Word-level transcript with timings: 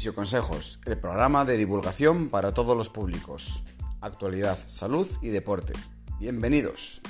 Fisioconsejos, 0.00 0.80
el 0.86 0.98
programa 0.98 1.44
de 1.44 1.58
divulgación 1.58 2.30
para 2.30 2.54
todos 2.54 2.74
los 2.74 2.88
públicos. 2.88 3.62
Actualidad, 4.00 4.56
salud 4.56 5.06
y 5.20 5.28
deporte. 5.28 5.74
Bienvenidos. 6.18 7.02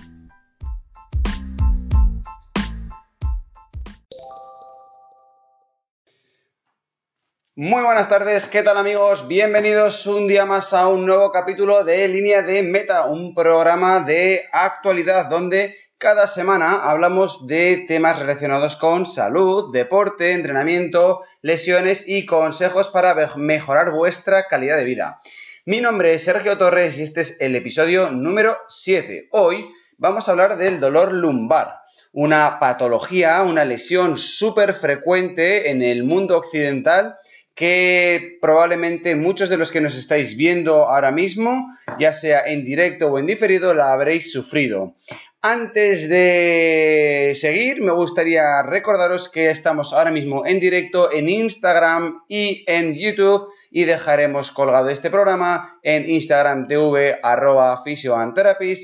Muy 7.54 7.80
buenas 7.84 8.08
tardes, 8.08 8.48
¿qué 8.48 8.64
tal 8.64 8.76
amigos? 8.76 9.28
Bienvenidos 9.28 10.08
un 10.08 10.26
día 10.26 10.44
más 10.44 10.72
a 10.72 10.88
un 10.88 11.06
nuevo 11.06 11.30
capítulo 11.30 11.84
de 11.84 12.08
Línea 12.08 12.42
de 12.42 12.64
Meta, 12.64 13.06
un 13.06 13.36
programa 13.36 14.00
de 14.00 14.42
actualidad 14.50 15.30
donde 15.30 15.76
cada 16.00 16.26
semana 16.26 16.90
hablamos 16.90 17.46
de 17.46 17.84
temas 17.86 18.18
relacionados 18.18 18.74
con 18.76 19.04
salud, 19.04 19.70
deporte, 19.70 20.32
entrenamiento, 20.32 21.24
lesiones 21.42 22.08
y 22.08 22.24
consejos 22.24 22.88
para 22.88 23.14
mejorar 23.36 23.92
vuestra 23.92 24.48
calidad 24.48 24.78
de 24.78 24.84
vida. 24.86 25.20
Mi 25.66 25.82
nombre 25.82 26.14
es 26.14 26.24
Sergio 26.24 26.56
Torres 26.56 26.98
y 26.98 27.02
este 27.02 27.20
es 27.20 27.38
el 27.42 27.54
episodio 27.54 28.10
número 28.10 28.56
7. 28.68 29.28
Hoy 29.32 29.68
vamos 29.98 30.26
a 30.26 30.30
hablar 30.30 30.56
del 30.56 30.80
dolor 30.80 31.12
lumbar, 31.12 31.80
una 32.12 32.58
patología, 32.58 33.42
una 33.42 33.66
lesión 33.66 34.16
súper 34.16 34.72
frecuente 34.72 35.70
en 35.70 35.82
el 35.82 36.04
mundo 36.04 36.38
occidental 36.38 37.16
que 37.54 38.38
probablemente 38.40 39.16
muchos 39.16 39.50
de 39.50 39.58
los 39.58 39.70
que 39.70 39.82
nos 39.82 39.94
estáis 39.98 40.34
viendo 40.34 40.88
ahora 40.88 41.10
mismo, 41.10 41.68
ya 41.98 42.14
sea 42.14 42.40
en 42.46 42.64
directo 42.64 43.08
o 43.08 43.18
en 43.18 43.26
diferido, 43.26 43.74
la 43.74 43.92
habréis 43.92 44.32
sufrido. 44.32 44.94
Antes 45.42 46.10
de 46.10 47.32
seguir, 47.34 47.80
me 47.80 47.92
gustaría 47.92 48.62
recordaros 48.62 49.30
que 49.30 49.48
estamos 49.48 49.94
ahora 49.94 50.10
mismo 50.10 50.44
en 50.44 50.60
directo 50.60 51.10
en 51.10 51.30
Instagram 51.30 52.24
y 52.28 52.62
en 52.66 52.92
YouTube 52.92 53.48
y 53.70 53.84
dejaremos 53.84 54.50
colgado 54.50 54.90
este 54.90 55.08
programa 55.08 55.78
en 55.82 56.06
Instagram 56.10 56.68
TV 56.68 57.18
arroba 57.22 57.82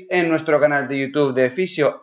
en 0.09 0.29
nuestro 0.29 0.59
canal 0.59 0.87
de 0.87 0.97
YouTube 0.97 1.35
de 1.35 1.51
Physio 1.51 1.99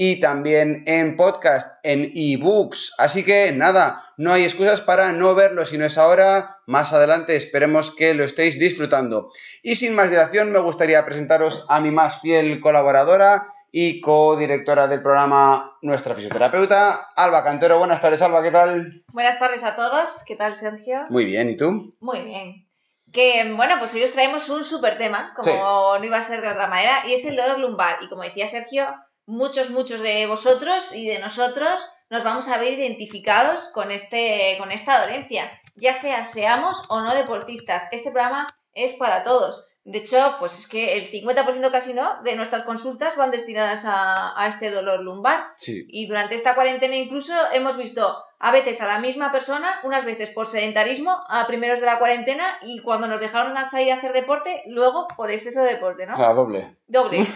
y 0.00 0.20
también 0.20 0.84
en 0.86 1.16
podcast, 1.16 1.80
en 1.82 2.12
ebooks. 2.14 2.94
Así 2.98 3.24
que 3.24 3.50
nada, 3.50 4.04
no 4.16 4.32
hay 4.32 4.44
excusas 4.44 4.80
para 4.80 5.12
no 5.12 5.34
verlo 5.34 5.66
si 5.66 5.76
no 5.76 5.84
es 5.86 5.98
ahora, 5.98 6.58
más 6.66 6.92
adelante 6.92 7.34
esperemos 7.34 7.90
que 7.90 8.14
lo 8.14 8.22
estéis 8.22 8.60
disfrutando. 8.60 9.28
Y 9.60 9.74
sin 9.74 9.96
más 9.96 10.08
dilación, 10.08 10.52
me 10.52 10.60
gustaría 10.60 11.04
presentaros 11.04 11.66
a 11.68 11.80
mi 11.80 11.90
más 11.90 12.20
fiel 12.20 12.60
colaboradora 12.60 13.48
y 13.72 14.00
co-directora 14.00 14.86
del 14.86 15.02
programa, 15.02 15.76
nuestra 15.82 16.14
fisioterapeuta, 16.14 17.08
Alba 17.16 17.42
Cantero. 17.42 17.80
Buenas 17.80 18.00
tardes, 18.00 18.22
Alba, 18.22 18.44
¿qué 18.44 18.52
tal? 18.52 19.02
Buenas 19.08 19.40
tardes 19.40 19.64
a 19.64 19.74
todos, 19.74 20.22
¿qué 20.24 20.36
tal, 20.36 20.54
Sergio? 20.54 21.06
Muy 21.10 21.24
bien, 21.24 21.50
¿y 21.50 21.56
tú? 21.56 21.96
Muy 21.98 22.20
bien. 22.20 22.68
Que 23.12 23.52
bueno, 23.56 23.74
pues 23.80 23.92
hoy 23.94 24.04
os 24.04 24.12
traemos 24.12 24.48
un 24.48 24.62
súper 24.62 24.96
tema, 24.96 25.34
como 25.34 25.98
no 25.98 26.04
iba 26.04 26.18
a 26.18 26.22
ser 26.22 26.40
de 26.40 26.50
otra 26.50 26.68
manera, 26.68 27.02
y 27.08 27.14
es 27.14 27.24
el 27.24 27.34
dolor 27.34 27.58
lumbar. 27.58 27.96
Y 28.00 28.08
como 28.08 28.22
decía 28.22 28.46
Sergio, 28.46 28.86
muchos, 29.28 29.68
muchos 29.70 30.00
de 30.00 30.26
vosotros 30.26 30.94
y 30.94 31.06
de 31.06 31.18
nosotros 31.18 31.80
nos 32.08 32.24
vamos 32.24 32.48
a 32.48 32.56
ver 32.56 32.72
identificados 32.72 33.68
con, 33.68 33.90
este, 33.90 34.56
con 34.58 34.72
esta 34.72 35.02
dolencia, 35.02 35.50
ya 35.76 35.92
sea 35.92 36.24
seamos 36.24 36.82
o 36.88 37.02
no 37.02 37.14
deportistas. 37.14 37.84
Este 37.92 38.10
programa 38.10 38.46
es 38.72 38.94
para 38.94 39.24
todos. 39.24 39.64
De 39.84 39.98
hecho, 39.98 40.36
pues 40.38 40.58
es 40.58 40.66
que 40.66 40.96
el 40.96 41.10
50% 41.10 41.70
casi 41.70 41.92
no 41.92 42.22
de 42.22 42.36
nuestras 42.36 42.62
consultas 42.62 43.16
van 43.16 43.30
destinadas 43.30 43.84
a, 43.84 44.40
a 44.42 44.48
este 44.48 44.70
dolor 44.70 45.00
lumbar. 45.00 45.52
Y 45.88 46.06
durante 46.06 46.34
esta 46.34 46.54
cuarentena 46.54 46.96
incluso 46.96 47.34
hemos 47.52 47.76
visto 47.76 48.24
a 48.40 48.52
veces 48.52 48.80
a 48.80 48.86
la 48.86 49.00
misma 49.00 49.32
persona, 49.32 49.80
unas 49.82 50.04
veces 50.04 50.30
por 50.30 50.46
sedentarismo, 50.46 51.24
a 51.28 51.46
primeros 51.46 51.80
de 51.80 51.86
la 51.86 51.98
cuarentena, 51.98 52.44
y 52.62 52.80
cuando 52.82 53.08
nos 53.08 53.20
dejaron 53.20 53.56
a 53.56 53.64
salir 53.64 53.92
a 53.92 53.96
hacer 53.96 54.12
deporte, 54.12 54.62
luego 54.66 55.08
por 55.16 55.30
exceso 55.30 55.60
de 55.62 55.74
deporte, 55.74 56.06
¿no? 56.06 56.14
Claro, 56.14 56.34
doble. 56.34 56.76
Doble. 56.86 57.26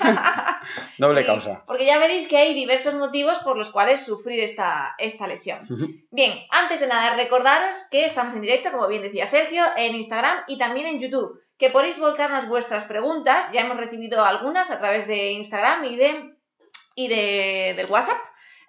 doble 0.98 1.26
causa. 1.26 1.64
Porque 1.66 1.86
ya 1.86 1.98
veréis 1.98 2.28
que 2.28 2.38
hay 2.38 2.54
diversos 2.54 2.94
motivos 2.94 3.40
por 3.40 3.56
los 3.56 3.70
cuales 3.70 4.04
sufrir 4.04 4.40
esta, 4.40 4.94
esta 4.98 5.26
lesión. 5.26 5.58
Bien, 6.10 6.32
antes 6.50 6.78
de 6.78 6.86
nada, 6.86 7.16
recordaros 7.16 7.88
que 7.90 8.04
estamos 8.04 8.34
en 8.34 8.42
directo, 8.42 8.70
como 8.70 8.86
bien 8.86 9.02
decía 9.02 9.26
Sergio, 9.26 9.64
en 9.76 9.96
Instagram 9.96 10.38
y 10.46 10.56
también 10.56 10.86
en 10.86 11.00
YouTube, 11.00 11.40
que 11.58 11.70
podéis 11.70 11.98
volcarnos 11.98 12.48
vuestras 12.48 12.84
preguntas, 12.84 13.46
ya 13.52 13.62
hemos 13.62 13.76
recibido 13.76 14.24
algunas 14.24 14.70
a 14.70 14.78
través 14.78 15.06
de 15.08 15.32
Instagram 15.32 15.84
y 15.84 15.96
de, 15.96 16.36
y 16.94 17.08
de, 17.08 17.74
del 17.76 17.90
WhatsApp. 17.90 18.18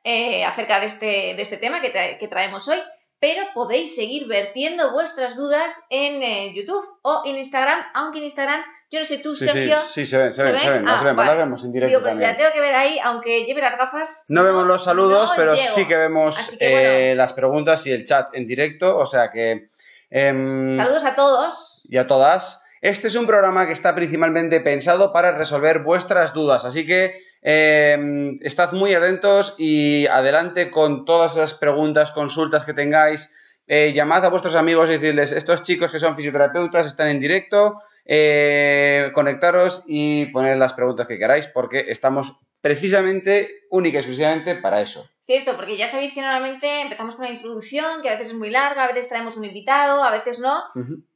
Eh, 0.05 0.43
acerca 0.43 0.81
de 0.81 0.87
este, 0.87 1.05
de 1.05 1.41
este 1.41 1.55
tema 1.55 1.79
que, 1.79 2.27
traemos 2.27 2.67
hoy, 2.67 2.77
pero 3.19 3.41
podéis 3.53 3.95
seguir 3.95 4.27
vertiendo 4.27 4.91
vuestras 4.91 5.37
dudas 5.37 5.85
en 5.89 6.21
eh, 6.21 6.53
YouTube 6.53 6.85
o 7.03 7.21
en 7.25 7.37
Instagram, 7.37 7.79
aunque 7.93 8.17
en 8.17 8.25
Instagram, 8.25 8.61
yo 8.91 8.99
no 8.99 9.05
sé 9.05 9.19
tú, 9.19 9.33
Sergio. 9.33 9.77
Sí, 9.77 10.05
sí, 10.05 10.05
se 10.05 10.17
ven, 10.17 10.33
se, 10.33 10.43
ven, 10.43 10.59
se 10.59 10.69
ven, 10.69 10.85
se 10.85 11.05
ven, 11.05 11.15
las 11.15 11.37
vemos 11.37 11.63
en 11.63 11.71
directo. 11.71 11.97
Digo, 11.97 12.01
pues 12.01 12.17
la 12.17 12.35
tengo 12.35 12.51
que 12.51 12.59
ver 12.59 12.75
ahí, 12.75 12.99
aunque 13.01 13.45
lleve 13.45 13.61
las 13.61 13.77
gafas. 13.77 14.25
No, 14.27 14.43
vemos 14.43 14.65
los 14.65 14.83
saludos, 14.83 15.31
pero 15.37 15.55
sí 15.55 15.87
que 15.87 15.95
vemos 15.95 16.57
eh, 16.59 17.13
las 17.15 17.31
preguntas 17.31 17.87
y 17.87 17.91
el 17.91 18.03
chat 18.03 18.35
en 18.35 18.45
directo, 18.45 18.97
o 18.97 19.05
sea 19.05 19.31
que. 19.31 19.69
Em, 20.09 20.75
saludos 20.75 21.05
a 21.05 21.15
todos. 21.15 21.81
Y 21.85 21.97
a 21.97 22.07
todas. 22.07 22.65
Este 22.81 23.07
es 23.07 23.15
un 23.15 23.25
programa 23.25 23.65
que 23.65 23.71
está 23.71 23.95
principalmente 23.95 24.59
pensado 24.59 25.13
para 25.13 25.31
resolver 25.31 25.79
vuestras 25.79 26.33
dudas, 26.33 26.65
así 26.65 26.85
que 26.85 27.23
eh, 27.43 28.35
estad 28.41 28.71
muy 28.71 28.93
atentos 28.93 29.55
y 29.57 30.07
adelante 30.07 30.71
con 30.71 31.03
todas 31.03 31.33
esas 31.33 31.53
preguntas, 31.53 32.11
consultas 32.11 32.63
que 32.65 32.73
tengáis. 32.73 33.37
Eh, 33.67 33.91
llamad 33.93 34.25
a 34.25 34.29
vuestros 34.29 34.55
amigos 34.55 34.89
y 34.89 34.93
decirles, 34.93 35.31
estos 35.31 35.63
chicos 35.63 35.91
que 35.91 35.99
son 35.99 36.15
fisioterapeutas 36.15 36.87
están 36.87 37.09
en 37.09 37.19
directo, 37.19 37.81
eh, 38.05 39.11
conectaros 39.13 39.83
y 39.87 40.25
poned 40.27 40.57
las 40.57 40.73
preguntas 40.73 41.07
que 41.07 41.17
queráis 41.17 41.47
porque 41.47 41.85
estamos 41.87 42.39
precisamente, 42.61 43.65
única 43.69 43.97
y 43.97 43.99
exclusivamente 43.99 44.55
para 44.55 44.81
eso. 44.81 45.05
Cierto, 45.25 45.55
porque 45.55 45.77
ya 45.77 45.87
sabéis 45.87 46.13
que 46.13 46.21
normalmente 46.21 46.81
empezamos 46.81 47.15
con 47.15 47.25
una 47.25 47.33
introducción 47.33 48.01
que 48.01 48.09
a 48.09 48.13
veces 48.13 48.29
es 48.29 48.33
muy 48.33 48.49
larga, 48.49 48.83
a 48.83 48.87
veces 48.87 49.09
traemos 49.09 49.37
un 49.37 49.45
invitado, 49.45 50.03
a 50.03 50.11
veces 50.11 50.39
no. 50.39 50.63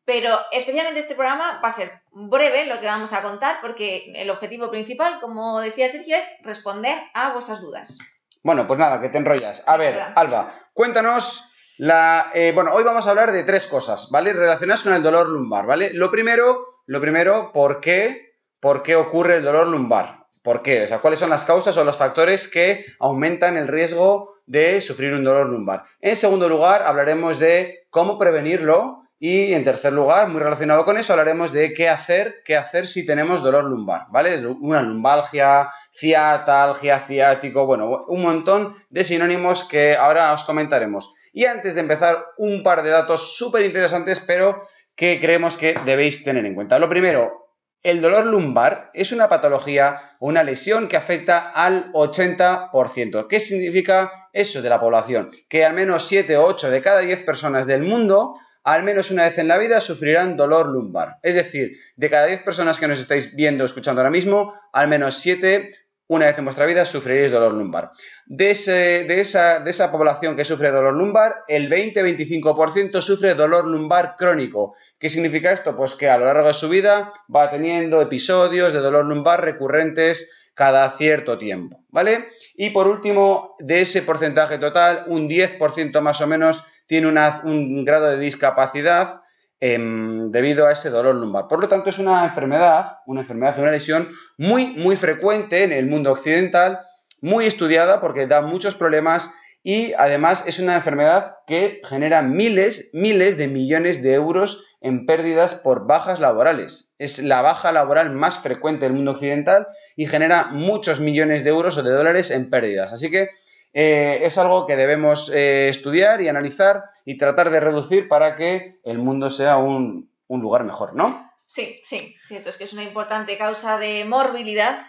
Pero 0.06 0.38
especialmente 0.52 1.00
este 1.00 1.16
programa 1.16 1.60
va 1.62 1.68
a 1.68 1.72
ser 1.72 1.90
breve 2.12 2.66
lo 2.66 2.80
que 2.80 2.86
vamos 2.86 3.12
a 3.12 3.22
contar 3.22 3.60
porque 3.62 4.14
el 4.16 4.30
objetivo 4.30 4.70
principal, 4.70 5.20
como 5.20 5.60
decía 5.60 5.90
Sergio, 5.90 6.16
es 6.16 6.30
responder 6.44 6.98
a 7.14 7.34
vuestras 7.34 7.62
dudas. 7.62 7.98
Bueno, 8.44 8.66
pues 8.66 8.80
nada, 8.80 9.02
que 9.02 9.10
te 9.10 9.18
enrollas. 9.18 9.64
A 9.68 9.76
ver, 9.76 10.02
Alba, 10.16 10.54
cuéntanos 10.74 11.44
la... 11.78 12.32
Eh, 12.34 12.54
bueno, 12.56 12.72
hoy 12.74 12.84
vamos 12.84 13.08
a 13.08 13.10
hablar 13.10 13.34
de 13.34 13.44
tres 13.44 13.68
cosas, 13.68 14.10
¿vale? 14.10 14.32
Relacionadas 14.32 14.84
con 14.84 14.94
el 14.94 15.04
dolor 15.04 15.28
lumbar, 15.28 15.66
¿vale? 15.66 15.92
Lo 15.94 16.10
primero, 16.10 16.77
lo 16.88 17.02
primero, 17.02 17.52
¿por 17.54 17.82
qué? 17.82 18.34
¿Por 18.60 18.82
qué 18.82 18.96
ocurre 18.96 19.38
el 19.38 19.44
dolor 19.44 19.68
lumbar? 19.68 20.26
¿Por 20.42 20.62
qué? 20.62 20.86
O 20.86 20.88
sea, 20.88 21.00
¿cuáles 21.00 21.20
son 21.20 21.30
las 21.30 21.44
causas 21.44 21.76
o 21.76 21.84
los 21.84 21.98
factores 21.98 22.48
que 22.48 22.86
aumentan 23.00 23.58
el 23.58 23.68
riesgo 23.68 24.36
de 24.46 24.80
sufrir 24.80 25.14
un 25.14 25.26
dolor 25.26 25.48
lumbar? 25.48 25.84
En 26.00 26.16
segundo 26.16 26.48
lugar, 26.48 26.84
hablaremos 26.84 27.40
de 27.40 27.88
cómo 27.90 28.18
prevenirlo 28.18 29.04
y 29.20 29.54
en 29.54 29.66
tercer 29.66 29.92
lugar, 29.92 30.30
muy 30.30 30.40
relacionado 30.40 30.86
con 30.86 30.98
eso, 30.98 31.12
hablaremos 31.12 31.52
de 31.52 31.74
qué 31.74 31.90
hacer, 31.90 32.36
qué 32.46 32.56
hacer 32.56 32.88
si 32.88 33.06
tenemos 33.06 33.44
dolor 33.44 33.66
lumbar, 33.66 34.06
¿vale? 34.10 34.46
Una 34.48 34.82
lumbalgia, 34.82 35.70
ciatalgia, 35.92 37.00
ciático, 37.00 37.66
bueno, 37.66 38.06
un 38.08 38.22
montón 38.22 38.76
de 38.90 39.04
sinónimos 39.04 39.66
que 39.66 39.98
ahora 39.98 40.32
os 40.32 40.46
comentaremos. 40.46 41.14
Y 41.34 41.46
antes 41.46 41.76
de 41.76 41.82
empezar, 41.82 42.26
un 42.38 42.64
par 42.64 42.82
de 42.82 42.92
datos 42.92 43.36
súper 43.36 43.66
interesantes, 43.66 44.20
pero 44.20 44.62
que 44.98 45.20
creemos 45.22 45.56
que 45.56 45.76
debéis 45.86 46.24
tener 46.26 46.46
en 46.46 46.56
cuenta. 46.56 46.80
Lo 46.80 46.90
primero, 46.90 47.54
el 47.84 48.02
dolor 48.02 48.26
lumbar 48.26 48.90
es 48.94 49.14
una 49.14 49.30
patología 49.30 50.18
o 50.20 50.28
una 50.28 50.44
lesión 50.44 50.88
que 50.88 50.98
afecta 50.98 51.38
al 51.52 51.94
80%. 51.94 53.28
¿Qué 53.28 53.40
significa 53.40 54.28
eso 54.34 54.62
de 54.62 54.70
la 54.70 54.80
población? 54.80 55.30
Que 55.48 55.64
al 55.64 55.74
menos 55.74 56.08
7 56.08 56.36
o 56.36 56.46
8 56.46 56.72
de 56.72 56.82
cada 56.82 57.00
10 57.00 57.24
personas 57.24 57.68
del 57.68 57.84
mundo 57.84 58.34
al 58.64 58.84
menos 58.84 59.12
una 59.12 59.24
vez 59.24 59.38
en 59.38 59.48
la 59.48 59.58
vida 59.58 59.80
sufrirán 59.80 60.36
dolor 60.36 60.68
lumbar. 60.68 61.20
Es 61.24 61.36
decir, 61.36 61.78
de 61.96 62.10
cada 62.10 62.26
10 62.26 62.44
personas 62.44 62.82
que 62.82 62.90
nos 62.90 63.00
estáis 63.00 63.34
viendo 63.34 63.64
escuchando 63.64 64.02
ahora 64.02 64.12
mismo, 64.12 64.56
al 64.74 64.90
menos 64.90 65.20
7 65.20 65.70
una 66.08 66.28
vez 66.28 66.38
en 66.38 66.46
vuestra 66.46 66.66
vida 66.66 66.86
sufriréis 66.86 67.32
dolor 67.32 67.54
lumbar. 67.54 67.92
De, 68.26 68.52
esa, 68.52 69.92
población 69.92 70.36
que 70.36 70.46
sufre 70.46 70.72
dolor 70.72 70.94
lumbar, 70.94 71.44
el 71.48 71.70
20-25% 71.70 73.02
sufre 73.02 73.34
dolor 73.34 73.68
lumbar 73.68 74.16
crónico. 74.18 74.76
¿Qué 74.98 75.10
significa 75.10 75.52
esto? 75.52 75.76
Pues 75.76 75.96
que 75.96 76.10
a 76.10 76.18
lo 76.18 76.26
largo 76.26 76.48
de 76.48 76.54
su 76.54 76.70
vida 76.70 77.12
va 77.34 77.50
teniendo 77.50 78.02
episodios 78.02 78.74
de 78.74 78.80
dolor 78.80 79.06
lumbar 79.06 79.44
recurrentes 79.44 80.34
cada 80.54 80.90
cierto 80.92 81.38
tiempo, 81.38 81.84
¿vale? 81.90 82.30
Y 82.56 82.72
por 82.72 82.88
último, 82.88 83.56
de 83.60 83.82
ese 83.82 84.02
porcentaje 84.02 84.58
total, 84.58 85.04
un 85.08 85.30
10% 85.30 86.02
más 86.02 86.20
o 86.22 86.28
menos 86.28 86.64
tiene 86.88 87.08
un 87.08 87.86
grado 87.86 88.08
de 88.08 88.18
discapacidad 88.18 89.22
em, 89.60 90.32
debido 90.32 90.68
a 90.68 90.72
ese 90.72 90.90
dolor 90.90 91.16
lumbar. 91.16 91.48
Por 91.48 91.62
lo 91.62 91.68
tanto, 91.68 91.90
es 91.90 92.00
una 92.00 92.24
enfermedad, 92.26 93.00
una 93.06 93.22
enfermedad, 93.22 93.60
una 93.60 93.72
lesión 93.72 94.10
muy, 94.38 94.68
muy 94.68 94.96
frecuente 94.96 95.64
en 95.64 95.72
el 95.72 95.88
mundo 95.88 96.12
occidental, 96.12 96.80
muy 97.22 97.48
estudiada 97.48 98.00
porque 98.00 98.28
da 98.28 98.42
muchos 98.42 98.76
problemas 98.76 99.34
y 99.64 99.94
además 99.98 100.46
es 100.48 100.60
una 100.60 100.76
enfermedad 100.76 101.40
que 101.46 101.82
genera 101.84 102.22
miles, 102.22 102.90
miles 102.94 103.38
de 103.38 103.48
millones 103.48 104.02
de 104.02 104.14
euros 104.14 104.64
en 104.80 105.06
pérdidas 105.06 105.56
por 105.56 105.88
bajas 105.88 106.20
laborales. 106.20 106.94
Es 106.98 107.20
la 107.20 107.42
baja 107.42 107.72
laboral 107.72 108.12
más 108.12 108.40
frecuente 108.40 108.86
del 108.86 108.94
mundo 108.94 109.12
occidental 109.12 109.68
y 109.96 110.08
genera 110.08 110.46
muchos 110.46 111.00
millones 111.00 111.44
de 111.44 111.50
euros 111.50 111.78
o 111.78 111.84
de 111.84 111.92
dólares 111.92 112.32
en 112.32 112.50
pérdidas. 112.50 112.94
Así 112.94 113.10
que 113.10 113.30
eh, 113.74 114.20
es 114.24 114.38
algo 114.38 114.66
que 114.66 114.76
debemos 114.76 115.32
eh, 115.34 115.70
estudiar 115.70 116.22
y 116.22 116.30
analizar 116.30 116.86
y 117.06 117.18
tratar 117.18 117.50
de 117.50 117.60
reducir 117.60 118.08
para 118.08 118.36
que 118.36 118.80
el 118.84 119.00
mundo 119.00 119.30
sea 119.30 119.58
un, 119.58 120.12
un 120.28 120.42
lugar 120.42 120.64
mejor, 120.64 120.96
¿no? 120.96 121.32
Sí, 121.48 121.82
sí, 121.86 122.16
cierto, 122.28 122.50
es 122.50 122.58
que 122.58 122.66
es 122.66 122.74
una 122.74 122.84
importante 122.84 123.38
causa 123.38 123.78
de 123.78 124.04
morbilidad 124.06 124.80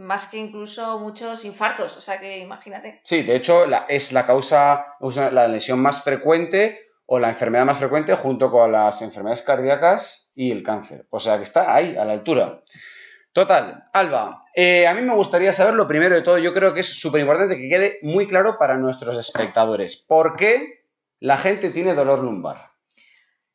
más 0.00 0.28
que 0.28 0.38
incluso 0.38 0.98
muchos 0.98 1.44
infartos, 1.44 1.96
o 1.96 2.00
sea 2.00 2.18
que 2.18 2.38
imagínate. 2.38 3.00
Sí, 3.04 3.22
de 3.22 3.36
hecho 3.36 3.66
es 3.88 4.12
la 4.12 4.26
causa, 4.26 4.96
la 5.30 5.46
lesión 5.46 5.80
más 5.80 6.02
frecuente 6.02 6.80
o 7.06 7.18
la 7.18 7.28
enfermedad 7.28 7.66
más 7.66 7.78
frecuente 7.78 8.14
junto 8.14 8.50
con 8.50 8.72
las 8.72 9.02
enfermedades 9.02 9.42
cardíacas 9.42 10.30
y 10.34 10.50
el 10.50 10.62
cáncer. 10.62 11.06
O 11.10 11.20
sea 11.20 11.36
que 11.36 11.42
está 11.42 11.74
ahí, 11.74 11.96
a 11.96 12.04
la 12.04 12.14
altura. 12.14 12.62
Total, 13.32 13.84
Alba, 13.92 14.44
eh, 14.54 14.88
a 14.88 14.94
mí 14.94 15.02
me 15.02 15.14
gustaría 15.14 15.52
saber 15.52 15.74
lo 15.74 15.86
primero 15.86 16.16
de 16.16 16.22
todo, 16.22 16.38
yo 16.38 16.52
creo 16.52 16.74
que 16.74 16.80
es 16.80 17.00
súper 17.00 17.20
importante 17.20 17.56
que 17.56 17.68
quede 17.68 17.98
muy 18.02 18.26
claro 18.26 18.58
para 18.58 18.76
nuestros 18.76 19.16
espectadores. 19.16 19.96
¿Por 19.96 20.36
qué 20.36 20.84
la 21.20 21.38
gente 21.38 21.70
tiene 21.70 21.94
dolor 21.94 22.18
lumbar? 22.24 22.72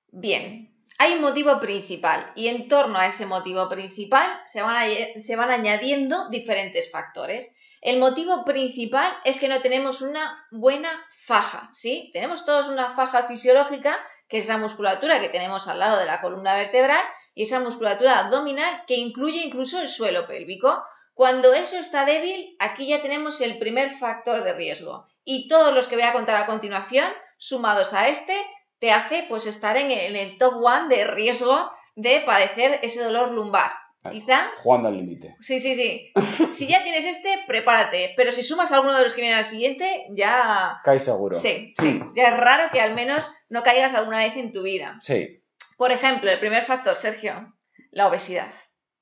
Bien, 0.08 0.74
hay 0.98 1.14
un 1.14 1.22
motivo 1.22 1.60
principal 1.60 2.32
y 2.36 2.48
en 2.48 2.70
torno 2.70 2.98
a 2.98 3.08
ese 3.08 3.26
motivo 3.26 3.68
principal 3.68 4.26
se 4.46 4.62
van, 4.62 4.88
se 5.20 5.36
van 5.36 5.52
añadiendo 5.52 6.30
diferentes 6.30 6.90
factores. 6.90 7.58
El 7.82 8.00
motivo 8.00 8.46
principal 8.46 9.12
es 9.26 9.40
que 9.40 9.50
no 9.50 9.62
tenemos 9.62 10.02
una 10.02 10.48
buena 10.52 10.90
faja, 11.26 11.70
¿sí? 11.74 12.12
Tenemos 12.14 12.46
todos 12.46 12.68
una 12.68 12.92
faja 12.92 13.24
fisiológica, 13.24 14.00
que 14.30 14.38
es 14.38 14.46
esa 14.46 14.58
musculatura 14.58 15.20
que 15.20 15.30
tenemos 15.30 15.68
al 15.68 15.80
lado 15.80 16.00
de 16.00 16.06
la 16.06 16.22
columna 16.22 16.56
vertebral, 16.56 17.04
y 17.36 17.44
esa 17.44 17.60
musculatura 17.60 18.20
abdominal 18.20 18.84
que 18.88 18.96
incluye 18.96 19.44
incluso 19.46 19.80
el 19.80 19.90
suelo 19.90 20.26
pélvico. 20.26 20.84
Cuando 21.14 21.54
eso 21.54 21.78
está 21.78 22.06
débil, 22.06 22.56
aquí 22.60 22.88
ya 22.88 23.02
tenemos 23.02 23.42
el 23.42 23.60
primer 23.60 23.92
factor 23.92 24.44
de 24.44 24.54
riesgo. 24.54 25.06
Y 25.24 25.48
todos 25.48 25.76
los 25.76 25.88
que 25.88 25.96
voy 25.96 26.06
a 26.06 26.14
contar 26.14 26.38
a 26.38 26.46
continuación, 26.46 27.06
sumados 27.38 27.94
a 27.94 28.08
este, 28.08 28.34
te 28.80 28.92
hace 28.92 29.26
pues 29.30 29.46
estar 29.46 29.78
en 29.78 29.92
el, 29.92 30.38
top 30.38 30.56
one 30.64 30.88
de 30.94 31.06
riesgo 31.06 31.70
de 31.96 32.22
padecer 32.26 32.80
ese 32.84 33.04
dolor 33.04 33.32
lumbar. 33.32 33.72
Quizá. 34.10 34.52
Jugando 34.58 34.90
al 34.90 34.98
límite. 34.98 35.36
Sí, 35.40 35.60
sí, 35.60 35.76
sí. 35.76 36.12
si 36.52 36.68
ya 36.68 36.84
tienes 36.84 37.06
este, 37.06 37.40
prepárate. 37.48 38.14
Pero 38.16 38.32
si 38.32 38.44
sumas 38.44 38.72
alguno 38.72 38.96
de 38.96 39.04
los 39.04 39.14
que 39.14 39.22
vienen 39.22 39.40
al 39.40 39.46
siguiente, 39.46 40.06
ya. 40.12 40.80
Caes 40.84 41.04
seguro. 41.04 41.36
Sí, 41.36 41.74
sí. 41.80 42.02
Ya 42.16 42.28
es 42.28 42.38
raro 42.38 42.70
que 42.72 42.82
al 42.82 42.94
menos 42.94 43.32
no 43.50 43.64
caigas 43.64 43.94
alguna 43.94 44.20
vez 44.20 44.38
en 44.38 44.54
tu 44.54 44.62
vida. 44.62 44.98
Sí. 45.00 45.42
Por 45.76 45.92
ejemplo, 45.92 46.30
el 46.32 46.40
primer 46.40 46.66
factor, 46.66 46.96
Sergio, 46.96 47.54
la 47.92 48.08
obesidad. 48.08 48.52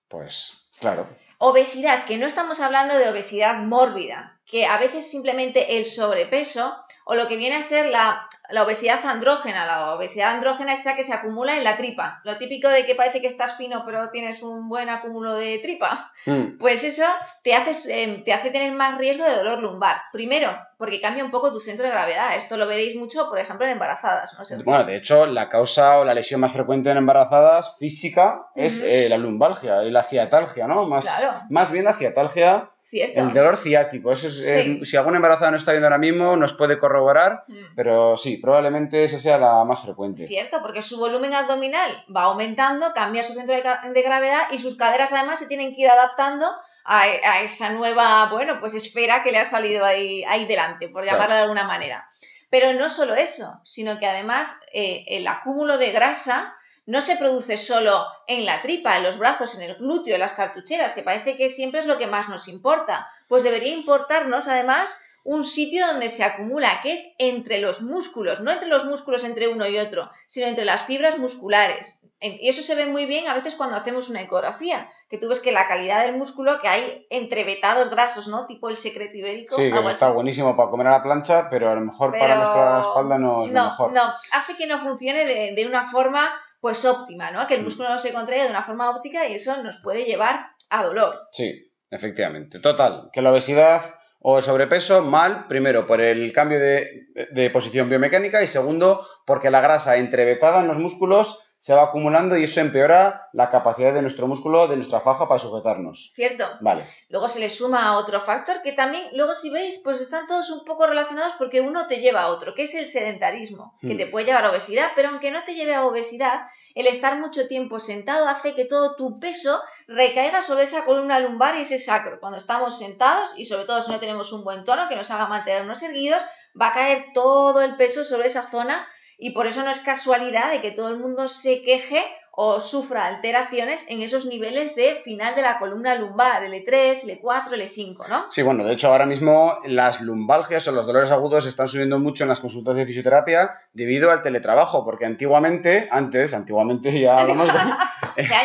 Pues, 0.08 0.70
claro. 0.80 1.08
Obesidad, 1.38 2.06
que 2.06 2.18
no 2.18 2.26
estamos 2.26 2.60
hablando 2.62 2.98
de 2.98 3.10
obesidad 3.10 3.60
mórbida, 3.64 4.40
que 4.46 4.66
a 4.66 4.78
veces 4.78 5.10
simplemente 5.10 5.78
el 5.78 5.86
sobrepeso 5.86 6.76
o 7.06 7.16
lo 7.16 7.28
que 7.28 7.38
viene 7.38 7.56
a 7.56 7.64
ser 7.64 7.88
la, 7.88 8.28
obesidad 8.62 9.06
andrógena. 9.06 9.66
La 9.66 9.96
obesidad 9.96 10.36
andrógena 10.36 10.74
es 10.74 10.82
esa 10.82 10.96
que 10.96 11.04
se 11.04 11.14
acumula 11.14 11.58
en 11.58 11.64
la 11.64 11.78
tripa. 11.78 12.22
Lo 12.24 12.38
típico 12.38 12.70
de 12.70 12.86
que 12.86 12.96
parece 12.96 13.22
que 13.22 13.28
estás 13.28 13.58
fino 13.58 13.84
pero 13.86 14.10
tienes 14.10 14.44
un 14.44 14.70
buen 14.70 14.90
acúmulo 14.90 15.36
de 15.36 15.60
tripa. 15.60 16.12
Mm. 16.26 16.58
Pues 16.60 16.84
eso 16.84 17.06
te 17.42 17.56
hace, 17.56 18.04
em, 18.04 18.24
te 18.24 18.34
hace 18.34 18.52
tener 18.52 18.74
más 18.74 18.98
riesgo 18.98 19.26
de 19.26 19.36
dolor 19.36 19.60
lumbar. 19.60 20.02
Primero, 20.12 20.56
porque 20.78 21.02
cambia 21.02 21.24
un 21.24 21.32
poco 21.32 21.52
tu 21.52 21.60
centro 21.60 21.86
de 21.86 21.92
gravedad. 21.92 22.36
Esto 22.36 22.58
lo 22.58 22.68
veréis 22.68 22.96
mucho, 22.96 23.30
por 23.30 23.40
ejemplo, 23.40 23.66
en 23.66 23.74
embarazadas. 23.74 24.36
bueno, 24.66 24.84
de 24.84 24.98
hecho, 24.98 25.26
la 25.26 25.50
causa 25.50 26.00
o 26.00 26.06
la 26.06 26.14
lesión 26.14 26.42
más 26.42 26.54
frecuente 26.54 26.92
en 26.92 26.98
embarazadas 26.98 27.78
física 27.80 28.48
es 28.56 28.84
eh, 28.84 29.08
la 29.10 29.18
lumbalgia 29.18 29.84
y 29.84 29.92
la 29.92 30.04
ciatalgia, 30.04 30.68
¿no? 30.68 30.86
Más, 30.86 31.08
más 31.50 31.72
bien 31.72 31.86
la 31.86 31.94
ciatalgia 31.94 32.70
el 33.02 33.34
dolor 33.34 33.58
ciático. 33.58 34.12
Eso 34.12 34.28
es, 34.28 34.40
eh, 34.40 34.80
si 34.84 34.98
alguna 34.98 35.18
embarazada 35.18 35.52
no 35.52 35.58
está 35.58 35.72
viendo 35.72 35.88
ahora 35.88 35.98
mismo, 35.98 36.36
nos 36.36 36.54
puede 36.54 36.78
corroborar, 36.78 37.44
mm. 37.48 37.76
pero 37.76 38.18
sí, 38.18 38.38
probablemente 38.38 39.04
esa 39.04 39.18
sea 39.18 39.38
la 39.38 39.64
más 39.66 39.82
frecuente. 39.82 40.28
Cierto, 40.28 40.62
porque 40.62 40.82
su 40.82 40.98
volumen 40.98 41.34
abdominal 41.34 41.92
va 42.16 42.24
aumentando, 42.24 42.94
cambia 42.94 43.24
su 43.24 43.34
centro 43.34 43.56
de, 43.56 44.02
gravedad 44.02 44.44
y 44.52 44.60
sus 44.60 44.76
caderas 44.76 45.14
además 45.14 45.40
se 45.40 45.48
tienen 45.48 45.76
que 45.76 45.82
ir 45.82 45.90
adaptando 45.90 46.48
a, 46.86 47.42
esa 47.42 47.72
nueva, 47.72 48.30
bueno, 48.30 48.60
pues 48.60 48.74
esfera 48.74 49.24
que 49.24 49.32
le 49.32 49.40
ha 49.40 49.46
salido 49.46 49.86
ahí, 49.86 50.24
ahí 50.26 50.46
delante, 50.46 50.90
por 50.90 51.06
llamarlo 51.06 51.36
de 51.36 51.42
alguna 51.42 51.64
manera. 51.64 52.08
Pero 52.50 52.74
no 52.74 52.90
solo 52.90 53.16
eso, 53.16 53.62
sino 53.64 53.98
que 53.98 54.06
además 54.06 54.56
eh, 54.74 55.06
el 55.08 55.28
acúmulo 55.28 55.78
de 55.78 55.92
grasa 55.92 56.56
no 56.86 57.02
se 57.02 57.16
produce 57.16 57.58
solo 57.58 58.06
en 58.28 58.46
la 58.46 58.62
tripa, 58.62 58.98
en 58.98 59.04
los 59.04 59.18
brazos, 59.18 59.56
en 59.56 59.70
el 59.70 59.76
glúteo, 59.76 60.16
en 60.16 60.20
las 60.20 60.34
cartucheras, 60.34 60.94
que 60.94 61.04
parece 61.04 61.38
que 61.38 61.50
siempre 61.50 61.80
es 61.80 61.86
lo 61.86 61.98
que 61.98 62.08
más 62.08 62.30
nos 62.30 62.48
importa. 62.48 63.10
Pues 63.30 63.44
debería 63.44 63.74
importarnos 63.74 64.48
además 64.48 64.98
un 65.24 65.46
sitio 65.46 65.88
donde 65.88 66.10
se 66.10 66.24
acumula, 66.24 66.82
que 66.82 66.94
es 66.94 67.16
entre 67.18 67.60
los 67.60 67.82
músculos, 67.82 68.42
no 68.42 68.52
entre 68.52 68.68
los 68.68 68.86
músculos 68.86 69.24
entre 69.24 69.48
uno 69.48 69.66
y 69.68 69.78
otro, 69.78 70.12
sino 70.28 70.48
entre 70.48 70.66
las 70.66 70.86
fibras 70.86 71.18
musculares. 71.18 72.02
Y 72.20 72.48
eso 72.48 72.62
se 72.62 72.76
ve 72.76 72.86
muy 72.86 73.06
bien 73.06 73.28
a 73.28 73.34
veces 73.34 73.56
cuando 73.56 73.76
hacemos 73.76 74.10
una 74.10 74.22
ecografía, 74.22 74.90
que 75.10 75.18
tú 75.18 75.28
ves 75.28 75.42
que 75.42 75.52
la 75.52 75.68
calidad 75.68 76.06
del 76.06 76.18
músculo 76.18 76.60
que 76.62 76.70
hay 76.70 77.06
entrevetados 77.10 77.90
grasos, 77.90 78.30
¿no? 78.30 78.46
Tipo 78.46 78.70
el 78.70 78.78
secreto 78.78 79.18
ibérico. 79.18 79.56
Sí, 79.56 79.72
que 79.72 79.80
está 79.80 80.10
buenísimo 80.10 80.56
para 80.56 80.70
comer 80.70 80.88
a 80.88 80.92
la 80.92 81.04
plancha, 81.04 81.50
pero 81.50 81.70
a 81.70 81.76
lo 81.76 81.82
mejor 81.82 82.18
para 82.18 82.36
nuestra 82.36 82.82
espalda 82.82 83.18
no 83.18 83.46
es 83.46 83.52
no, 83.52 83.66
mejor. 83.66 83.92
No, 83.92 84.02
hace 84.32 84.56
que 84.58 84.68
no 84.68 84.80
funcione 84.80 85.26
de, 85.26 85.54
de 85.54 85.68
una 85.68 85.84
forma 85.90 86.34
pues 86.64 86.86
óptima, 86.86 87.30
¿no? 87.30 87.46
Que 87.46 87.56
el 87.56 87.62
mm. 87.62 87.66
músculo 87.66 87.90
no 87.90 88.00
se 88.00 88.14
contraiga 88.14 88.46
de 88.46 88.50
una 88.50 88.64
forma 88.64 88.90
óptica 88.90 89.28
y 89.28 89.34
eso 89.34 89.62
nos 89.64 89.76
puede 89.84 90.06
llevar 90.06 90.48
a 90.70 90.86
dolor. 90.86 91.28
Sí, 91.34 91.70
efectivamente. 91.92 92.62
Total, 92.62 93.10
que 93.12 93.22
la 93.22 93.34
obesidad 93.34 93.96
o 94.20 94.38
el 94.38 94.44
sobrepeso 94.44 95.02
mal, 95.02 95.48
primero 95.48 95.86
por 95.86 96.00
el 96.00 96.32
cambio 96.32 96.62
de, 96.62 97.08
de 97.32 97.50
posición 97.50 97.90
biomecánica 97.90 98.42
y 98.42 98.48
segundo 98.48 99.06
porque 99.26 99.52
la 99.52 99.60
grasa 99.60 99.98
entrevetada 99.98 100.62
en 100.62 100.70
los 100.70 100.78
músculos 100.78 101.43
se 101.64 101.74
va 101.74 101.84
acumulando 101.84 102.36
y 102.36 102.44
eso 102.44 102.60
empeora 102.60 103.30
la 103.32 103.50
capacidad 103.50 103.94
de 103.94 104.02
nuestro 104.02 104.28
músculo, 104.28 104.68
de 104.68 104.76
nuestra 104.76 105.00
faja 105.00 105.30
para 105.30 105.40
sujetarnos. 105.40 106.12
Cierto. 106.14 106.46
Vale. 106.60 106.84
Luego 107.08 107.30
se 107.30 107.40
le 107.40 107.50
suma 107.50 107.98
otro 107.98 108.20
factor 108.20 108.62
que 108.62 108.74
también, 108.74 109.02
luego 109.14 109.34
si 109.34 109.50
veis, 109.50 109.80
pues 109.82 110.02
están 110.02 110.28
todos 110.28 110.50
un 110.50 110.66
poco 110.66 110.88
relacionados 110.88 111.36
porque 111.38 111.62
uno 111.62 111.88
te 111.88 112.02
lleva 112.02 112.24
a 112.24 112.28
otro, 112.28 112.54
que 112.54 112.64
es 112.64 112.76
el 112.76 112.86
sedentarismo, 112.86 113.76
que 113.80 113.94
hmm. 113.94 113.98
te 113.98 114.08
puede 114.08 114.26
llevar 114.26 114.44
a 114.44 114.52
obesidad, 114.52 114.92
pero 114.94 115.08
aunque 115.08 115.32
no 115.32 115.42
te 115.46 115.56
lleve 115.56 115.74
a 115.74 115.86
obesidad, 115.86 116.48
el 116.76 116.86
estar 116.88 117.18
mucho 117.18 117.48
tiempo 117.48 117.80
sentado 117.80 118.28
hace 118.28 118.56
que 118.56 118.66
todo 118.66 118.98
tu 118.98 119.22
peso 119.22 119.62
recaiga 119.88 120.42
sobre 120.42 120.64
esa 120.64 120.84
columna 120.84 121.22
lumbar 121.22 121.56
y 121.56 121.62
ese 121.62 121.80
sacro. 121.80 122.20
Cuando 122.20 122.40
estamos 122.40 122.78
sentados, 122.78 123.32
y 123.38 123.46
sobre 123.46 123.64
todo 123.64 123.82
si 123.82 123.90
no 123.90 124.02
tenemos 124.02 124.34
un 124.34 124.44
buen 124.44 124.66
tono 124.66 124.90
que 124.90 124.98
nos 124.98 125.10
haga 125.12 125.28
mantenernos 125.28 125.82
erguidos, 125.82 126.22
va 126.60 126.68
a 126.68 126.74
caer 126.74 127.06
todo 127.14 127.62
el 127.62 127.78
peso 127.78 128.04
sobre 128.04 128.28
esa 128.28 128.50
zona 128.50 128.86
y 129.24 129.32
por 129.32 129.48
eso 129.48 129.64
no 129.64 129.72
es 129.72 129.80
casualidad 129.80 130.52
de 130.52 130.60
que 130.60 130.72
todo 130.72 130.90
el 130.90 131.00
mundo 131.00 131.30
se 131.30 131.62
queje 131.62 132.04
o 132.36 132.60
sufra 132.60 133.06
alteraciones 133.06 133.86
en 133.90 134.02
esos 134.02 134.26
niveles 134.26 134.76
de 134.76 134.96
final 135.04 135.36
de 135.36 135.44
la 135.44 135.60
columna 135.60 135.94
lumbar, 135.94 136.44
L3, 136.44 137.22
L4, 137.22 137.50
L5, 137.52 138.08
¿no? 138.10 138.26
Sí, 138.32 138.42
bueno, 138.42 138.64
de 138.64 138.74
hecho 138.74 138.88
ahora 138.88 139.06
mismo 139.06 139.60
las 139.66 140.02
lumbalgias 140.02 140.68
o 140.68 140.72
los 140.72 140.88
dolores 140.88 141.12
agudos 141.12 141.46
están 141.46 141.68
subiendo 141.68 142.00
mucho 142.00 142.24
en 142.24 142.30
las 142.30 142.40
consultas 142.40 142.76
de 142.76 142.88
fisioterapia 142.88 143.60
debido 143.74 144.10
al 144.10 144.24
teletrabajo, 144.24 144.84
porque 144.84 145.06
antiguamente, 145.06 145.88
antes, 145.92 146.34
antiguamente 146.34 147.00
ya 147.00 147.18
hablamos 147.20 147.54
de, 147.54 147.60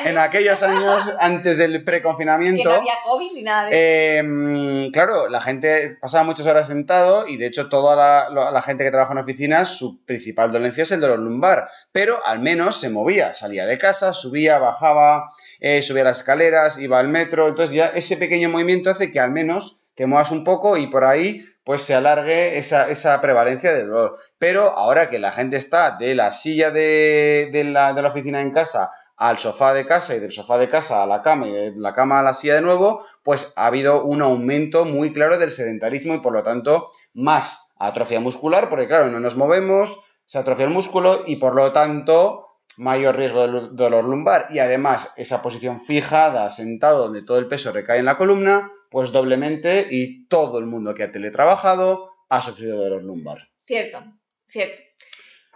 en 0.04 0.18
aquellos 0.18 0.62
años 0.62 1.10
antes 1.18 1.56
del 1.56 1.82
preconfinamiento. 1.82 2.64
Que 2.64 2.68
no 2.68 2.80
había 2.80 2.94
COVID 3.06 3.32
ni 3.34 3.42
nada 3.42 3.70
de 3.70 4.18
em, 4.18 4.90
Claro, 4.92 5.30
la 5.30 5.40
gente 5.40 5.96
pasaba 5.98 6.24
muchas 6.24 6.46
horas 6.46 6.66
sentado 6.66 7.26
y 7.26 7.38
de 7.38 7.46
hecho 7.46 7.70
toda 7.70 7.96
la, 7.96 8.50
la 8.50 8.62
gente 8.62 8.84
que 8.84 8.90
trabaja 8.90 9.12
en 9.12 9.18
oficinas, 9.20 9.78
su 9.78 10.04
principal 10.04 10.52
dolencia 10.52 10.82
es 10.82 10.92
el 10.92 11.00
dolor 11.00 11.20
lumbar, 11.20 11.70
pero 11.90 12.18
al 12.26 12.40
menos 12.40 12.78
se 12.78 12.90
movía, 12.90 13.34
salía 13.34 13.64
de 13.64 13.77
casa, 13.78 14.12
subía, 14.12 14.58
bajaba, 14.58 15.30
eh, 15.60 15.82
subía 15.82 16.04
las 16.04 16.18
escaleras, 16.18 16.78
iba 16.78 16.98
al 16.98 17.08
metro, 17.08 17.48
entonces 17.48 17.74
ya 17.74 17.86
ese 17.88 18.16
pequeño 18.16 18.48
movimiento 18.48 18.90
hace 18.90 19.10
que 19.10 19.20
al 19.20 19.30
menos 19.30 19.82
te 19.94 20.06
muevas 20.06 20.30
un 20.30 20.44
poco 20.44 20.76
y 20.76 20.86
por 20.86 21.04
ahí 21.04 21.44
pues 21.64 21.82
se 21.82 21.94
alargue 21.94 22.56
esa, 22.56 22.88
esa 22.88 23.20
prevalencia 23.20 23.72
de 23.72 23.84
dolor. 23.84 24.16
Pero 24.38 24.70
ahora 24.70 25.10
que 25.10 25.18
la 25.18 25.32
gente 25.32 25.56
está 25.56 25.96
de 25.98 26.14
la 26.14 26.32
silla 26.32 26.70
de, 26.70 27.50
de, 27.52 27.64
la, 27.64 27.92
de 27.92 28.02
la 28.02 28.08
oficina 28.08 28.40
en 28.40 28.52
casa 28.52 28.90
al 29.18 29.36
sofá 29.36 29.74
de 29.74 29.84
casa 29.84 30.14
y 30.14 30.20
del 30.20 30.32
sofá 30.32 30.58
de 30.58 30.68
casa 30.68 31.02
a 31.02 31.06
la 31.06 31.22
cama 31.22 31.48
y 31.48 31.52
de 31.52 31.72
la 31.76 31.92
cama 31.92 32.20
a 32.20 32.22
la 32.22 32.34
silla 32.34 32.54
de 32.54 32.62
nuevo, 32.62 33.04
pues 33.24 33.52
ha 33.56 33.66
habido 33.66 34.04
un 34.04 34.22
aumento 34.22 34.84
muy 34.84 35.12
claro 35.12 35.38
del 35.38 35.50
sedentarismo 35.50 36.14
y 36.14 36.20
por 36.20 36.32
lo 36.32 36.44
tanto 36.44 36.90
más 37.14 37.74
atrofia 37.78 38.20
muscular, 38.20 38.68
porque 38.70 38.86
claro, 38.86 39.08
no 39.08 39.18
nos 39.18 39.36
movemos, 39.36 40.00
se 40.24 40.38
atrofia 40.38 40.64
el 40.64 40.70
músculo 40.70 41.24
y 41.26 41.36
por 41.36 41.54
lo 41.54 41.72
tanto 41.72 42.47
mayor 42.78 43.16
riesgo 43.16 43.46
de 43.46 43.68
dolor 43.72 44.04
lumbar 44.04 44.48
y 44.50 44.60
además 44.60 45.12
esa 45.16 45.42
posición 45.42 45.80
fijada, 45.80 46.50
sentado, 46.50 47.04
donde 47.04 47.22
todo 47.22 47.38
el 47.38 47.48
peso 47.48 47.72
recae 47.72 47.98
en 47.98 48.04
la 48.04 48.16
columna, 48.16 48.72
pues 48.90 49.12
doblemente 49.12 49.86
y 49.90 50.26
todo 50.26 50.58
el 50.58 50.66
mundo 50.66 50.94
que 50.94 51.02
ha 51.02 51.12
teletrabajado, 51.12 52.12
ha 52.28 52.40
sufrido 52.42 52.78
dolor 52.78 53.02
lumbar. 53.02 53.48
Cierto, 53.66 54.02
cierto. 54.48 54.78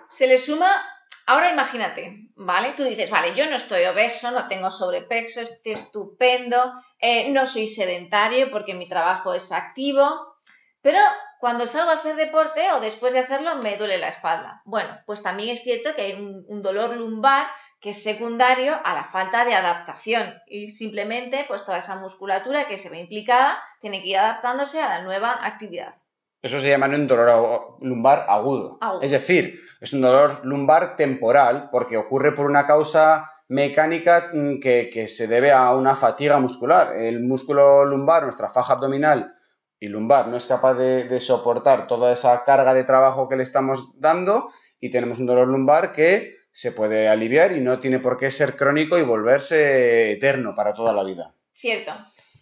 Se 0.08 0.26
le 0.26 0.36
suma, 0.36 0.70
ahora 1.26 1.50
imagínate, 1.50 2.28
¿vale? 2.34 2.74
Tú 2.76 2.84
dices, 2.84 3.08
vale, 3.08 3.34
yo 3.34 3.48
no 3.48 3.56
estoy 3.56 3.84
obeso, 3.84 4.30
no 4.30 4.48
tengo 4.48 4.70
sobrepeso, 4.70 5.40
estoy 5.40 5.72
estupendo, 5.72 6.58
eh, 6.98 7.30
no 7.30 7.46
soy 7.46 7.68
sedentario 7.68 8.50
porque 8.50 8.74
mi 8.74 8.88
trabajo 8.88 9.32
es 9.32 9.52
activo, 9.52 10.31
pero 10.82 10.98
cuando 11.38 11.66
salgo 11.66 11.90
a 11.90 11.94
hacer 11.94 12.16
deporte 12.16 12.60
o 12.72 12.80
después 12.80 13.12
de 13.12 13.20
hacerlo 13.20 13.56
me 13.56 13.76
duele 13.76 13.98
la 13.98 14.08
espalda. 14.08 14.62
Bueno, 14.64 14.98
pues 15.06 15.22
también 15.22 15.50
es 15.50 15.62
cierto 15.62 15.94
que 15.94 16.02
hay 16.02 16.12
un, 16.12 16.62
dolor 16.62 16.96
lumbar 16.96 17.46
que 17.80 17.90
es 17.90 18.02
secundario 18.02 18.74
a 18.84 18.94
la 18.94 19.04
falta 19.04 19.44
de 19.44 19.54
adaptación 19.54 20.34
y 20.46 20.70
simplemente 20.70 21.44
pues 21.48 21.64
toda 21.64 21.78
esa 21.78 21.96
musculatura 21.96 22.68
que 22.68 22.78
se 22.78 22.90
ve 22.90 23.00
implicada 23.00 23.60
tiene 23.80 24.02
que 24.02 24.08
ir 24.08 24.18
adaptándose 24.18 24.80
a 24.80 24.88
la 24.88 25.02
nueva 25.02 25.44
actividad. 25.44 25.94
Eso 26.42 26.60
se 26.60 26.68
llama 26.68 26.86
un 26.86 27.06
dolor 27.06 27.76
lumbar 27.80 28.26
agudo. 28.28 28.78
Es 29.00 29.12
decir, 29.12 29.60
es 29.80 29.92
un 29.92 30.00
dolor 30.00 30.44
lumbar 30.44 30.96
temporal 30.96 31.70
porque 31.70 31.96
ocurre 31.96 32.32
por 32.32 32.46
una 32.46 32.66
causa 32.66 33.32
mecánica 33.48 34.30
mm, 34.32 34.60
que, 34.60 34.90
que 34.92 35.08
se 35.08 35.26
debe 35.26 35.52
a 35.52 35.72
una 35.72 35.94
fatiga 35.94 36.38
muscular. 36.38 36.96
El 36.96 37.20
músculo 37.20 37.84
lumbar, 37.84 38.24
nuestra 38.24 38.48
faja 38.48 38.74
abdominal, 38.74 39.36
y 39.82 39.88
lumbar 39.88 40.28
no 40.28 40.36
es 40.36 40.46
capaz 40.46 40.74
de, 40.74 41.18
soportar 41.18 41.88
toda 41.88 42.12
esa 42.12 42.44
carga 42.44 42.72
de 42.72 42.84
trabajo 42.84 43.28
que 43.28 43.34
le 43.34 43.42
estamos 43.42 43.90
dando 43.98 44.52
y 44.78 44.92
tenemos 44.92 45.18
un 45.18 45.26
dolor 45.26 45.48
lumbar 45.48 45.90
que 45.90 46.36
se 46.52 46.70
puede 46.70 47.08
aliviar 47.08 47.50
y 47.50 47.60
no 47.60 47.80
tiene 47.80 47.98
por 47.98 48.16
qué 48.16 48.30
ser 48.30 48.54
crónico 48.54 48.96
y 48.96 49.02
volverse 49.02 50.12
eterno 50.12 50.54
para 50.54 50.72
toda 50.72 50.92
la 50.92 51.02
vida. 51.02 51.34
Cierto. 51.52 51.90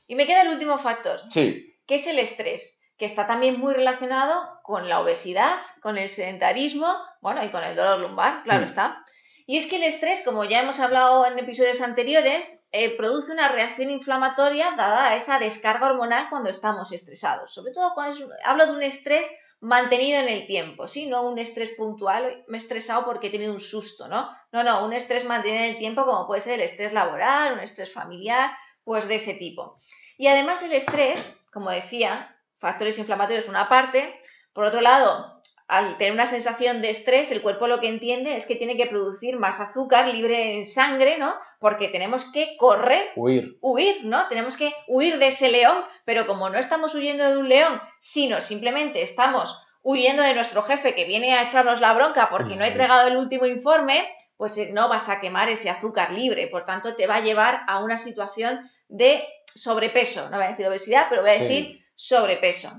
Y 0.07 0.17
me 0.17 0.27
queda 0.27 0.43
el 0.43 0.51
último 0.51 0.77
factor. 0.77 1.19
Sí. 1.31 1.79
Que 1.87 1.95
es 1.95 2.07
el 2.09 2.19
estrés, 2.19 2.83
que 2.99 3.07
está 3.07 3.27
también 3.27 3.59
muy 3.59 3.73
relacionado 3.73 4.61
con 4.63 4.91
la 4.91 5.01
obesidad, 5.01 5.57
con 5.81 5.97
el 5.97 6.11
sedentarismo, 6.11 6.95
bueno, 7.23 7.43
y 7.43 7.49
con 7.49 7.65
el 7.65 7.75
dolor 7.75 8.01
lumbar, 8.01 8.43
claro 8.43 8.61
mm. 8.61 8.65
está. 8.65 9.03
Y 9.51 9.57
es 9.57 9.67
que 9.67 9.79
el 9.79 9.83
estrés, 9.83 10.23
como 10.25 10.45
ya 10.45 10.61
hemos 10.61 10.79
hablado 10.79 11.27
en 11.27 11.37
episodios 11.37 11.81
anteriores, 11.81 12.69
eh, 12.71 12.97
produce 12.97 13.33
una 13.33 13.49
reacción 13.49 13.91
inflamatoria 13.91 14.71
dada 14.77 15.09
a 15.09 15.17
esa 15.17 15.41
descarga 15.41 15.89
hormonal 15.89 16.29
cuando 16.31 16.51
estamos 16.51 16.93
estresados. 16.93 17.53
Sobre 17.53 17.73
todo 17.73 17.93
cuando 17.95 18.29
hablo 18.45 18.67
de 18.67 18.73
un 18.75 18.85
estrés 18.85 19.29
mantenido 19.59 20.21
en 20.21 20.29
el 20.29 20.47
tiempo, 20.47 20.87
¿sí? 20.87 21.09
No 21.09 21.23
un 21.23 21.41
estrés 21.41 21.71
puntual, 21.71 22.45
me 22.47 22.59
he 22.59 22.61
estresado 22.61 23.05
porque 23.05 23.27
he 23.27 23.31
tenido 23.31 23.53
un 23.53 23.59
susto, 23.59 24.07
¿no? 24.07 24.31
No, 24.53 24.63
no, 24.63 24.85
un 24.85 24.93
estrés 24.93 25.25
mantenido 25.25 25.65
en 25.65 25.71
el 25.71 25.79
tiempo 25.79 26.05
como 26.05 26.29
puede 26.29 26.43
ser 26.43 26.55
el 26.55 26.61
estrés 26.61 26.93
laboral, 26.93 27.55
un 27.55 27.59
estrés 27.59 27.93
familiar, 27.93 28.57
pues 28.85 29.09
de 29.09 29.17
ese 29.17 29.35
tipo. 29.35 29.77
Y 30.17 30.29
además 30.29 30.63
el 30.63 30.75
estrés, 30.75 31.45
como 31.53 31.71
decía, 31.71 32.39
factores 32.59 32.99
inflamatorios 32.99 33.43
por 33.43 33.51
una 33.51 33.69
parte, 33.69 34.17
por 34.53 34.65
otro 34.65 34.81
lado, 34.81 35.40
al 35.71 35.99
tener 35.99 36.13
una 36.13 36.27
sensación 36.27 36.83
de 36.83 36.91
estrés, 36.91 37.31
el 37.31 37.43
cuerpo 37.43 37.69
lo 37.69 37.81
que 37.81 37.87
entiende 37.87 38.35
es 38.35 38.45
que 38.45 38.57
tiene 38.57 38.77
que 38.77 38.87
producir 38.87 39.37
más 39.37 39.61
azúcar 39.61 40.13
libre 40.13 40.57
en 40.57 40.67
sangre, 40.67 41.17
¿no? 41.17 41.33
Porque 41.61 41.87
tenemos 41.87 42.25
que 42.25 42.57
correr, 42.57 43.11
huir, 43.15 43.57
huir, 43.61 44.05
¿no? 44.05 44.27
Tenemos 44.27 44.57
que 44.57 44.75
huir 44.89 45.19
de 45.19 45.29
ese 45.29 45.49
león, 45.49 45.77
pero 46.05 46.27
como 46.27 46.51
no 46.51 46.59
estamos 46.59 46.93
huyendo 46.97 47.31
de 47.31 47.39
un 47.39 47.49
león, 47.49 47.81
sino 48.01 48.41
simplemente 48.41 49.01
estamos 49.03 49.57
huyendo 49.83 50.25
de 50.25 50.35
nuestro 50.35 50.63
jefe 50.63 50.97
que 50.97 51.05
viene 51.05 51.35
a 51.35 51.45
echarnos 51.45 51.81
la 51.81 51.95
bronca 51.95 52.29
porque 52.31 52.57
no 52.57 52.65
ha 52.65 52.69
entregado 52.69 53.07
el 53.07 53.17
último 53.17 53.47
informe, 53.47 54.13
pues 54.37 54.59
eh, 54.59 54.71
no 54.73 54.89
vas 54.89 55.09
a 55.09 55.21
quemar 55.21 55.49
ese 55.51 55.71
azúcar 55.71 56.11
libre, 56.11 56.49
por 56.49 56.67
tanto 56.67 56.97
te 56.97 57.07
va 57.07 57.17
a 57.17 57.23
llevar 57.23 57.61
a 57.69 57.79
una 57.79 57.97
situación 57.97 58.69
de 58.89 59.23
sobrepeso, 59.55 60.29
no 60.31 60.37
voy 60.37 60.47
a 60.47 60.51
decir 60.51 60.67
obesidad, 60.67 61.07
pero 61.09 61.23
voy 61.23 61.31
a 61.31 61.41
decir 61.41 61.85
sobrepeso. 61.95 62.71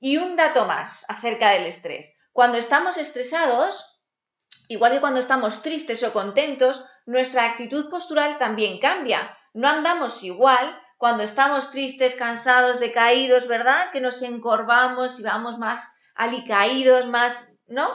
Y 0.00 0.18
un 0.18 0.36
dato 0.36 0.66
más 0.66 1.04
acerca 1.08 1.50
del 1.50 1.66
estrés. 1.66 2.17
Cuando 2.38 2.56
estamos 2.56 2.98
estresados, 2.98 3.98
igual 4.68 4.92
que 4.92 5.00
cuando 5.00 5.18
estamos 5.18 5.60
tristes 5.60 6.04
o 6.04 6.12
contentos, 6.12 6.84
nuestra 7.04 7.44
actitud 7.44 7.90
postural 7.90 8.38
también 8.38 8.78
cambia. 8.78 9.36
No 9.54 9.66
andamos 9.66 10.22
igual 10.22 10.80
cuando 10.98 11.24
estamos 11.24 11.72
tristes, 11.72 12.14
cansados, 12.14 12.78
decaídos, 12.78 13.48
¿verdad? 13.48 13.90
Que 13.92 14.00
nos 14.00 14.22
encorvamos 14.22 15.18
y 15.18 15.24
vamos 15.24 15.58
más 15.58 16.00
alicaídos, 16.14 17.08
más, 17.08 17.56
¿no? 17.66 17.88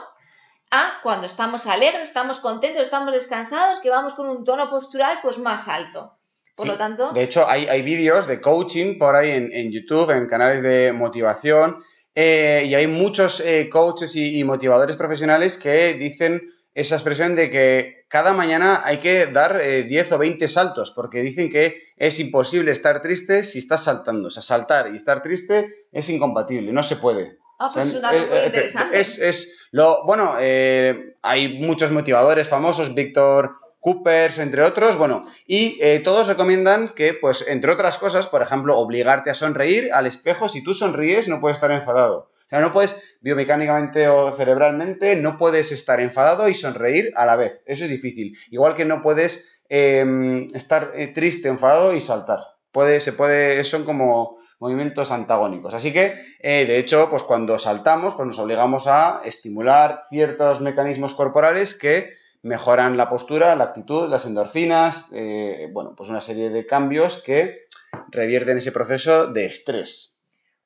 A 0.70 1.00
cuando 1.02 1.26
estamos 1.26 1.66
alegres, 1.66 2.02
estamos 2.02 2.38
contentos, 2.38 2.82
estamos 2.82 3.14
descansados, 3.14 3.80
que 3.80 3.88
vamos 3.88 4.12
con 4.12 4.28
un 4.28 4.44
tono 4.44 4.68
postural 4.68 5.20
pues 5.22 5.38
más 5.38 5.68
alto. 5.68 6.18
Por 6.54 6.66
lo 6.66 6.76
tanto. 6.76 7.12
De 7.12 7.22
hecho, 7.22 7.48
hay, 7.48 7.80
vídeos 7.80 8.26
de 8.26 8.42
coaching 8.42 8.98
por 8.98 9.16
ahí 9.16 9.30
en, 9.30 9.50
en 9.54 9.72
YouTube, 9.72 10.10
en 10.10 10.28
canales 10.28 10.60
de 10.60 10.92
motivación, 10.92 11.82
eh, 12.14 12.64
y 12.66 12.74
hay 12.74 12.86
muchos 12.86 13.40
eh, 13.40 13.68
coaches 13.70 14.14
y, 14.14 14.42
motivadores 14.44 14.96
profesionales 14.96 15.58
que 15.58 15.94
dicen 15.94 16.52
esa 16.72 16.96
expresión 16.96 17.34
de 17.34 17.50
que 17.50 18.04
cada 18.08 18.32
mañana 18.32 18.82
hay 18.84 18.98
que 18.98 19.26
dar 19.26 19.58
10 19.58 19.90
eh, 19.90 20.14
o 20.14 20.18
20 20.18 20.48
saltos, 20.48 20.92
porque 20.92 21.22
dicen 21.22 21.50
que 21.50 21.82
es 21.96 22.20
imposible 22.20 22.70
estar 22.70 23.02
triste 23.02 23.42
si 23.42 23.58
estás 23.58 23.84
saltando. 23.84 24.28
O 24.28 24.30
sea, 24.30 24.42
saltar 24.42 24.92
y 24.92 24.96
estar 24.96 25.22
triste 25.22 25.86
es 25.90 26.08
incompatible, 26.08 26.72
no 26.72 26.82
se 26.82 26.96
puede. 26.96 27.38
Ah, 27.58 27.70
pues 27.72 27.86
es, 27.86 28.02
muy 28.02 28.46
interesante. 28.46 29.00
Es, 29.00 29.68
lo, 29.70 30.04
bueno, 30.04 30.34
hay 30.36 31.58
muchos 31.58 31.90
motivadores 31.90 32.48
famosos, 32.48 32.94
Víctor 32.94 33.56
Coopers, 33.84 34.38
entre 34.38 34.62
otros, 34.62 34.96
bueno, 34.96 35.26
y 35.46 35.76
eh, 35.82 36.00
todos 36.00 36.26
recomiendan 36.26 36.88
que, 36.88 37.12
pues, 37.12 37.44
entre 37.46 37.70
otras 37.70 37.98
cosas, 37.98 38.26
por 38.26 38.40
ejemplo, 38.40 38.78
obligarte 38.78 39.28
a 39.28 39.34
sonreír 39.34 39.90
al 39.92 40.06
espejo, 40.06 40.48
si 40.48 40.64
tú 40.64 40.72
sonríes 40.72 41.28
no 41.28 41.38
puedes 41.38 41.58
estar 41.58 41.70
enfadado. 41.70 42.30
O 42.46 42.48
sea, 42.48 42.60
no 42.60 42.72
puedes, 42.72 42.96
biomecánicamente 43.20 44.08
o 44.08 44.30
cerebralmente, 44.30 45.16
no 45.16 45.36
puedes 45.36 45.70
estar 45.70 46.00
enfadado 46.00 46.48
y 46.48 46.54
sonreír 46.54 47.12
a 47.14 47.26
la 47.26 47.36
vez. 47.36 47.62
Eso 47.66 47.84
es 47.84 47.90
difícil. 47.90 48.34
Igual 48.50 48.74
que 48.74 48.86
no 48.86 49.02
puedes 49.02 49.60
em, 49.68 50.46
estar 50.54 50.92
eh, 50.94 51.08
triste, 51.08 51.48
enfadado 51.48 51.94
y 51.94 52.00
saltar. 52.00 52.38
Puede, 52.72 53.00
se 53.00 53.12
puede, 53.12 53.62
son 53.64 53.84
como 53.84 54.38
movimientos 54.60 55.10
antagónicos. 55.10 55.74
Así 55.74 55.92
que, 55.92 56.14
eh, 56.40 56.64
de 56.64 56.78
hecho, 56.78 57.10
pues 57.10 57.22
cuando 57.22 57.58
saltamos, 57.58 58.14
pues 58.14 58.28
nos 58.28 58.38
obligamos 58.38 58.86
a 58.86 59.20
estimular 59.26 60.04
ciertos 60.08 60.62
mecanismos 60.62 61.12
corporales 61.12 61.74
que 61.74 62.23
mejoran 62.44 62.98
la 62.98 63.08
postura, 63.08 63.56
la 63.56 63.64
actitud, 63.64 64.08
las 64.08 64.26
endorfinas, 64.26 65.08
eh, 65.12 65.70
bueno, 65.72 65.94
pues 65.96 66.10
una 66.10 66.20
serie 66.20 66.50
de 66.50 66.66
cambios 66.66 67.22
que 67.22 67.62
revierten 68.08 68.58
ese 68.58 68.70
proceso 68.70 69.28
de 69.28 69.46
estrés. 69.46 70.14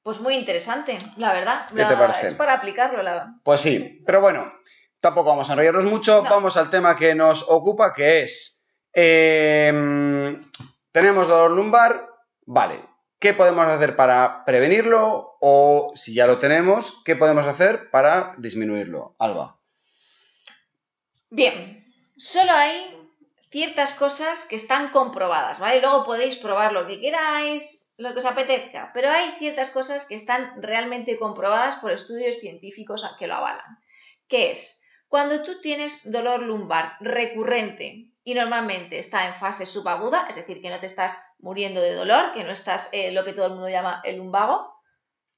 Pues 0.03 0.21
muy 0.21 0.35
interesante, 0.35 0.99
la 1.17 1.33
verdad. 1.33 1.67
¿Qué 1.69 1.85
te 1.85 1.97
parece? 1.97 2.27
Es 2.27 2.35
para 2.35 2.55
aplicarlo. 2.55 3.03
La... 3.03 3.33
Pues 3.45 3.61
sí, 3.61 4.03
pero 4.05 4.21
bueno, 4.21 4.53
tampoco 4.99 5.31
vamos 5.31 5.49
a 5.49 5.53
enrollarnos 5.53 5.85
mucho, 5.85 6.23
vamos 6.23 6.57
al 6.57 6.69
tema 6.69 6.97
que 6.97 7.15
nos 7.15 7.49
ocupa, 7.49 7.95
que 7.95 8.23
es, 8.23 8.61
em, 8.93 10.41
tenemos 10.91 11.29
dolor 11.29 11.53
lumbar, 11.53 12.09
vale, 12.45 12.81
¿qué 13.21 13.35
podemos 13.35 13.67
hacer 13.69 13.95
para 13.95 14.45
prevenirlo? 14.45 15.37
O 15.41 15.93
si 15.95 16.13
ya 16.13 16.27
lo 16.27 16.39
tenemos, 16.39 17.03
¿qué 17.05 17.15
podemos 17.15 17.47
hacer 17.47 17.89
para 17.91 18.35
disminuirlo? 18.39 19.15
Alba. 19.21 19.58
Bien, 21.31 21.85
solo 22.17 22.53
hay 22.53 22.97
ciertas 23.51 23.93
cosas 23.95 24.47
que 24.47 24.57
están 24.57 24.91
comprobadas, 24.91 25.59
¿vale? 25.59 25.81
Luego 25.81 26.05
podéis 26.05 26.37
probar 26.37 26.73
lo 26.73 26.87
que 26.87 27.01
queráis, 27.01 27.93
lo 27.97 28.13
que 28.13 28.21
os 28.21 28.25
apetezca, 28.25 28.91
pero 28.95 29.11
hay 29.11 29.31
ciertas 29.39 29.71
cosas 29.71 30.07
que 30.07 30.15
están 30.15 30.63
realmente 30.63 31.19
comprobadas 31.19 31.77
por 31.77 31.93
estudios 31.93 32.37
científicos 32.37 33.05
que 33.19 33.27
lo 33.27 33.35
avalan. 33.35 33.79
¿Qué 34.27 34.53
es? 34.53 34.83
Cuando 35.09 35.43
tú 35.43 35.61
tienes 35.61 36.11
dolor 36.11 36.43
lumbar 36.43 36.97
recurrente 37.01 38.11
y 38.25 38.35
normalmente 38.35 38.99
está 38.99 39.27
en 39.27 39.35
fase 39.35 39.65
subaguda, 39.65 40.27
es 40.29 40.37
decir, 40.37 40.61
que 40.61 40.71
no 40.71 40.79
te 40.79 40.87
estás 40.87 41.17
muriendo 41.39 41.81
de 41.81 41.95
dolor, 41.95 42.35
que 42.35 42.45
no 42.45 42.53
estás 42.53 42.91
eh, 42.93 43.13
lo 43.13 43.25
que 43.25 43.33
todo 43.33 43.47
el 43.47 43.53
mundo 43.53 43.71
llama 43.71 44.03
el 44.05 44.19
lumbago, 44.19 44.75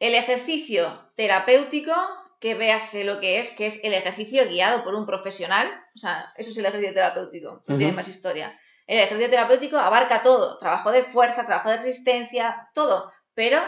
el 0.00 0.14
ejercicio 0.14 1.12
terapéutico 1.14 1.92
que 2.40 2.54
véase 2.54 3.04
lo 3.04 3.20
que 3.20 3.38
es, 3.38 3.52
que 3.52 3.66
es 3.66 3.84
el 3.84 3.92
ejercicio 3.92 4.48
guiado 4.48 4.82
por 4.82 4.94
un 4.94 5.06
profesional. 5.06 5.68
O 5.94 5.98
sea, 5.98 6.32
eso 6.36 6.50
es 6.50 6.58
el 6.58 6.64
ejercicio 6.64 6.94
terapéutico, 6.94 7.62
no 7.68 7.76
tiene 7.76 7.92
más 7.92 8.08
historia. 8.08 8.58
El 8.86 8.98
ejercicio 8.98 9.30
terapéutico 9.30 9.76
abarca 9.76 10.22
todo, 10.22 10.58
trabajo 10.58 10.90
de 10.90 11.04
fuerza, 11.04 11.44
trabajo 11.44 11.68
de 11.68 11.76
resistencia, 11.76 12.68
todo, 12.74 13.12
pero 13.34 13.60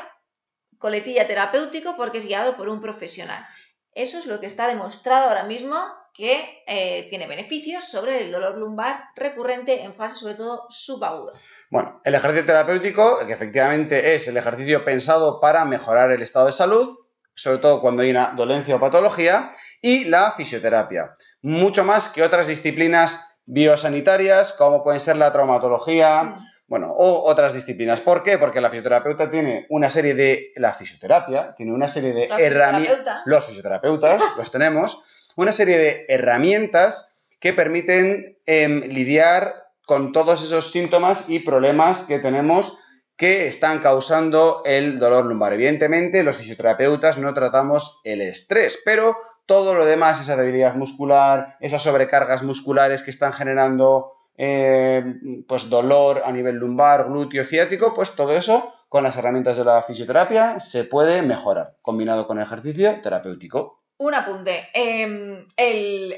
coletilla 0.78 1.28
terapéutico 1.28 1.96
porque 1.96 2.18
es 2.18 2.26
guiado 2.26 2.56
por 2.56 2.68
un 2.68 2.80
profesional. 2.80 3.46
Eso 3.94 4.18
es 4.18 4.26
lo 4.26 4.40
que 4.40 4.46
está 4.46 4.66
demostrado 4.66 5.28
ahora 5.28 5.44
mismo 5.44 5.76
que 6.14 6.62
eh, 6.66 7.06
tiene 7.08 7.26
beneficios 7.26 7.88
sobre 7.88 8.24
el 8.24 8.32
dolor 8.32 8.56
lumbar 8.56 9.04
recurrente 9.16 9.82
en 9.82 9.94
fase 9.94 10.16
sobre 10.18 10.34
todo 10.34 10.66
subaguda. 10.70 11.32
Bueno, 11.70 12.00
el 12.04 12.14
ejercicio 12.14 12.46
terapéutico, 12.46 13.26
que 13.26 13.32
efectivamente 13.32 14.14
es 14.14 14.28
el 14.28 14.36
ejercicio 14.36 14.84
pensado 14.84 15.40
para 15.40 15.64
mejorar 15.64 16.10
el 16.10 16.20
estado 16.20 16.46
de 16.46 16.52
salud, 16.52 16.88
sobre 17.34 17.58
todo 17.58 17.80
cuando 17.80 18.02
hay 18.02 18.10
una 18.10 18.32
dolencia 18.36 18.76
o 18.76 18.80
patología, 18.80 19.50
y 19.80 20.04
la 20.04 20.32
fisioterapia. 20.32 21.16
Mucho 21.42 21.84
más 21.84 22.08
que 22.08 22.22
otras 22.22 22.46
disciplinas 22.46 23.38
biosanitarias, 23.44 24.52
como 24.52 24.82
pueden 24.82 25.00
ser 25.00 25.16
la 25.16 25.32
traumatología, 25.32 26.22
mm. 26.22 26.46
bueno, 26.66 26.88
o 26.90 27.28
otras 27.28 27.52
disciplinas. 27.52 28.00
¿Por 28.00 28.22
qué? 28.22 28.38
Porque 28.38 28.60
la 28.60 28.70
fisioterapeuta 28.70 29.30
tiene 29.30 29.66
una 29.70 29.90
serie 29.90 30.14
de, 30.14 30.52
la 30.56 30.72
fisioterapia, 30.72 31.54
tiene 31.56 31.72
una 31.72 31.88
serie 31.88 32.12
de 32.12 32.28
herramientas, 32.38 33.22
los 33.26 33.44
fisioterapeutas 33.44 34.22
los 34.36 34.50
tenemos, 34.50 35.30
una 35.36 35.52
serie 35.52 35.78
de 35.78 36.06
herramientas 36.08 37.18
que 37.40 37.52
permiten 37.52 38.38
em, 38.46 38.82
lidiar 38.82 39.62
con 39.84 40.12
todos 40.12 40.42
esos 40.44 40.70
síntomas 40.70 41.28
y 41.28 41.40
problemas 41.40 42.04
que 42.04 42.20
tenemos 42.20 42.78
que 43.16 43.46
están 43.46 43.80
causando 43.80 44.62
el 44.64 44.98
dolor 44.98 45.26
lumbar. 45.26 45.52
Evidentemente, 45.52 46.22
los 46.22 46.36
fisioterapeutas 46.36 47.18
no 47.18 47.32
tratamos 47.34 48.00
el 48.04 48.20
estrés, 48.20 48.78
pero 48.84 49.16
todo 49.46 49.74
lo 49.74 49.84
demás, 49.84 50.20
esa 50.20 50.36
debilidad 50.36 50.74
muscular, 50.74 51.56
esas 51.60 51.82
sobrecargas 51.82 52.42
musculares 52.42 53.02
que 53.02 53.10
están 53.10 53.32
generando 53.32 54.12
eh, 54.36 55.04
pues 55.46 55.68
dolor 55.68 56.22
a 56.24 56.32
nivel 56.32 56.56
lumbar, 56.56 57.06
glúteo, 57.08 57.44
ciático, 57.44 57.94
pues 57.94 58.12
todo 58.12 58.34
eso 58.34 58.72
con 58.88 59.04
las 59.04 59.16
herramientas 59.16 59.56
de 59.56 59.64
la 59.64 59.82
fisioterapia 59.82 60.60
se 60.60 60.84
puede 60.84 61.22
mejorar, 61.22 61.76
combinado 61.82 62.26
con 62.26 62.40
ejercicio 62.40 63.00
terapéutico. 63.02 63.81
Un 64.02 64.14
apunte. 64.14 64.68
Em, 64.74 65.46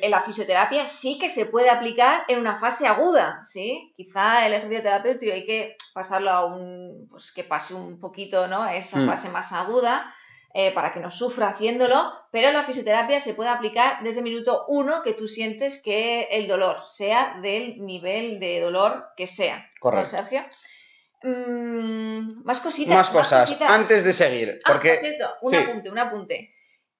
la 0.08 0.22
fisioterapia 0.22 0.86
sí 0.86 1.18
que 1.18 1.28
se 1.28 1.44
puede 1.44 1.68
aplicar 1.68 2.24
en 2.28 2.38
una 2.38 2.58
fase 2.58 2.86
aguda, 2.86 3.40
¿sí? 3.44 3.92
Quizá 3.94 4.46
el 4.46 4.54
ejercicio 4.54 4.82
terapéutico 4.82 5.34
hay 5.34 5.44
que 5.44 5.76
pasarlo 5.92 6.30
a 6.30 6.46
un, 6.46 7.06
pues 7.10 7.30
que 7.32 7.44
pase 7.44 7.74
un 7.74 8.00
poquito, 8.00 8.48
¿no? 8.48 8.66
Esa 8.66 9.00
mm. 9.00 9.06
fase 9.06 9.28
más 9.28 9.52
aguda 9.52 10.10
eh, 10.54 10.72
para 10.72 10.94
que 10.94 11.00
no 11.00 11.10
sufra 11.10 11.48
haciéndolo, 11.48 12.10
pero 12.32 12.50
la 12.52 12.62
fisioterapia 12.62 13.20
se 13.20 13.34
puede 13.34 13.50
aplicar 13.50 14.02
desde 14.02 14.20
el 14.20 14.24
minuto 14.24 14.64
uno 14.68 15.02
que 15.02 15.12
tú 15.12 15.28
sientes 15.28 15.82
que 15.82 16.22
el 16.30 16.48
dolor, 16.48 16.86
sea 16.86 17.36
del 17.42 17.84
nivel 17.84 18.40
de 18.40 18.60
dolor 18.60 19.08
que 19.14 19.26
sea. 19.26 19.68
Correcto. 19.78 20.08
Sergio? 20.08 20.42
Mm, 21.22 22.44
más 22.44 22.60
cositas. 22.60 22.94
Más 22.94 23.10
cosas, 23.10 23.60
antes 23.60 24.04
de 24.04 24.14
seguir. 24.14 24.58
Ah, 24.64 24.72
porque... 24.72 25.00
cierto, 25.02 25.34
un 25.42 25.54
apunte, 25.54 25.90
un 25.90 25.98
apunte 25.98 26.53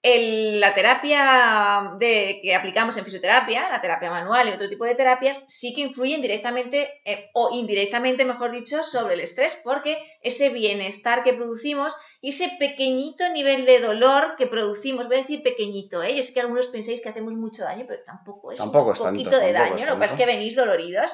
la 0.06 0.74
terapia 0.74 1.94
de, 1.98 2.40
que 2.42 2.54
aplicamos 2.54 2.94
en 2.98 3.04
fisioterapia, 3.04 3.70
la 3.70 3.80
terapia 3.80 4.10
manual 4.10 4.48
y 4.48 4.52
otro 4.52 4.68
tipo 4.68 4.84
de 4.84 4.94
terapias, 4.94 5.42
sí 5.48 5.74
que 5.74 5.80
influyen 5.80 6.20
directamente 6.20 7.00
eh, 7.06 7.30
o 7.32 7.48
indirectamente, 7.52 8.26
mejor 8.26 8.52
dicho, 8.52 8.82
sobre 8.82 9.14
el 9.14 9.20
estrés, 9.20 9.58
porque 9.64 9.96
ese 10.20 10.50
bienestar 10.50 11.24
que 11.24 11.32
producimos 11.32 11.96
y 12.20 12.28
ese 12.30 12.50
pequeñito 12.58 13.26
nivel 13.30 13.64
de 13.64 13.80
dolor 13.80 14.34
que 14.36 14.46
producimos, 14.46 15.06
voy 15.06 15.16
a 15.16 15.20
decir 15.20 15.42
pequeñito, 15.42 16.02
¿eh? 16.02 16.14
yo 16.14 16.22
sé 16.22 16.34
que 16.34 16.40
algunos 16.40 16.66
pensáis 16.66 17.00
que 17.00 17.08
hacemos 17.08 17.32
mucho 17.32 17.62
daño, 17.62 17.86
pero 17.88 18.02
tampoco 18.04 18.52
es 18.52 18.60
un 18.60 18.72
poquito 18.72 19.38
de 19.38 19.52
daño, 19.52 19.86
lo 19.86 19.94
que 19.94 20.00
pasa 20.00 20.14
es 20.16 20.20
que 20.20 20.26
venís 20.26 20.54
doloridos, 20.54 21.12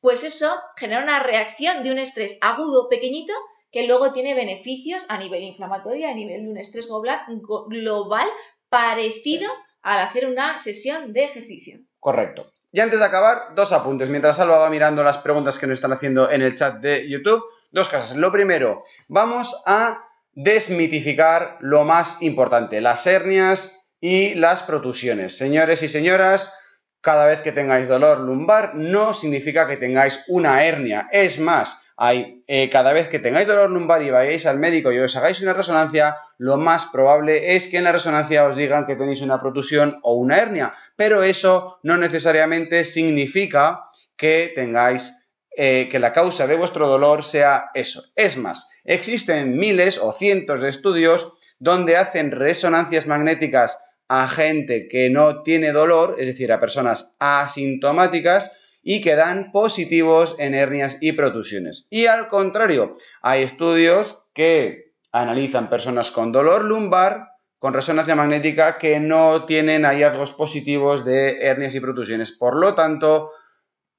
pues 0.00 0.24
eso 0.24 0.52
genera 0.76 1.00
una 1.00 1.20
reacción 1.20 1.84
de 1.84 1.92
un 1.92 2.00
estrés 2.00 2.38
agudo 2.40 2.88
pequeñito 2.88 3.32
que 3.72 3.86
luego 3.86 4.12
tiene 4.12 4.34
beneficios 4.34 5.06
a 5.08 5.18
nivel 5.18 5.42
inflamatorio, 5.42 6.06
a 6.06 6.14
nivel 6.14 6.44
de 6.44 6.50
un 6.50 6.58
estrés 6.58 6.86
global 6.86 8.28
parecido 8.68 9.50
al 9.82 10.00
hacer 10.00 10.26
una 10.26 10.58
sesión 10.58 11.12
de 11.12 11.24
ejercicio. 11.24 11.80
Correcto. 11.98 12.52
Y 12.70 12.80
antes 12.80 13.00
de 13.00 13.04
acabar, 13.04 13.54
dos 13.54 13.72
apuntes. 13.72 14.08
Mientras 14.08 14.38
Alba 14.40 14.58
va 14.58 14.70
mirando 14.70 15.02
las 15.02 15.18
preguntas 15.18 15.58
que 15.58 15.66
nos 15.66 15.74
están 15.74 15.92
haciendo 15.92 16.30
en 16.30 16.42
el 16.42 16.54
chat 16.54 16.76
de 16.80 17.08
YouTube, 17.08 17.44
dos 17.70 17.88
cosas. 17.88 18.16
Lo 18.16 18.30
primero, 18.30 18.82
vamos 19.08 19.62
a 19.66 20.06
desmitificar 20.32 21.58
lo 21.60 21.84
más 21.84 22.22
importante, 22.22 22.80
las 22.80 23.06
hernias 23.06 23.78
y 24.00 24.34
las 24.34 24.62
protusiones. 24.62 25.36
Señores 25.36 25.82
y 25.82 25.88
señoras, 25.88 26.61
cada 27.02 27.26
vez 27.26 27.42
que 27.42 27.52
tengáis 27.52 27.88
dolor 27.88 28.20
lumbar 28.20 28.76
no 28.76 29.12
significa 29.12 29.66
que 29.66 29.76
tengáis 29.76 30.24
una 30.28 30.64
hernia. 30.64 31.08
Es 31.10 31.40
más, 31.40 31.92
hay, 31.96 32.44
eh, 32.46 32.70
cada 32.70 32.92
vez 32.92 33.08
que 33.08 33.18
tengáis 33.18 33.48
dolor 33.48 33.70
lumbar 33.70 34.02
y 34.02 34.10
vayáis 34.10 34.46
al 34.46 34.58
médico 34.58 34.92
y 34.92 35.00
os 35.00 35.16
hagáis 35.16 35.42
una 35.42 35.52
resonancia, 35.52 36.16
lo 36.38 36.56
más 36.56 36.86
probable 36.86 37.56
es 37.56 37.66
que 37.66 37.78
en 37.78 37.84
la 37.84 37.92
resonancia 37.92 38.46
os 38.46 38.56
digan 38.56 38.86
que 38.86 38.94
tenéis 38.94 39.20
una 39.20 39.40
protusión 39.40 39.98
o 40.02 40.14
una 40.14 40.38
hernia. 40.38 40.74
Pero 40.94 41.24
eso 41.24 41.80
no 41.82 41.98
necesariamente 41.98 42.84
significa 42.84 43.90
que 44.16 44.52
tengáis 44.54 45.28
eh, 45.56 45.88
que 45.90 45.98
la 45.98 46.12
causa 46.12 46.46
de 46.46 46.54
vuestro 46.54 46.86
dolor 46.86 47.24
sea 47.24 47.70
eso. 47.74 48.04
Es 48.14 48.36
más, 48.36 48.70
existen 48.84 49.56
miles 49.56 49.98
o 49.98 50.12
cientos 50.12 50.62
de 50.62 50.68
estudios 50.68 51.56
donde 51.58 51.96
hacen 51.96 52.30
resonancias 52.30 53.08
magnéticas 53.08 53.91
a 54.14 54.28
gente 54.28 54.88
que 54.88 55.08
no 55.08 55.42
tiene 55.42 55.72
dolor, 55.72 56.16
es 56.18 56.26
decir, 56.26 56.52
a 56.52 56.60
personas 56.60 57.16
asintomáticas, 57.18 58.52
y 58.82 59.00
que 59.00 59.14
dan 59.14 59.52
positivos 59.52 60.36
en 60.38 60.54
hernias 60.54 60.98
y 61.00 61.12
protusiones. 61.12 61.86
Y 61.88 62.06
al 62.06 62.28
contrario, 62.28 62.92
hay 63.22 63.42
estudios 63.42 64.26
que 64.34 64.92
analizan 65.12 65.70
personas 65.70 66.10
con 66.10 66.30
dolor 66.30 66.64
lumbar 66.64 67.28
con 67.58 67.72
resonancia 67.72 68.14
magnética 68.14 68.76
que 68.76 69.00
no 69.00 69.46
tienen 69.46 69.84
hallazgos 69.84 70.32
positivos 70.32 71.06
de 71.06 71.46
hernias 71.46 71.74
y 71.74 71.80
protusiones. 71.80 72.32
Por 72.32 72.56
lo 72.56 72.74
tanto, 72.74 73.30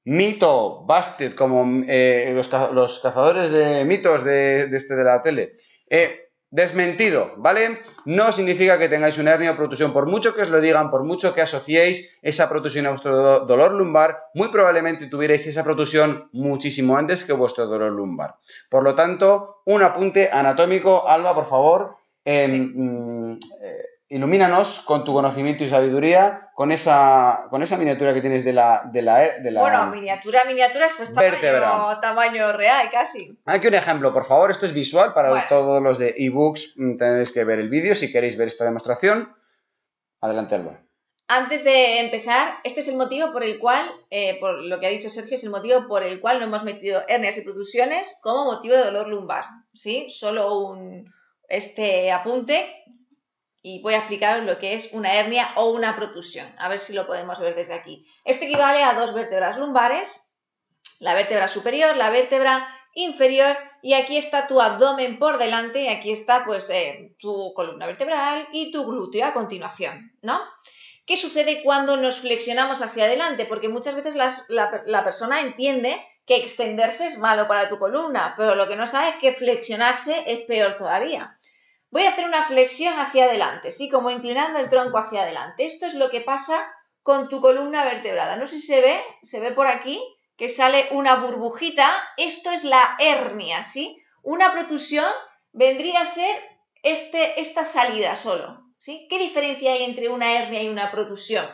mito, 0.04 0.84
busted, 0.86 1.34
como 1.34 1.82
eh, 1.88 2.30
los, 2.36 3.00
cazadores 3.00 3.50
de 3.50 3.84
mitos 3.84 4.22
de, 4.22 4.64
este 4.64 4.94
de 4.94 5.04
la 5.04 5.22
tele, 5.22 5.54
eh, 5.90 6.23
Desmentido, 6.54 7.32
¿vale? 7.36 7.80
No 8.04 8.30
significa 8.30 8.78
que 8.78 8.88
tengáis 8.88 9.18
una 9.18 9.32
hernia 9.32 9.50
o 9.50 9.56
protusión. 9.56 9.92
Por 9.92 10.06
mucho 10.06 10.36
que 10.36 10.42
os 10.42 10.50
lo 10.50 10.60
digan, 10.60 10.88
por 10.88 11.02
mucho 11.02 11.34
que 11.34 11.42
asociéis 11.42 12.16
esa 12.22 12.48
protusión 12.48 12.86
a 12.86 12.90
vuestro 12.90 13.40
dolor 13.40 13.72
lumbar, 13.72 14.30
muy 14.34 14.54
probablemente 14.54 15.08
tuvierais 15.08 15.44
esa 15.48 15.64
protusión 15.64 16.28
muchísimo 16.30 16.96
antes 16.96 17.24
que 17.24 17.32
vuestro 17.32 17.66
dolor 17.66 17.90
lumbar. 17.90 18.36
Por 18.70 18.84
lo 18.84 18.94
tanto, 18.94 19.62
un 19.64 19.82
apunte 19.82 20.30
anatómico. 20.30 21.08
Alba, 21.08 21.34
por 21.34 21.46
favor, 21.46 21.96
mm, 22.24 23.32
eh, 23.60 23.86
ilumínanos 24.10 24.78
con 24.86 25.02
tu 25.04 25.12
conocimiento 25.12 25.64
y 25.64 25.68
sabiduría, 25.68 26.43
con 26.54 26.70
esa, 26.70 27.46
con 27.50 27.62
esa 27.62 27.76
miniatura 27.76 28.14
que 28.14 28.20
tienes 28.20 28.44
de 28.44 28.52
la, 28.52 28.88
de 28.90 29.02
la, 29.02 29.40
de 29.40 29.50
la 29.50 29.60
Bueno, 29.60 29.86
miniatura, 29.86 30.44
miniatura, 30.44 30.86
esto 30.86 31.02
es 31.02 31.12
tamaño, 31.12 31.98
tamaño, 32.00 32.52
real 32.52 32.88
casi. 32.92 33.36
Aquí 33.44 33.66
un 33.66 33.74
ejemplo, 33.74 34.12
por 34.12 34.24
favor, 34.24 34.52
esto 34.52 34.64
es 34.64 34.72
visual 34.72 35.12
para 35.12 35.48
todos 35.48 35.82
los 35.82 35.98
de 35.98 36.14
ebooks, 36.16 36.74
mm, 36.76 36.96
tenéis 36.96 37.32
que 37.32 37.42
ver 37.42 37.58
el 37.58 37.68
vídeo 37.68 37.96
si 37.96 38.12
queréis 38.12 38.36
ver 38.36 38.46
esta 38.46 38.64
demostración. 38.64 39.34
Adelante, 40.20 40.54
Alba. 40.54 40.78
Antes 41.26 41.64
de 41.64 41.98
empezar, 42.00 42.54
este 42.62 42.80
es 42.80 42.88
el 42.88 42.96
motivo 42.96 43.32
por 43.32 43.42
el 43.42 43.58
cual, 43.58 43.90
eh, 44.10 44.38
por 44.38 44.62
lo 44.62 44.78
que 44.78 44.86
ha 44.86 44.90
dicho 44.90 45.10
Sergio, 45.10 45.34
es 45.34 45.42
el 45.42 45.50
motivo 45.50 45.88
por 45.88 46.04
el 46.04 46.20
cual 46.20 46.38
no 46.38 46.46
hemos 46.46 46.62
metido 46.62 47.02
hernias 47.08 47.36
y 47.36 47.42
protusiones 47.42 48.16
como 48.22 48.44
motivo 48.44 48.76
de 48.76 48.84
dolor 48.84 49.08
lumbar, 49.08 49.44
¿sí? 49.72 50.06
Solo 50.08 50.56
un, 50.60 51.04
este 51.48 52.12
apunte 52.12 52.84
y 53.66 53.80
voy 53.80 53.94
a 53.94 53.98
explicaros 53.98 54.44
lo 54.44 54.58
que 54.58 54.74
es 54.74 54.92
una 54.92 55.14
hernia 55.14 55.52
o 55.56 55.70
una 55.70 55.96
protusión, 55.96 56.46
a 56.58 56.68
ver 56.68 56.78
si 56.78 56.92
lo 56.92 57.06
podemos 57.06 57.40
ver 57.40 57.54
desde 57.54 57.72
aquí. 57.72 58.06
Esto 58.22 58.44
equivale 58.44 58.84
a 58.84 58.92
dos 58.92 59.14
vértebras 59.14 59.56
lumbares, 59.56 60.30
la 61.00 61.14
vértebra 61.14 61.48
superior, 61.48 61.96
la 61.96 62.10
vértebra 62.10 62.68
inferior 62.92 63.56
y 63.80 63.94
aquí 63.94 64.18
está 64.18 64.48
tu 64.48 64.60
abdomen 64.60 65.18
por 65.18 65.38
delante 65.38 65.80
y 65.80 65.88
aquí 65.88 66.12
está 66.12 66.44
pues 66.44 66.68
eh, 66.68 67.16
tu 67.18 67.54
columna 67.54 67.86
vertebral 67.86 68.46
y 68.52 68.70
tu 68.70 68.84
glúteo 68.84 69.24
a 69.24 69.32
continuación, 69.32 70.12
¿no? 70.20 70.38
¿Qué 71.06 71.16
sucede 71.16 71.62
cuando 71.62 71.96
nos 71.96 72.18
flexionamos 72.18 72.82
hacia 72.82 73.06
adelante? 73.06 73.46
Porque 73.46 73.70
muchas 73.70 73.94
veces 73.94 74.14
la, 74.14 74.30
la 74.84 75.04
persona 75.04 75.40
entiende 75.40 76.06
que 76.26 76.36
extenderse 76.36 77.06
es 77.06 77.16
malo 77.16 77.48
para 77.48 77.70
tu 77.70 77.78
columna, 77.78 78.34
pero 78.36 78.56
lo 78.56 78.68
que 78.68 78.76
no 78.76 78.86
sabe 78.86 79.08
es 79.08 79.16
que 79.16 79.32
flexionarse 79.32 80.22
es 80.26 80.40
peor 80.42 80.76
todavía. 80.76 81.38
Voy 81.94 82.02
a 82.06 82.08
hacer 82.08 82.24
una 82.24 82.42
flexión 82.42 82.98
hacia 82.98 83.26
adelante, 83.26 83.70
¿sí? 83.70 83.88
Como 83.88 84.10
inclinando 84.10 84.58
el 84.58 84.68
tronco 84.68 84.98
hacia 84.98 85.22
adelante. 85.22 85.64
Esto 85.64 85.86
es 85.86 85.94
lo 85.94 86.10
que 86.10 86.22
pasa 86.22 86.60
con 87.04 87.28
tu 87.28 87.40
columna 87.40 87.84
vertebral. 87.84 88.36
No 88.40 88.48
sé 88.48 88.60
si 88.60 88.66
se 88.66 88.80
ve, 88.80 89.00
se 89.22 89.38
ve 89.38 89.52
por 89.52 89.68
aquí 89.68 90.02
que 90.36 90.48
sale 90.48 90.88
una 90.90 91.14
burbujita. 91.14 91.88
Esto 92.16 92.50
es 92.50 92.64
la 92.64 92.96
hernia, 92.98 93.62
¿sí? 93.62 94.02
Una 94.24 94.52
protusión 94.52 95.06
vendría 95.52 96.00
a 96.00 96.04
ser 96.04 96.34
este, 96.82 97.40
esta 97.40 97.64
salida 97.64 98.16
solo, 98.16 98.60
¿sí? 98.80 99.06
¿Qué 99.08 99.20
diferencia 99.20 99.74
hay 99.74 99.84
entre 99.84 100.08
una 100.08 100.32
hernia 100.32 100.64
y 100.64 100.70
una 100.70 100.90
protusión? 100.90 101.46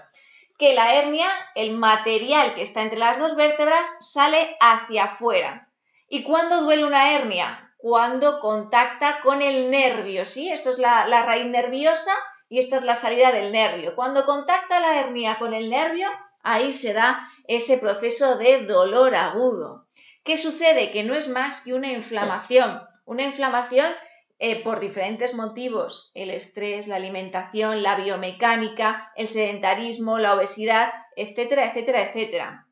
Que 0.58 0.72
la 0.72 0.94
hernia, 0.94 1.28
el 1.54 1.76
material 1.76 2.54
que 2.54 2.62
está 2.62 2.80
entre 2.80 2.98
las 2.98 3.18
dos 3.18 3.36
vértebras, 3.36 3.94
sale 4.00 4.56
hacia 4.58 5.04
afuera. 5.04 5.70
¿Y 6.08 6.22
cuándo 6.22 6.62
duele 6.62 6.86
una 6.86 7.12
hernia? 7.12 7.69
Cuando 7.80 8.40
contacta 8.40 9.20
con 9.22 9.40
el 9.40 9.70
nervio, 9.70 10.26
¿sí? 10.26 10.50
Esto 10.50 10.70
es 10.70 10.78
la, 10.78 11.06
raíz 11.24 11.46
nerviosa 11.46 12.12
y 12.48 12.58
esta 12.58 12.76
es 12.76 12.84
la 12.84 12.94
salida 12.94 13.32
del 13.32 13.52
nervio. 13.52 13.94
Cuando 13.94 14.26
contacta 14.26 14.80
la 14.80 15.00
hernia 15.00 15.38
con 15.38 15.54
el 15.54 15.70
nervio, 15.70 16.08
ahí 16.42 16.74
se 16.74 16.92
da 16.92 17.28
ese 17.48 17.78
proceso 17.78 18.36
de 18.36 18.66
dolor 18.66 19.14
agudo. 19.14 19.86
¿Qué 20.24 20.36
sucede? 20.36 20.90
Que 20.90 21.04
no 21.04 21.14
es 21.14 21.28
más 21.28 21.62
que 21.62 21.72
una 21.72 21.90
inflamación, 21.90 22.82
una 23.06 23.22
inflamación 23.22 23.86
eh, 24.38 24.62
por 24.62 24.78
diferentes 24.78 25.34
motivos, 25.34 26.10
el 26.14 26.30
estrés, 26.30 26.86
la 26.86 26.96
alimentación, 26.96 27.82
la 27.82 27.96
biomecánica, 27.96 29.10
el 29.16 29.26
sedentarismo, 29.28 30.18
la 30.18 30.34
obesidad, 30.34 30.92
etcétera, 31.16 31.66
etcétera, 31.66 32.02
etcétera. 32.02 32.66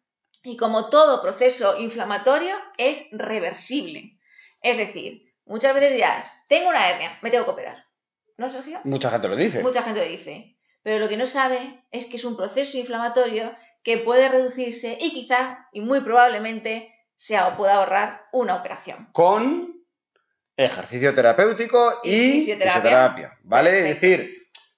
y 0.44 0.56
como 0.56 0.88
todo 0.90 1.22
proceso 1.22 1.78
inflamatorio 1.78 2.54
es 2.76 3.08
reversible. 3.12 4.17
Es 4.60 4.78
decir, 4.78 5.32
muchas 5.44 5.74
veces 5.74 5.92
dirás, 5.92 6.30
tengo 6.48 6.68
una 6.68 6.88
hernia, 6.88 7.18
me 7.22 7.30
tengo 7.30 7.44
que 7.44 7.50
operar. 7.52 7.84
¿No, 8.36 8.48
Sergio? 8.48 8.80
Mucha 8.84 9.10
gente 9.10 9.28
lo 9.28 9.36
dice. 9.36 9.62
Mucha 9.62 9.82
gente 9.82 10.00
lo 10.00 10.06
dice. 10.06 10.56
Pero 10.82 11.00
lo 11.00 11.08
que 11.08 11.16
no 11.16 11.26
sabe 11.26 11.84
es 11.90 12.06
que 12.06 12.16
es 12.16 12.24
un 12.24 12.36
proceso 12.36 12.78
inflamatorio 12.78 13.54
que 13.82 13.98
puede 13.98 14.28
reducirse 14.28 14.96
y 15.00 15.12
quizá, 15.12 15.68
y 15.72 15.80
muy 15.80 16.00
probablemente, 16.00 16.94
se 17.16 17.36
pueda 17.56 17.74
ahorrar 17.74 18.22
una 18.32 18.54
operación. 18.56 19.08
Con 19.12 19.78
ejercicio 20.56 21.14
terapéutico 21.14 22.00
y, 22.02 22.32
fisioterapia. 22.32 23.38
¿Vale? 23.42 23.78
Es 23.78 23.84
decir, 24.00 24.36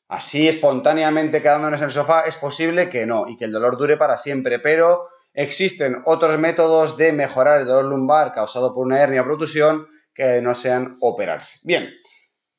así 0.08 0.48
espontáneamente 0.48 1.42
quedándonos 1.42 1.80
en 1.80 1.86
el 1.86 1.92
sofá 1.92 2.22
es 2.22 2.36
posible 2.36 2.88
que 2.88 3.06
no 3.06 3.28
y 3.28 3.36
que 3.36 3.46
el 3.46 3.52
dolor 3.52 3.76
dure 3.76 3.96
para 3.96 4.18
siempre, 4.18 4.58
pero 4.58 5.08
existen 5.42 6.02
otros 6.04 6.38
métodos 6.38 6.96
de 6.96 7.12
mejorar 7.12 7.60
el 7.60 7.66
dolor 7.66 7.86
lumbar 7.86 8.32
causado 8.32 8.74
por 8.74 8.86
una 8.86 9.00
hernia 9.00 9.22
o 9.22 9.24
protusión 9.24 9.86
que 10.14 10.42
no 10.42 10.54
sean 10.54 10.96
operarse. 11.00 11.58
Bien, 11.64 11.90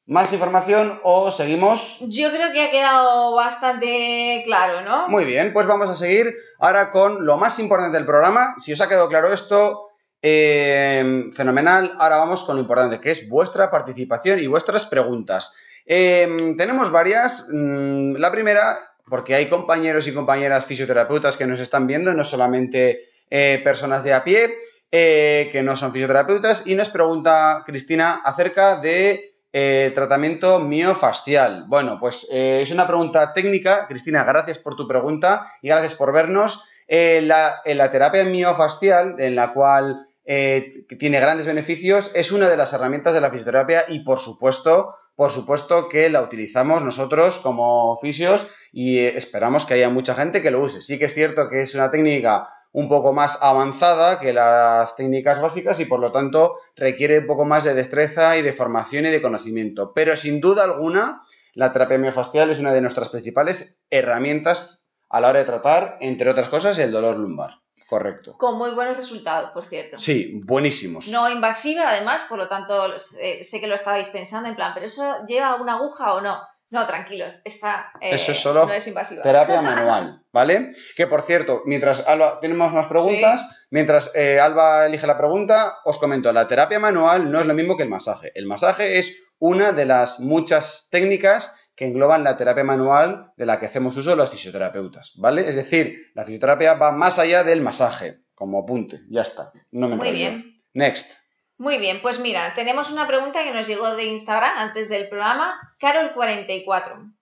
¿Más 0.07 0.33
información 0.33 0.99
o 1.03 1.31
seguimos? 1.31 1.99
Yo 2.09 2.31
creo 2.31 2.51
que 2.51 2.61
ha 2.63 2.71
quedado 2.71 3.33
bastante 3.33 4.41
claro, 4.43 4.81
¿no? 4.81 5.07
Muy 5.07 5.23
bien, 5.23 5.53
pues 5.53 5.67
vamos 5.67 5.89
a 5.89 5.95
seguir 5.95 6.35
ahora 6.59 6.91
con 6.91 7.25
lo 7.25 7.37
más 7.37 7.59
importante 7.59 7.97
del 7.97 8.05
programa. 8.05 8.55
Si 8.59 8.73
os 8.73 8.81
ha 8.81 8.89
quedado 8.89 9.07
claro 9.07 9.31
esto, 9.31 9.91
eh, 10.21 11.29
fenomenal. 11.33 11.93
Ahora 11.97 12.17
vamos 12.17 12.43
con 12.43 12.55
lo 12.55 12.61
importante, 12.61 12.99
que 12.99 13.11
es 13.11 13.29
vuestra 13.29 13.71
participación 13.71 14.39
y 14.39 14.47
vuestras 14.47 14.85
preguntas. 14.85 15.55
Eh, 15.85 16.55
tenemos 16.57 16.91
varias. 16.91 17.47
Mm, 17.51 18.15
la 18.15 18.31
primera, 18.31 18.90
porque 19.11 19.35
hay 19.35 19.47
compañeros 19.47 20.07
y 20.07 20.13
compañeras 20.15 20.65
fisioterapeutas 20.65 21.37
que 21.37 21.45
nos 21.45 21.59
están 21.59 21.85
viendo, 21.85 22.11
no 22.15 22.23
solamente 22.23 23.03
eh, 23.29 23.61
personas 23.63 24.03
de 24.03 24.13
a 24.13 24.23
pie, 24.23 24.57
que 24.89 25.61
no 25.63 25.77
son 25.77 25.93
fisioterapeutas, 25.93 26.65
y 26.65 26.75
nos 26.75 26.89
pregunta 26.89 27.63
Cristina 27.65 28.21
acerca 28.25 28.81
de 28.81 29.31
eh, 29.53 29.91
tratamiento 29.93 30.59
miofascial. 30.59 31.65
Bueno, 31.67 31.97
pues 31.99 32.25
eh, 32.31 32.61
es 32.61 32.71
una 32.71 32.87
pregunta 32.87 33.33
técnica. 33.33 33.85
Cristina, 33.87 34.23
gracias 34.23 34.57
por 34.57 34.77
tu 34.77 34.87
pregunta 34.87 35.51
y 35.61 35.67
gracias 35.67 35.95
por 35.95 36.13
vernos. 36.13 36.63
Eh, 36.87 37.21
la, 37.21 37.61
la, 37.65 37.91
terapia 37.91 38.23
miofascial, 38.23 39.15
en 39.19 39.35
la 39.35 39.53
cual 39.53 40.07
tiene 40.23 41.19
grandes 41.19 41.45
beneficios, 41.45 42.11
es 42.15 42.31
una 42.31 42.47
de 42.47 42.55
las 42.55 42.71
herramientas 42.71 43.13
de 43.13 43.19
la 43.19 43.29
fisioterapia 43.29 43.83
y, 43.89 43.99
por 43.99 44.19
supuesto, 44.19 44.95
por 45.15 45.31
supuesto 45.31 45.89
que 45.89 46.09
la 46.09 46.21
utilizamos 46.21 46.81
nosotros 46.81 47.39
como 47.39 47.97
fisios 47.97 48.47
y 48.71 48.99
esperamos 48.99 49.65
que 49.65 49.73
haya 49.73 49.89
mucha 49.89 50.15
gente 50.15 50.41
que 50.41 50.51
lo 50.51 50.61
use. 50.61 50.81
Sí 50.81 50.97
que 50.97 51.05
es 51.05 51.13
cierto 51.13 51.49
que 51.49 51.61
es 51.61 51.75
una 51.75 51.91
técnica 51.91 52.47
un 52.73 52.87
poco 52.87 53.11
más 53.11 53.43
avanzada 53.43 54.19
que 54.19 54.31
las 54.31 54.95
técnicas 54.95 55.41
básicas 55.41 55.79
y 55.81 55.85
por 55.85 55.99
lo 55.99 56.11
tanto 56.11 56.57
requiere 56.75 57.19
un 57.19 57.27
poco 57.27 57.43
más 57.43 57.65
de 57.65 57.73
destreza 57.73 58.37
y 58.37 58.41
de 58.41 58.53
formación 58.53 59.05
y 59.05 59.09
de 59.09 59.21
conocimiento. 59.21 59.91
Pero 59.93 60.15
sin 60.15 60.39
duda 60.39 60.63
alguna, 60.63 61.21
la 61.53 61.73
terapia 61.73 61.97
miofascial 61.97 62.49
es 62.49 62.59
una 62.59 62.71
de 62.71 62.81
nuestras 62.81 63.09
principales 63.09 63.79
herramientas 63.89 64.87
a 65.09 65.19
la 65.19 65.29
hora 65.29 65.39
de 65.39 65.45
tratar, 65.45 65.97
entre 65.99 66.29
otras 66.29 66.47
cosas, 66.47 66.77
el 66.79 66.93
dolor 66.93 67.17
lumbar. 67.17 67.59
Correcto. 67.89 68.37
Con 68.37 68.57
muy 68.57 68.71
buenos 68.71 68.95
resultados, 68.95 69.51
por 69.51 69.65
cierto. 69.65 69.97
Sí, 69.97 70.39
buenísimos. 70.45 71.09
No 71.09 71.29
invasiva, 71.29 71.89
además, 71.89 72.23
por 72.29 72.37
lo 72.37 72.47
tanto, 72.47 72.97
sé 72.97 73.59
que 73.59 73.67
lo 73.67 73.75
estabais 73.75 74.07
pensando 74.07 74.47
en 74.47 74.55
plan, 74.55 74.71
¿pero 74.73 74.85
eso 74.85 75.25
lleva 75.27 75.55
una 75.55 75.73
aguja 75.73 76.13
o 76.13 76.21
no? 76.21 76.39
No, 76.71 76.87
tranquilos, 76.87 77.41
esta 77.43 77.91
eh, 77.99 78.15
Eso 78.15 78.31
es 78.31 78.39
solo 78.39 78.65
no 78.65 78.73
es 78.73 78.87
invasiva. 78.87 79.21
terapia 79.21 79.61
manual, 79.61 80.23
¿vale? 80.31 80.69
Que 80.95 81.05
por 81.05 81.21
cierto, 81.21 81.63
mientras 81.65 81.99
Alba, 82.07 82.39
tenemos 82.39 82.73
más 82.73 82.87
preguntas, 82.87 83.67
mientras 83.69 84.15
eh, 84.15 84.39
Alba 84.39 84.85
elige 84.85 85.05
la 85.05 85.17
pregunta, 85.17 85.79
os 85.83 85.97
comento, 85.97 86.31
la 86.31 86.47
terapia 86.47 86.79
manual 86.79 87.29
no 87.29 87.41
es 87.41 87.45
lo 87.45 87.53
mismo 87.53 87.75
que 87.75 87.83
el 87.83 87.89
masaje. 87.89 88.31
El 88.35 88.45
masaje 88.47 88.97
es 88.97 89.33
una 89.37 89.73
de 89.73 89.85
las 89.85 90.21
muchas 90.21 90.87
técnicas 90.89 91.53
que 91.75 91.87
engloban 91.87 92.23
la 92.23 92.37
terapia 92.37 92.63
manual 92.63 93.33
de 93.35 93.45
la 93.45 93.59
que 93.59 93.65
hacemos 93.65 93.97
uso 93.97 94.15
los 94.15 94.29
fisioterapeutas, 94.29 95.11
¿vale? 95.17 95.49
Es 95.49 95.57
decir, 95.57 96.11
la 96.15 96.23
fisioterapia 96.23 96.75
va 96.75 96.91
más 96.91 97.19
allá 97.19 97.43
del 97.43 97.59
masaje, 97.59 98.21
como 98.33 98.59
apunte, 98.59 99.01
ya 99.09 99.23
está. 99.23 99.51
No 99.71 99.89
me 99.89 99.97
Muy 99.97 100.11
bien. 100.11 100.51
Next. 100.73 101.20
Muy 101.61 101.77
bien, 101.77 102.01
pues 102.01 102.19
mira, 102.19 102.53
tenemos 102.55 102.91
una 102.91 103.05
pregunta 103.05 103.43
que 103.43 103.51
nos 103.51 103.67
llegó 103.67 103.95
de 103.95 104.05
Instagram 104.05 104.57
antes 104.57 104.89
del 104.89 105.07
programa, 105.07 105.75
Carol44. 105.79 107.13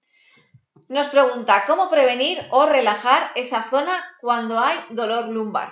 Nos 0.88 1.08
pregunta, 1.08 1.66
¿cómo 1.68 1.90
prevenir 1.90 2.40
o 2.50 2.66
relajar 2.66 3.32
esa 3.36 3.70
zona 3.70 4.02
cuando 4.22 4.58
hay 4.58 4.78
dolor 4.92 5.28
lumbar? 5.28 5.72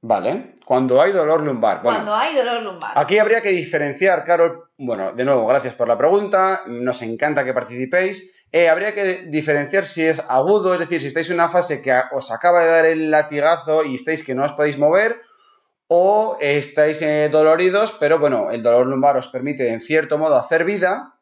Vale, 0.00 0.54
cuando 0.64 1.02
hay 1.02 1.12
dolor 1.12 1.42
lumbar. 1.42 1.82
cuando 1.82 2.14
hay 2.14 2.34
dolor 2.34 2.62
lumbar. 2.62 2.92
Aquí 2.94 3.18
habría 3.18 3.42
que 3.42 3.50
diferenciar, 3.50 4.24
Carol, 4.24 4.70
bueno, 4.78 5.12
de 5.12 5.26
nuevo, 5.26 5.46
gracias 5.46 5.74
por 5.74 5.86
la 5.86 5.98
pregunta, 5.98 6.62
nos 6.66 7.02
encanta 7.02 7.44
que 7.44 7.52
participéis. 7.52 8.46
Eh, 8.52 8.70
habría 8.70 8.94
que 8.94 9.26
diferenciar 9.26 9.84
si 9.84 10.06
es 10.06 10.24
agudo, 10.26 10.72
es 10.72 10.80
decir, 10.80 11.02
si 11.02 11.08
estáis 11.08 11.28
en 11.28 11.34
una 11.34 11.50
fase 11.50 11.82
que 11.82 11.94
os 12.12 12.32
acaba 12.32 12.64
de 12.64 12.70
dar 12.70 12.86
el 12.86 13.10
latigazo 13.10 13.84
y 13.84 13.96
estáis 13.96 14.24
que 14.24 14.34
no 14.34 14.46
os 14.46 14.52
podéis 14.52 14.78
mover, 14.78 15.27
o 15.88 16.36
estáis 16.40 17.00
eh, 17.02 17.28
doloridos, 17.30 17.92
pero 17.98 18.18
bueno, 18.18 18.50
el 18.50 18.62
dolor 18.62 18.86
lumbar 18.86 19.16
os 19.16 19.28
permite 19.28 19.72
en 19.72 19.80
cierto 19.80 20.18
modo 20.18 20.36
hacer 20.36 20.64
vida, 20.64 21.14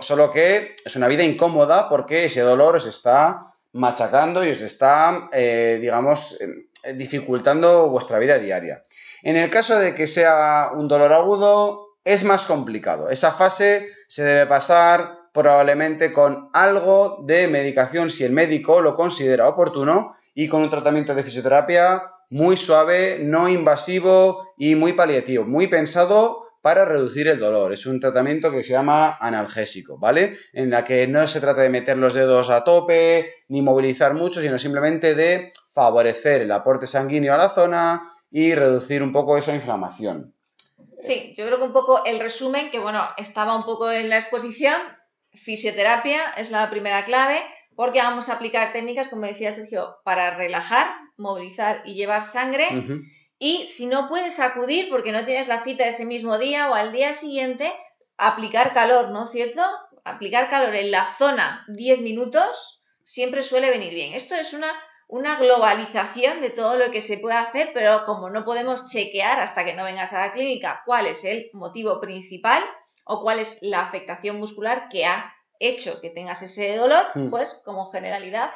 solo 0.00 0.30
que 0.30 0.76
es 0.84 0.96
una 0.96 1.08
vida 1.08 1.24
incómoda 1.24 1.88
porque 1.88 2.24
ese 2.24 2.40
dolor 2.42 2.76
os 2.76 2.86
está 2.86 3.54
machacando 3.72 4.44
y 4.44 4.50
os 4.50 4.60
está, 4.60 5.28
eh, 5.32 5.78
digamos, 5.80 6.40
em, 6.40 6.68
dificultando 6.96 7.88
vuestra 7.88 8.18
vida 8.20 8.38
diaria. 8.38 8.84
En 9.22 9.36
el 9.36 9.50
caso 9.50 9.78
de 9.78 9.94
que 9.94 10.06
sea 10.06 10.70
un 10.72 10.86
dolor 10.86 11.12
agudo, 11.12 11.96
es 12.04 12.22
más 12.22 12.46
complicado. 12.46 13.10
Esa 13.10 13.32
fase 13.32 13.88
se 14.06 14.22
debe 14.22 14.46
pasar 14.46 15.18
probablemente 15.32 16.12
con 16.12 16.50
algo 16.52 17.18
de 17.24 17.48
medicación 17.48 18.10
si 18.10 18.22
el 18.22 18.32
médico 18.32 18.80
lo 18.80 18.94
considera 18.94 19.48
oportuno 19.48 20.14
y 20.34 20.48
con 20.48 20.62
un 20.62 20.70
tratamiento 20.70 21.14
de 21.14 21.24
fisioterapia 21.24 22.13
muy 22.34 22.56
suave, 22.56 23.20
no 23.20 23.48
invasivo 23.48 24.54
y 24.58 24.74
muy 24.74 24.94
paliativo, 24.94 25.44
muy 25.44 25.68
pensado 25.68 26.48
para 26.62 26.84
reducir 26.84 27.28
el 27.28 27.38
dolor. 27.38 27.72
Es 27.72 27.86
un 27.86 28.00
tratamiento 28.00 28.50
que 28.50 28.64
se 28.64 28.72
llama 28.72 29.16
analgésico, 29.20 29.98
¿vale? 29.98 30.36
En 30.52 30.68
la 30.68 30.82
que 30.82 31.06
no 31.06 31.28
se 31.28 31.40
trata 31.40 31.60
de 31.60 31.68
meter 31.68 31.96
los 31.96 32.12
dedos 32.12 32.50
a 32.50 32.64
tope 32.64 33.32
ni 33.46 33.62
movilizar 33.62 34.14
mucho, 34.14 34.40
sino 34.40 34.58
simplemente 34.58 35.14
de 35.14 35.52
favorecer 35.72 36.42
el 36.42 36.50
aporte 36.50 36.88
sanguíneo 36.88 37.32
a 37.32 37.38
la 37.38 37.50
zona 37.50 38.12
y 38.32 38.52
reducir 38.52 39.04
un 39.04 39.12
poco 39.12 39.38
esa 39.38 39.54
inflamación. 39.54 40.34
Sí, 41.02 41.34
yo 41.36 41.46
creo 41.46 41.58
que 41.58 41.64
un 41.66 41.72
poco 41.72 42.04
el 42.04 42.18
resumen, 42.18 42.72
que 42.72 42.80
bueno, 42.80 43.06
estaba 43.16 43.56
un 43.56 43.62
poco 43.62 43.92
en 43.92 44.08
la 44.08 44.18
exposición, 44.18 44.74
fisioterapia 45.34 46.32
es 46.36 46.50
la 46.50 46.68
primera 46.68 47.04
clave, 47.04 47.38
porque 47.76 48.00
vamos 48.00 48.28
a 48.28 48.32
aplicar 48.32 48.72
técnicas, 48.72 49.08
como 49.08 49.24
decía 49.24 49.52
Sergio, 49.52 49.98
para 50.02 50.34
relajar, 50.34 50.88
movilizar 51.16 51.82
y 51.84 51.94
llevar 51.94 52.24
sangre. 52.24 52.66
Y 53.38 53.66
si 53.66 53.86
no 53.86 54.08
puedes 54.08 54.40
acudir 54.40 54.88
porque 54.88 55.12
no 55.12 55.24
tienes 55.24 55.48
la 55.48 55.62
cita 55.62 55.86
ese 55.86 56.06
mismo 56.06 56.38
día 56.38 56.70
o 56.70 56.74
al 56.74 56.92
día 56.92 57.12
siguiente, 57.12 57.72
aplicar 58.16 58.72
calor, 58.72 59.10
¿no 59.10 59.24
es 59.24 59.30
cierto? 59.30 59.62
Aplicar 60.04 60.48
calor 60.48 60.74
en 60.74 60.90
la 60.90 61.12
zona 61.18 61.64
10 61.68 62.00
minutos 62.00 62.82
siempre 63.04 63.42
suele 63.42 63.70
venir 63.70 63.92
bien. 63.92 64.14
Esto 64.14 64.34
es 64.34 64.52
una, 64.52 64.72
una 65.08 65.36
globalización 65.38 66.40
de 66.40 66.50
todo 66.50 66.76
lo 66.76 66.90
que 66.90 67.00
se 67.00 67.18
puede 67.18 67.36
hacer, 67.36 67.70
pero 67.74 68.04
como 68.06 68.30
no 68.30 68.44
podemos 68.44 68.90
chequear 68.90 69.40
hasta 69.40 69.64
que 69.64 69.74
no 69.74 69.84
vengas 69.84 70.12
a 70.12 70.26
la 70.26 70.32
clínica 70.32 70.82
cuál 70.84 71.06
es 71.06 71.24
el 71.24 71.50
motivo 71.52 72.00
principal 72.00 72.62
o 73.04 73.22
cuál 73.22 73.40
es 73.40 73.62
la 73.62 73.82
afectación 73.82 74.38
muscular 74.38 74.88
que 74.90 75.06
ha 75.06 75.34
hecho 75.58 76.00
que 76.00 76.10
tengas 76.10 76.42
ese 76.42 76.76
dolor, 76.76 77.06
hmm. 77.14 77.30
pues 77.30 77.62
como 77.64 77.90
generalidad. 77.90 78.50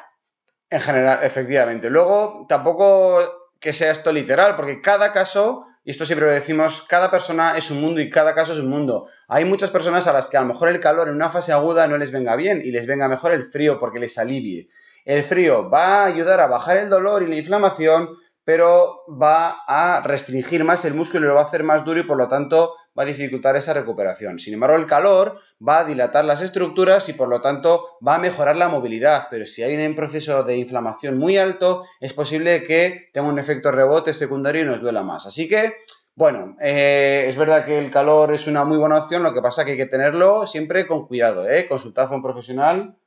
En 0.69 0.81
general, 0.81 1.19
efectivamente. 1.23 1.89
Luego, 1.89 2.45
tampoco 2.47 3.51
que 3.59 3.73
sea 3.73 3.91
esto 3.91 4.11
literal, 4.11 4.55
porque 4.55 4.81
cada 4.81 5.11
caso, 5.11 5.65
y 5.83 5.91
esto 5.91 6.05
siempre 6.05 6.27
lo 6.27 6.33
decimos, 6.33 6.85
cada 6.87 7.09
persona 7.09 7.57
es 7.57 7.71
un 7.71 7.81
mundo 7.81 7.99
y 8.01 8.09
cada 8.09 8.35
caso 8.35 8.53
es 8.53 8.59
un 8.59 8.69
mundo. 8.69 9.07
Hay 9.27 9.45
muchas 9.45 9.71
personas 9.71 10.07
a 10.07 10.13
las 10.13 10.29
que 10.29 10.37
a 10.37 10.41
lo 10.41 10.47
mejor 10.47 10.69
el 10.69 10.79
calor 10.79 11.07
en 11.07 11.15
una 11.15 11.29
fase 11.29 11.51
aguda 11.51 11.87
no 11.87 11.97
les 11.97 12.11
venga 12.11 12.35
bien 12.35 12.61
y 12.63 12.71
les 12.71 12.85
venga 12.85 13.09
mejor 13.09 13.31
el 13.33 13.43
frío 13.43 13.79
porque 13.79 13.99
les 13.99 14.17
alivie. 14.17 14.69
El 15.05 15.23
frío 15.23 15.69
va 15.69 16.03
a 16.03 16.05
ayudar 16.05 16.39
a 16.39 16.47
bajar 16.47 16.77
el 16.77 16.89
dolor 16.89 17.23
y 17.23 17.27
la 17.27 17.35
inflamación, 17.35 18.09
pero 18.43 19.03
va 19.09 19.63
a 19.67 20.01
restringir 20.01 20.63
más 20.63 20.85
el 20.85 20.93
músculo 20.93 21.25
y 21.25 21.29
lo 21.29 21.35
va 21.35 21.41
a 21.41 21.45
hacer 21.45 21.63
más 21.63 21.83
duro 21.83 21.99
y 21.99 22.03
por 22.03 22.17
lo 22.17 22.27
tanto 22.27 22.75
va 22.99 23.03
a 23.03 23.07
dificultar 23.07 23.55
esa 23.55 23.73
recuperación. 23.73 24.39
Sin 24.39 24.53
embargo, 24.55 24.75
el 24.75 24.85
calor 24.85 25.39
va 25.65 25.79
a 25.79 25.85
dilatar 25.85 26.25
las 26.25 26.41
estructuras 26.41 27.07
y 27.07 27.13
por 27.13 27.29
lo 27.29 27.39
tanto 27.39 27.97
va 28.05 28.15
a 28.15 28.19
mejorar 28.19 28.57
la 28.57 28.67
movilidad, 28.67 29.27
pero 29.29 29.45
si 29.45 29.63
hay 29.63 29.73
un 29.77 29.95
proceso 29.95 30.43
de 30.43 30.57
inflamación 30.57 31.17
muy 31.17 31.37
alto, 31.37 31.85
es 32.01 32.13
posible 32.13 32.61
que 32.61 33.09
tenga 33.13 33.29
un 33.29 33.39
efecto 33.39 33.71
rebote 33.71 34.13
secundario 34.13 34.63
y 34.63 34.65
nos 34.65 34.81
duela 34.81 35.01
más. 35.01 35.25
Así 35.25 35.47
que, 35.47 35.75
bueno, 36.13 36.57
eh, 36.59 37.23
es 37.29 37.37
verdad 37.37 37.63
que 37.63 37.79
el 37.79 37.89
calor 37.89 38.33
es 38.33 38.47
una 38.47 38.65
muy 38.65 38.77
buena 38.77 38.97
opción, 38.97 39.23
lo 39.23 39.33
que 39.33 39.41
pasa 39.41 39.63
que 39.63 39.71
hay 39.71 39.77
que 39.77 39.85
tenerlo 39.85 40.45
siempre 40.45 40.85
con 40.85 41.07
cuidado, 41.07 41.49
¿eh? 41.49 41.67
consultad 41.69 42.11
a 42.11 42.15
un 42.15 42.21
profesional 42.21 42.97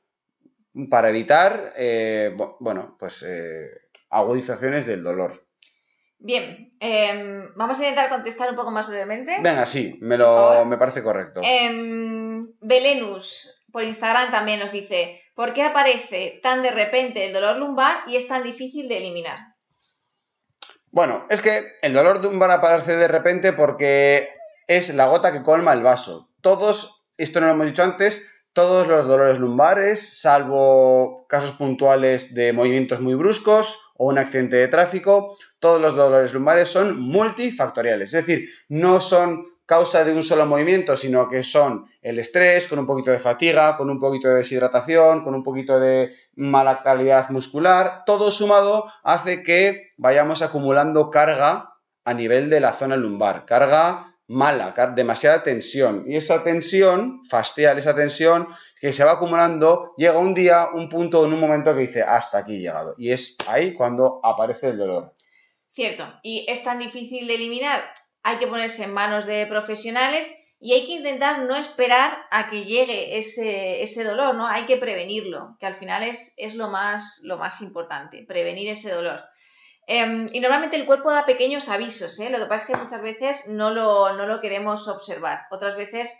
para 0.89 1.09
evitar, 1.09 1.71
eh, 1.77 2.35
bueno, 2.59 2.95
pues 2.97 3.23
agudizaciones 4.09 4.87
del 4.87 5.03
dolor. 5.03 5.45
Bien, 6.25 6.73
em, 6.79 7.53
vamos 7.55 7.77
a 7.77 7.81
intentar 7.81 8.09
contestar 8.09 8.49
un 8.49 8.55
poco 8.55 8.71
más 8.71 8.87
brevemente. 8.87 9.35
Venga, 9.41 9.65
sí, 9.65 9.97
me, 9.99 10.17
lo, 10.17 10.63
me 10.63 10.77
parece 10.77 11.03
correcto. 11.03 11.41
Em, 11.43 12.47
Belenus 12.61 13.65
por 13.73 13.83
Instagram 13.83 14.31
también 14.31 14.61
nos 14.61 14.71
dice, 14.71 15.21
¿por 15.35 15.53
qué 15.53 15.63
aparece 15.63 16.39
tan 16.41 16.63
de 16.63 16.71
repente 16.71 17.25
el 17.25 17.33
dolor 17.33 17.57
lumbar 17.57 18.03
y 18.07 18.15
es 18.15 18.29
tan 18.29 18.41
difícil 18.41 18.87
de 18.87 18.99
eliminar? 18.99 19.37
Bueno, 20.91 21.27
es 21.29 21.41
que 21.41 21.73
el 21.81 21.91
dolor 21.91 22.23
lumbar 22.23 22.51
aparece 22.51 22.95
de 22.95 23.09
repente 23.09 23.51
porque 23.51 24.29
es 24.67 24.93
la 24.95 25.07
gota 25.07 25.33
que 25.33 25.43
colma 25.43 25.73
el 25.73 25.83
vaso. 25.83 26.29
Todos, 26.39 27.05
esto 27.17 27.41
no 27.41 27.47
lo 27.47 27.53
hemos 27.53 27.65
dicho 27.65 27.83
antes, 27.83 28.32
todos 28.53 28.87
los 28.87 29.07
dolores 29.07 29.39
lumbares, 29.39 30.21
salvo 30.21 31.25
casos 31.27 31.51
puntuales 31.53 32.33
de 32.35 32.53
movimientos 32.53 33.01
muy 33.01 33.15
bruscos 33.15 33.79
o 33.97 34.07
un 34.07 34.19
accidente 34.19 34.57
de 34.57 34.67
tráfico, 34.67 35.35
todos 35.59 35.81
los 35.81 35.95
dolores 35.95 36.33
lumbares 36.33 36.69
son 36.69 36.99
multifactoriales, 36.99 38.13
es 38.13 38.25
decir, 38.25 38.49
no 38.69 39.01
son 39.01 39.45
causa 39.65 40.03
de 40.03 40.13
un 40.13 40.23
solo 40.23 40.45
movimiento, 40.45 40.95
sino 40.95 41.29
que 41.29 41.41
son 41.41 41.87
el 42.01 42.19
estrés, 42.19 42.67
con 42.67 42.79
un 42.79 42.85
poquito 42.85 43.11
de 43.11 43.17
fatiga, 43.17 43.75
con 43.77 43.89
un 43.89 43.99
poquito 43.99 44.27
de 44.27 44.35
deshidratación, 44.35 45.23
con 45.23 45.33
un 45.33 45.43
poquito 45.43 45.79
de 45.79 46.13
mala 46.35 46.83
calidad 46.83 47.29
muscular, 47.29 48.03
todo 48.05 48.29
sumado 48.29 48.85
hace 49.03 49.41
que 49.41 49.93
vayamos 49.97 50.41
acumulando 50.41 51.09
carga 51.09 51.73
a 52.05 52.13
nivel 52.13 52.49
de 52.49 52.59
la 52.59 52.73
zona 52.73 52.97
lumbar, 52.97 53.45
carga 53.45 54.12
mala, 54.33 54.73
demasiada 54.95 55.43
tensión. 55.43 56.05
Y 56.07 56.15
esa 56.15 56.43
tensión 56.43 57.23
fastial, 57.25 57.77
esa 57.77 57.95
tensión 57.95 58.47
que 58.79 58.91
se 58.91 59.03
va 59.03 59.13
acumulando, 59.13 59.93
llega 59.97 60.17
un 60.17 60.33
día, 60.33 60.69
un 60.73 60.89
punto, 60.89 61.25
en 61.25 61.33
un 61.33 61.39
momento 61.39 61.73
que 61.73 61.81
dice, 61.81 62.01
hasta 62.01 62.39
aquí 62.39 62.55
he 62.55 62.59
llegado. 62.59 62.95
Y 62.97 63.11
es 63.11 63.37
ahí 63.47 63.73
cuando 63.73 64.19
aparece 64.23 64.69
el 64.69 64.77
dolor. 64.77 65.15
Cierto. 65.73 66.05
Y 66.23 66.45
es 66.49 66.63
tan 66.63 66.79
difícil 66.79 67.27
de 67.27 67.35
eliminar. 67.35 67.83
Hay 68.23 68.37
que 68.37 68.47
ponerse 68.47 68.83
en 68.83 68.93
manos 68.93 69.25
de 69.25 69.45
profesionales 69.47 70.31
y 70.59 70.73
hay 70.73 70.85
que 70.85 70.93
intentar 70.93 71.39
no 71.39 71.55
esperar 71.55 72.17
a 72.31 72.49
que 72.49 72.63
llegue 72.63 73.17
ese, 73.17 73.83
ese 73.83 74.03
dolor, 74.03 74.35
¿no? 74.35 74.47
Hay 74.47 74.65
que 74.65 74.77
prevenirlo, 74.77 75.57
que 75.59 75.65
al 75.65 75.75
final 75.75 76.03
es, 76.03 76.33
es 76.37 76.55
lo, 76.55 76.69
más, 76.69 77.21
lo 77.25 77.37
más 77.37 77.61
importante, 77.61 78.23
prevenir 78.25 78.69
ese 78.69 78.91
dolor. 78.91 79.21
Em, 79.87 80.27
y 80.31 80.39
normalmente 80.39 80.77
el 80.77 80.85
cuerpo 80.85 81.11
da 81.11 81.25
pequeños 81.25 81.67
avisos, 81.69 82.19
¿eh? 82.19 82.29
lo 82.29 82.37
que 82.37 82.45
pasa 82.45 82.63
es 82.63 82.71
que 82.71 82.81
muchas 82.81 83.01
veces 83.01 83.47
no 83.49 83.69
lo, 83.69 84.13
no 84.13 84.25
lo 84.25 84.39
queremos 84.39 84.87
observar, 84.87 85.41
otras 85.51 85.75
veces 85.75 86.15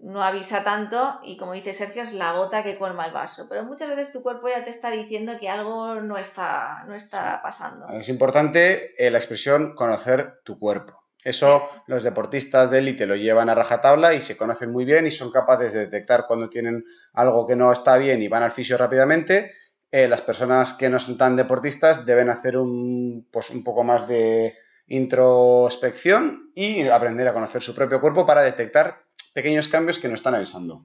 no 0.00 0.22
avisa 0.22 0.64
tanto 0.64 1.20
y 1.22 1.36
como 1.36 1.52
dice 1.52 1.74
Sergio 1.74 2.02
es 2.02 2.14
la 2.14 2.32
gota 2.32 2.62
que 2.62 2.78
colma 2.78 3.06
el 3.06 3.12
vaso, 3.12 3.46
pero 3.48 3.64
muchas 3.64 3.88
veces 3.88 4.12
tu 4.12 4.22
cuerpo 4.22 4.48
ya 4.48 4.64
te 4.64 4.70
está 4.70 4.90
diciendo 4.90 5.32
que 5.38 5.48
algo 5.48 5.96
no 5.96 6.16
está, 6.16 6.84
no 6.86 6.94
está 6.94 7.40
pasando. 7.42 7.88
Es 7.90 8.08
importante 8.08 8.94
eh, 8.96 9.10
la 9.10 9.18
expresión 9.18 9.74
conocer 9.74 10.40
tu 10.44 10.58
cuerpo. 10.58 11.00
Eso 11.22 11.68
los 11.86 12.02
deportistas 12.02 12.70
de 12.70 12.78
élite 12.78 13.06
lo 13.06 13.14
llevan 13.14 13.50
a 13.50 13.54
rajatabla 13.54 14.14
y 14.14 14.22
se 14.22 14.38
conocen 14.38 14.72
muy 14.72 14.86
bien 14.86 15.06
y 15.06 15.10
son 15.10 15.30
capaces 15.30 15.74
de 15.74 15.80
detectar 15.80 16.24
cuando 16.26 16.48
tienen 16.48 16.82
algo 17.12 17.46
que 17.46 17.56
no 17.56 17.70
está 17.70 17.98
bien 17.98 18.22
y 18.22 18.28
van 18.28 18.42
al 18.42 18.52
fisio 18.52 18.78
rápidamente 18.78 19.52
eh, 19.92 20.08
las 20.08 20.22
personas 20.22 20.74
que 20.74 20.88
no 20.88 20.98
son 20.98 21.18
tan 21.18 21.36
deportistas 21.36 22.06
deben 22.06 22.30
hacer 22.30 22.56
un, 22.56 23.26
pues, 23.30 23.50
un 23.50 23.64
poco 23.64 23.82
más 23.82 24.06
de 24.06 24.56
introspección 24.86 26.50
y 26.54 26.86
aprender 26.88 27.26
a 27.28 27.32
conocer 27.32 27.62
su 27.62 27.74
propio 27.74 28.00
cuerpo 28.00 28.26
para 28.26 28.42
detectar 28.42 29.04
pequeños 29.34 29.68
cambios 29.68 29.98
que 29.98 30.08
nos 30.08 30.20
están 30.20 30.34
avisando. 30.34 30.84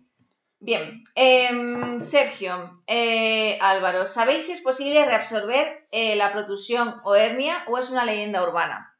Bien, 0.60 1.04
em, 1.15 2.00
Sergio, 2.02 2.76
eh, 2.88 3.58
Álvaro, 3.62 4.08
¿sabéis 4.08 4.46
si 4.46 4.54
es 4.54 4.62
posible 4.62 5.06
reabsorber 5.06 5.88
eh, 5.91 6.15
la 6.15 6.32
protusión 6.32 6.96
o 7.04 7.15
hernia 7.15 7.63
o 7.68 7.78
es 7.78 7.89
una 7.89 8.06
leyenda 8.06 8.41
urbana? 8.41 8.96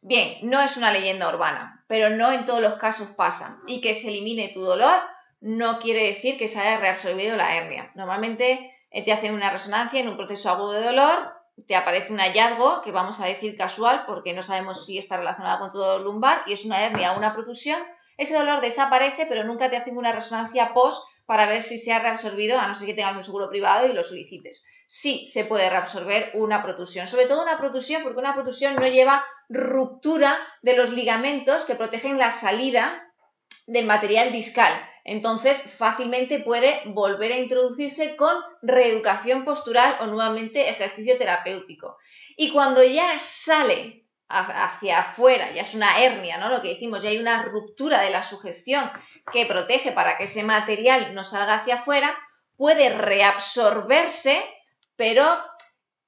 Bien, 0.00 0.38
no 0.42 0.60
es 0.60 0.76
una 0.76 0.92
leyenda 0.92 1.28
urbana, 1.28 1.84
pero 1.88 2.08
no 2.10 2.32
en 2.32 2.44
todos 2.44 2.62
los 2.62 2.76
casos 2.76 3.08
pasa. 3.08 3.60
Y 3.66 3.80
que 3.80 3.94
se 3.94 4.08
elimine 4.08 4.52
tu 4.54 4.60
dolor 4.60 5.00
no 5.40 5.78
quiere 5.78 6.04
decir 6.04 6.38
que 6.38 6.48
se 6.48 6.60
haya 6.60 6.80
reabsorbido 6.80 7.36
la 7.36 7.56
hernia. 7.56 7.92
Normalmente 7.94 8.77
te 8.90 9.12
hacen 9.12 9.34
una 9.34 9.50
resonancia 9.50 10.00
en 10.00 10.08
un 10.08 10.16
proceso 10.16 10.50
agudo 10.50 10.72
de 10.72 10.84
dolor, 10.84 11.34
te 11.66 11.76
aparece 11.76 12.12
un 12.12 12.20
hallazgo 12.20 12.82
que 12.82 12.92
vamos 12.92 13.20
a 13.20 13.26
decir 13.26 13.56
casual 13.56 14.04
porque 14.06 14.32
no 14.32 14.42
sabemos 14.42 14.86
si 14.86 14.98
está 14.98 15.16
relacionado 15.16 15.58
con 15.58 15.72
tu 15.72 15.78
dolor 15.78 16.02
lumbar 16.02 16.42
y 16.46 16.52
es 16.52 16.64
una 16.64 16.84
hernia 16.84 17.12
o 17.12 17.18
una 17.18 17.34
protusión, 17.34 17.80
ese 18.16 18.34
dolor 18.34 18.60
desaparece 18.60 19.26
pero 19.26 19.44
nunca 19.44 19.70
te 19.70 19.76
hacen 19.76 19.96
una 19.96 20.12
resonancia 20.12 20.72
post 20.72 21.02
para 21.26 21.46
ver 21.46 21.60
si 21.60 21.76
se 21.76 21.92
ha 21.92 21.98
reabsorbido, 21.98 22.58
a 22.58 22.66
no 22.68 22.74
ser 22.74 22.86
que 22.86 22.94
tengas 22.94 23.16
un 23.16 23.22
seguro 23.22 23.50
privado 23.50 23.86
y 23.86 23.92
lo 23.92 24.02
solicites. 24.02 24.64
Sí 24.86 25.26
se 25.26 25.44
puede 25.44 25.68
reabsorber 25.68 26.30
una 26.32 26.62
protusión, 26.62 27.06
sobre 27.06 27.26
todo 27.26 27.42
una 27.42 27.58
protusión 27.58 28.02
porque 28.02 28.18
una 28.18 28.34
protusión 28.34 28.76
no 28.76 28.86
lleva 28.86 29.24
ruptura 29.50 30.34
de 30.62 30.74
los 30.74 30.90
ligamentos 30.90 31.64
que 31.64 31.74
protegen 31.74 32.18
la 32.18 32.30
salida 32.30 33.12
del 33.66 33.84
material 33.84 34.32
discal. 34.32 34.72
Entonces, 35.10 35.74
fácilmente 35.78 36.38
puede 36.38 36.82
volver 36.84 37.32
a 37.32 37.38
introducirse 37.38 38.14
con 38.14 38.34
reeducación 38.60 39.46
postural 39.46 39.96
o 40.00 40.06
nuevamente 40.06 40.68
ejercicio 40.68 41.16
terapéutico. 41.16 41.96
Y 42.36 42.52
cuando 42.52 42.84
ya 42.84 43.18
sale 43.18 44.04
hacia 44.28 44.98
afuera, 44.98 45.50
ya 45.52 45.62
es 45.62 45.72
una 45.72 46.02
hernia, 46.02 46.36
¿no? 46.36 46.50
Lo 46.50 46.60
que 46.60 46.68
decimos, 46.68 47.02
ya 47.02 47.08
hay 47.08 47.16
una 47.16 47.42
ruptura 47.42 48.02
de 48.02 48.10
la 48.10 48.22
sujeción 48.22 48.90
que 49.32 49.46
protege 49.46 49.92
para 49.92 50.18
que 50.18 50.24
ese 50.24 50.42
material 50.42 51.14
no 51.14 51.24
salga 51.24 51.54
hacia 51.54 51.76
afuera, 51.76 52.14
puede 52.58 52.90
reabsorberse, 52.90 54.44
pero 54.94 55.24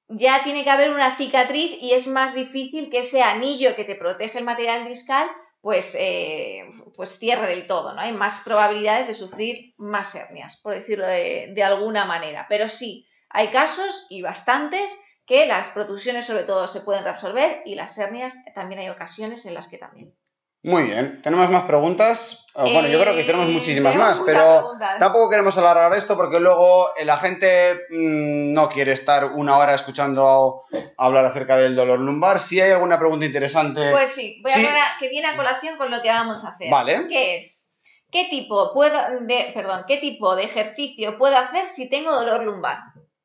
ya 0.09 0.43
tiene 0.43 0.63
que 0.63 0.69
haber 0.69 0.91
una 0.91 1.17
cicatriz 1.17 1.75
y 1.81 1.93
es 1.93 2.05
más 2.05 2.35
difícil 2.35 2.91
que 2.91 2.99
ese 2.99 3.23
anillo 3.23 3.75
que 3.75 3.83
te 3.83 3.95
protege 3.95 4.37
el 4.37 4.45
material 4.45 4.87
discal 4.87 5.27
pues, 5.61 5.95
eh, 5.97 6.65
pues 6.95 7.19
cierre 7.19 7.47
del 7.47 7.67
todo, 7.67 7.93
¿no? 7.93 8.01
Hay 8.01 8.13
más 8.13 8.41
probabilidades 8.43 9.07
de 9.07 9.13
sufrir 9.13 9.73
más 9.77 10.13
hernias, 10.15 10.57
por 10.57 10.73
decirlo 10.73 11.05
de, 11.05 11.63
alguna 11.63 12.05
manera. 12.05 12.47
Pero 12.49 12.67
sí, 12.67 13.07
hay 13.29 13.49
casos 13.49 14.07
y 14.09 14.21
bastantes 14.21 14.97
que 15.25 15.45
las 15.45 15.69
protusiones 15.69 16.25
sobre 16.25 16.43
todo 16.43 16.67
se 16.67 16.81
pueden 16.81 17.03
reabsorber 17.03 17.61
y 17.65 17.75
las 17.75 17.97
hernias 17.97 18.35
también 18.55 18.81
hay 18.81 18.89
ocasiones 18.89 19.45
en 19.45 19.53
las 19.53 19.67
que 19.67 19.77
también. 19.77 20.15
Muy 20.63 20.83
bien, 20.83 21.21
¿tenemos 21.23 21.49
más 21.49 21.63
preguntas? 21.63 22.45
bueno, 22.55 22.87
yo 22.87 22.99
creo 22.99 23.15
que 23.15 23.23
tenemos 23.23 23.47
eh, 23.47 23.51
muchísimas 23.51 23.95
más, 23.95 24.19
pero 24.19 24.73
tampoco 24.99 25.29
queremos 25.29 25.57
alargar 25.57 25.91
esto 25.97 26.15
porque 26.15 26.39
luego 26.39 26.91
la 27.03 27.17
gente 27.17 27.73
mm, 27.89 28.53
no 28.53 28.69
quiere 28.69 28.91
estar 28.91 29.25
una 29.25 29.57
hora 29.57 29.73
escuchando 29.73 30.63
hablar 30.97 31.25
acerca 31.25 31.57
del 31.57 31.75
dolor 31.75 31.99
lumbar. 31.99 32.39
Si 32.39 32.61
hay 32.61 32.71
alguna 32.71 32.99
pregunta 32.99 33.25
interesante. 33.25 33.89
Pues 33.89 34.11
sí, 34.11 34.39
voy 34.43 34.51
a 34.51 34.55
hablar 34.55 34.87
que 34.99 35.09
viene 35.09 35.29
a 35.29 35.35
colación 35.35 35.77
con 35.77 35.89
lo 35.89 35.99
que 36.01 36.09
vamos 36.09 36.45
a 36.45 36.49
hacer. 36.49 36.69
Vale. 36.69 37.07
¿Qué 37.07 37.37
es? 37.37 37.71
¿Qué 38.11 38.27
tipo, 38.29 38.73
puedo 38.73 38.99
de, 39.21 39.51
perdón, 39.53 39.85
¿Qué 39.87 39.97
tipo 39.97 40.35
de 40.35 40.43
ejercicio 40.43 41.17
puedo 41.17 41.37
hacer 41.37 41.65
si 41.67 41.89
tengo 41.89 42.13
dolor 42.13 42.43
lumbar? 42.43 42.77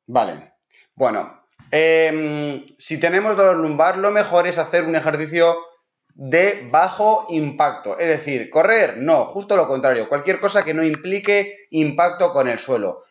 Vale. 0.07 0.53
Bueno, 0.95 1.43
em, 1.69 2.65
si 2.77 2.99
tenemos 2.99 3.35
dolor 3.35 3.57
lumbar, 3.57 3.97
lo 3.97 4.11
mejor 4.11 4.47
es 4.47 4.57
hacer 4.57 4.85
un 4.85 4.95
ejercicio 4.95 5.57
de 6.17 6.67
bajo 6.71 7.27
impacto. 7.29 7.99
Es 7.99 8.07
decir, 8.07 8.49
correr, 8.49 8.97
no, 8.97 9.25
justo 9.25 9.55
lo 9.55 9.67
contrario, 9.67 10.09
cualquier 10.09 10.39
cosa 10.39 10.65
que 10.65 10.73
no 10.73 10.83
implique 10.83 11.67
impacto 11.69 12.33
con 12.33 12.47
el 12.47 12.57
suelo. 12.57 13.03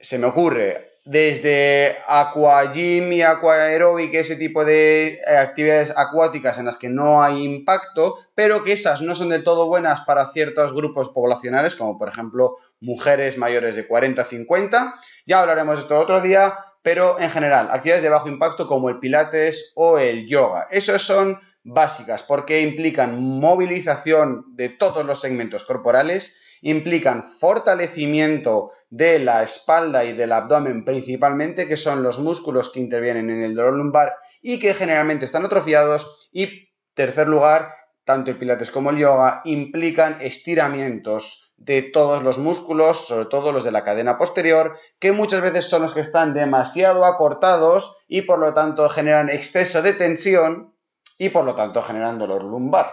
Se 0.00 0.18
me 0.18 0.26
ocurre, 0.26 0.92
desde 1.04 1.98
aquagym 2.08 3.12
y 3.12 3.20
aquaerobic, 3.22 4.14
ese 4.14 4.36
tipo 4.36 4.64
de 4.64 5.20
eh, 5.26 5.36
actividades 5.36 5.92
acuáticas 5.96 6.58
en 6.58 6.64
las 6.64 6.78
que 6.78 6.88
no 6.88 7.22
hay 7.22 7.44
impacto, 7.44 8.16
pero 8.34 8.64
que 8.64 8.72
esas 8.72 9.02
no 9.02 9.14
son 9.14 9.28
del 9.28 9.44
todo 9.44 9.66
buenas 9.66 10.00
para 10.06 10.32
ciertos 10.32 10.72
grupos 10.72 11.10
poblacionales, 11.10 11.76
como 11.76 11.98
por 11.98 12.08
ejemplo 12.08 12.56
mujeres 12.80 13.36
mayores 13.36 13.76
de 13.76 13.86
40-50. 13.86 14.94
Ya 15.26 15.40
hablaremos 15.40 15.76
de 15.76 15.82
esto 15.82 15.98
otro 15.98 16.22
día, 16.22 16.56
pero 16.80 17.20
en 17.20 17.30
general, 17.30 17.68
actividades 17.70 18.02
de 18.02 18.08
bajo 18.08 18.28
impacto 18.28 18.66
como 18.66 18.88
el 18.88 18.98
pilates 18.98 19.72
o 19.74 19.98
el 19.98 20.26
yoga. 20.26 20.68
Esos 20.70 21.02
son 21.02 21.38
básicas 21.66 22.22
porque 22.22 22.60
implican 22.60 23.20
movilización 23.20 24.44
de 24.54 24.68
todos 24.68 25.04
los 25.04 25.20
segmentos 25.20 25.64
corporales, 25.64 26.40
implican 26.62 27.24
fortalecimiento 27.24 28.70
de 28.88 29.18
la 29.18 29.42
espalda 29.42 30.04
y 30.04 30.12
del 30.14 30.32
abdomen 30.32 30.84
principalmente, 30.84 31.66
que 31.66 31.76
son 31.76 32.02
los 32.04 32.20
músculos 32.20 32.70
que 32.70 32.80
intervienen 32.80 33.30
en 33.30 33.42
el 33.42 33.54
dolor 33.54 33.74
lumbar 33.74 34.14
y 34.40 34.60
que 34.60 34.74
generalmente 34.74 35.24
están 35.24 35.44
atrofiados. 35.44 36.30
Y 36.32 36.70
tercer 36.94 37.26
lugar, 37.26 37.74
tanto 38.04 38.30
el 38.30 38.38
pilates 38.38 38.70
como 38.70 38.90
el 38.90 38.98
yoga 38.98 39.42
implican 39.44 40.18
estiramientos 40.20 41.54
de 41.56 41.82
todos 41.82 42.22
los 42.22 42.38
músculos, 42.38 43.08
sobre 43.08 43.26
todo 43.26 43.50
los 43.50 43.64
de 43.64 43.72
la 43.72 43.82
cadena 43.82 44.18
posterior, 44.18 44.78
que 45.00 45.10
muchas 45.10 45.40
veces 45.40 45.68
son 45.68 45.82
los 45.82 45.94
que 45.94 46.00
están 46.00 46.32
demasiado 46.32 47.04
acortados 47.04 47.96
y 48.06 48.22
por 48.22 48.38
lo 48.38 48.54
tanto 48.54 48.88
generan 48.88 49.30
exceso 49.30 49.82
de 49.82 49.94
tensión 49.94 50.75
y 51.18 51.30
por 51.30 51.44
lo 51.44 51.54
tanto 51.54 51.82
generan 51.82 52.18
dolor 52.18 52.44
lumbar. 52.44 52.92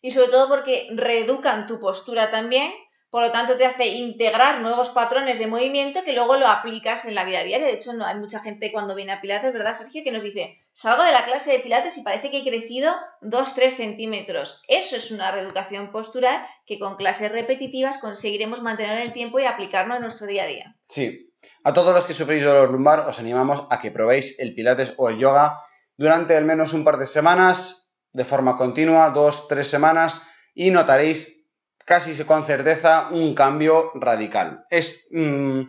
Y 0.00 0.10
sobre 0.10 0.28
todo 0.28 0.48
porque 0.48 0.88
reeducan 0.92 1.66
tu 1.66 1.78
postura 1.78 2.30
también, 2.30 2.72
por 3.12 3.22
lo 3.22 3.30
tanto 3.30 3.58
te 3.58 3.66
hace 3.66 3.88
integrar 3.88 4.62
nuevos 4.62 4.88
patrones 4.88 5.38
de 5.38 5.46
movimiento 5.46 6.02
que 6.02 6.14
luego 6.14 6.36
lo 6.36 6.48
aplicas 6.48 7.04
en 7.04 7.14
la 7.14 7.24
vida 7.24 7.44
diaria. 7.44 7.66
De 7.66 7.74
hecho, 7.74 7.92
no 7.92 8.06
hay 8.06 8.18
mucha 8.18 8.40
gente 8.40 8.72
cuando 8.72 8.94
viene 8.94 9.12
a 9.12 9.20
Pilates, 9.20 9.52
¿verdad, 9.52 9.74
Sergio? 9.74 10.02
Que 10.02 10.10
nos 10.10 10.24
dice, 10.24 10.56
salgo 10.72 11.04
de 11.04 11.12
la 11.12 11.26
clase 11.26 11.52
de 11.52 11.58
Pilates 11.58 11.98
y 11.98 12.02
parece 12.02 12.30
que 12.30 12.38
he 12.38 12.42
crecido 12.42 12.90
2-3 13.20 13.70
centímetros. 13.72 14.62
Eso 14.66 14.96
es 14.96 15.10
una 15.10 15.30
reeducación 15.30 15.92
postural 15.92 16.42
que 16.64 16.78
con 16.78 16.96
clases 16.96 17.30
repetitivas 17.30 17.98
conseguiremos 17.98 18.62
mantener 18.62 18.96
en 18.96 19.02
el 19.02 19.12
tiempo 19.12 19.38
y 19.38 19.44
aplicarlo 19.44 19.94
en 19.94 20.00
nuestro 20.00 20.26
día 20.26 20.44
a 20.44 20.46
día. 20.46 20.76
Sí. 20.88 21.28
A 21.64 21.74
todos 21.74 21.94
los 21.94 22.06
que 22.06 22.14
sufrís 22.14 22.42
dolor 22.42 22.70
lumbar, 22.70 23.00
os 23.00 23.18
animamos 23.18 23.64
a 23.68 23.78
que 23.78 23.90
probéis 23.90 24.40
el 24.40 24.54
Pilates 24.54 24.94
o 24.96 25.10
el 25.10 25.18
yoga 25.18 25.60
durante 26.02 26.36
al 26.36 26.44
menos 26.44 26.72
un 26.72 26.82
par 26.82 26.96
de 26.96 27.06
semanas, 27.06 27.92
de 28.12 28.24
forma 28.24 28.56
continua, 28.56 29.10
dos, 29.10 29.46
tres 29.46 29.68
semanas, 29.68 30.22
y 30.52 30.72
notaréis 30.72 31.48
casi 31.86 32.12
con 32.24 32.44
certeza 32.44 33.08
un 33.12 33.36
cambio 33.36 33.92
radical. 33.94 34.64
Es 34.68 35.08
mm, 35.12 35.60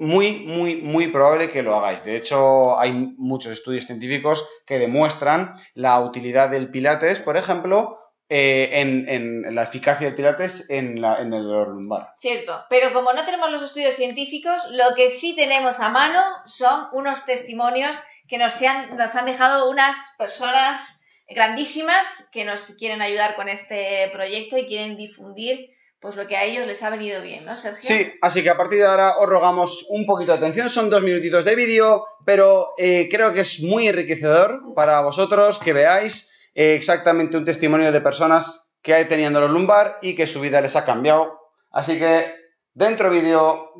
muy, 0.00 0.40
muy, 0.40 0.82
muy 0.82 1.08
probable 1.08 1.50
que 1.50 1.62
lo 1.62 1.74
hagáis. 1.74 2.04
De 2.04 2.14
hecho, 2.14 2.78
hay 2.78 2.92
muchos 3.16 3.52
estudios 3.52 3.86
científicos 3.86 4.46
que 4.66 4.78
demuestran 4.78 5.54
la 5.72 5.98
utilidad 6.00 6.50
del 6.50 6.70
Pilates, 6.70 7.18
por 7.20 7.38
ejemplo, 7.38 7.98
eh, 8.28 8.68
en, 8.74 9.54
la 9.54 9.62
eficacia 9.62 10.06
del 10.06 10.16
Pilates 10.16 10.68
en, 10.68 11.02
el 11.02 11.30
dolor 11.30 11.68
lumbar. 11.68 12.14
Cierto, 12.20 12.64
pero 12.68 12.92
como 12.92 13.14
no 13.14 13.24
tenemos 13.24 13.50
los 13.50 13.62
estudios 13.62 13.94
científicos, 13.94 14.62
lo 14.72 14.94
que 14.94 15.08
sí 15.08 15.34
tenemos 15.34 15.80
a 15.80 15.88
mano 15.88 16.22
son 16.44 16.88
unos 16.92 17.24
testimonios 17.24 17.96
que 18.28 18.38
nos 18.38 18.60
nos 18.96 19.14
han 19.14 19.26
dejado 19.26 19.70
unas 19.70 20.14
personas 20.18 21.04
grandísimas 21.28 22.28
que 22.32 22.44
nos 22.44 22.76
quieren 22.78 23.02
ayudar 23.02 23.36
con 23.36 23.48
este 23.48 24.10
proyecto 24.12 24.58
y 24.58 24.66
quieren 24.66 24.96
difundir 24.96 25.70
pues 26.00 26.16
lo 26.16 26.28
que 26.28 26.36
a 26.36 26.44
ellos 26.44 26.66
les 26.66 26.82
ha 26.82 26.90
venido 26.90 27.22
bien, 27.22 27.46
¿no, 27.46 27.56
Sergio? 27.56 27.80
Sí, 27.82 28.12
así 28.20 28.42
que 28.42 28.50
a 28.50 28.58
partir 28.58 28.78
de 28.78 28.84
ahora 28.84 29.16
os 29.16 29.26
rogamos 29.26 29.86
un 29.88 30.04
poquito 30.04 30.32
de 30.32 30.36
atención, 30.38 30.68
son 30.68 30.90
dos 30.90 31.02
minutitos 31.02 31.46
de 31.46 31.56
vídeo, 31.56 32.04
pero 32.26 32.74
eh, 32.76 33.08
creo 33.10 33.32
que 33.32 33.40
es 33.40 33.62
muy 33.62 33.88
enriquecedor 33.88 34.74
para 34.74 35.00
vosotros 35.00 35.58
que 35.58 35.72
veáis 35.72 36.30
eh, 36.54 36.74
exactamente 36.74 37.38
un 37.38 37.46
testimonio 37.46 37.90
de 37.90 38.02
personas 38.02 38.74
que 38.82 38.92
hay 38.92 39.06
teniendo 39.06 39.40
los 39.40 39.50
lumbar 39.50 39.98
y 40.02 40.14
que 40.14 40.26
su 40.26 40.42
vida 40.42 40.60
les 40.60 40.76
ha 40.76 40.84
cambiado. 40.84 41.40
Así 41.70 41.98
que, 41.98 42.34
dentro 42.74 43.08
vídeo... 43.08 43.72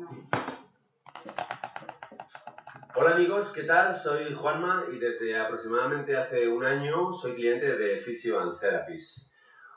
Hola 2.97 3.11
amigos, 3.11 3.51
¿qué 3.51 3.63
tal? 3.63 3.93
Soy 3.93 4.33
Juanma 4.33 4.85
y 4.89 4.97
desde 4.97 5.37
aproximadamente 5.37 6.15
hace 6.15 6.47
un 6.47 6.63
año 6.63 7.11
soy 7.11 7.33
cliente 7.33 7.75
de 7.75 7.97
Physio 7.97 8.39
and 8.39 8.57
Therapies. 8.57 9.33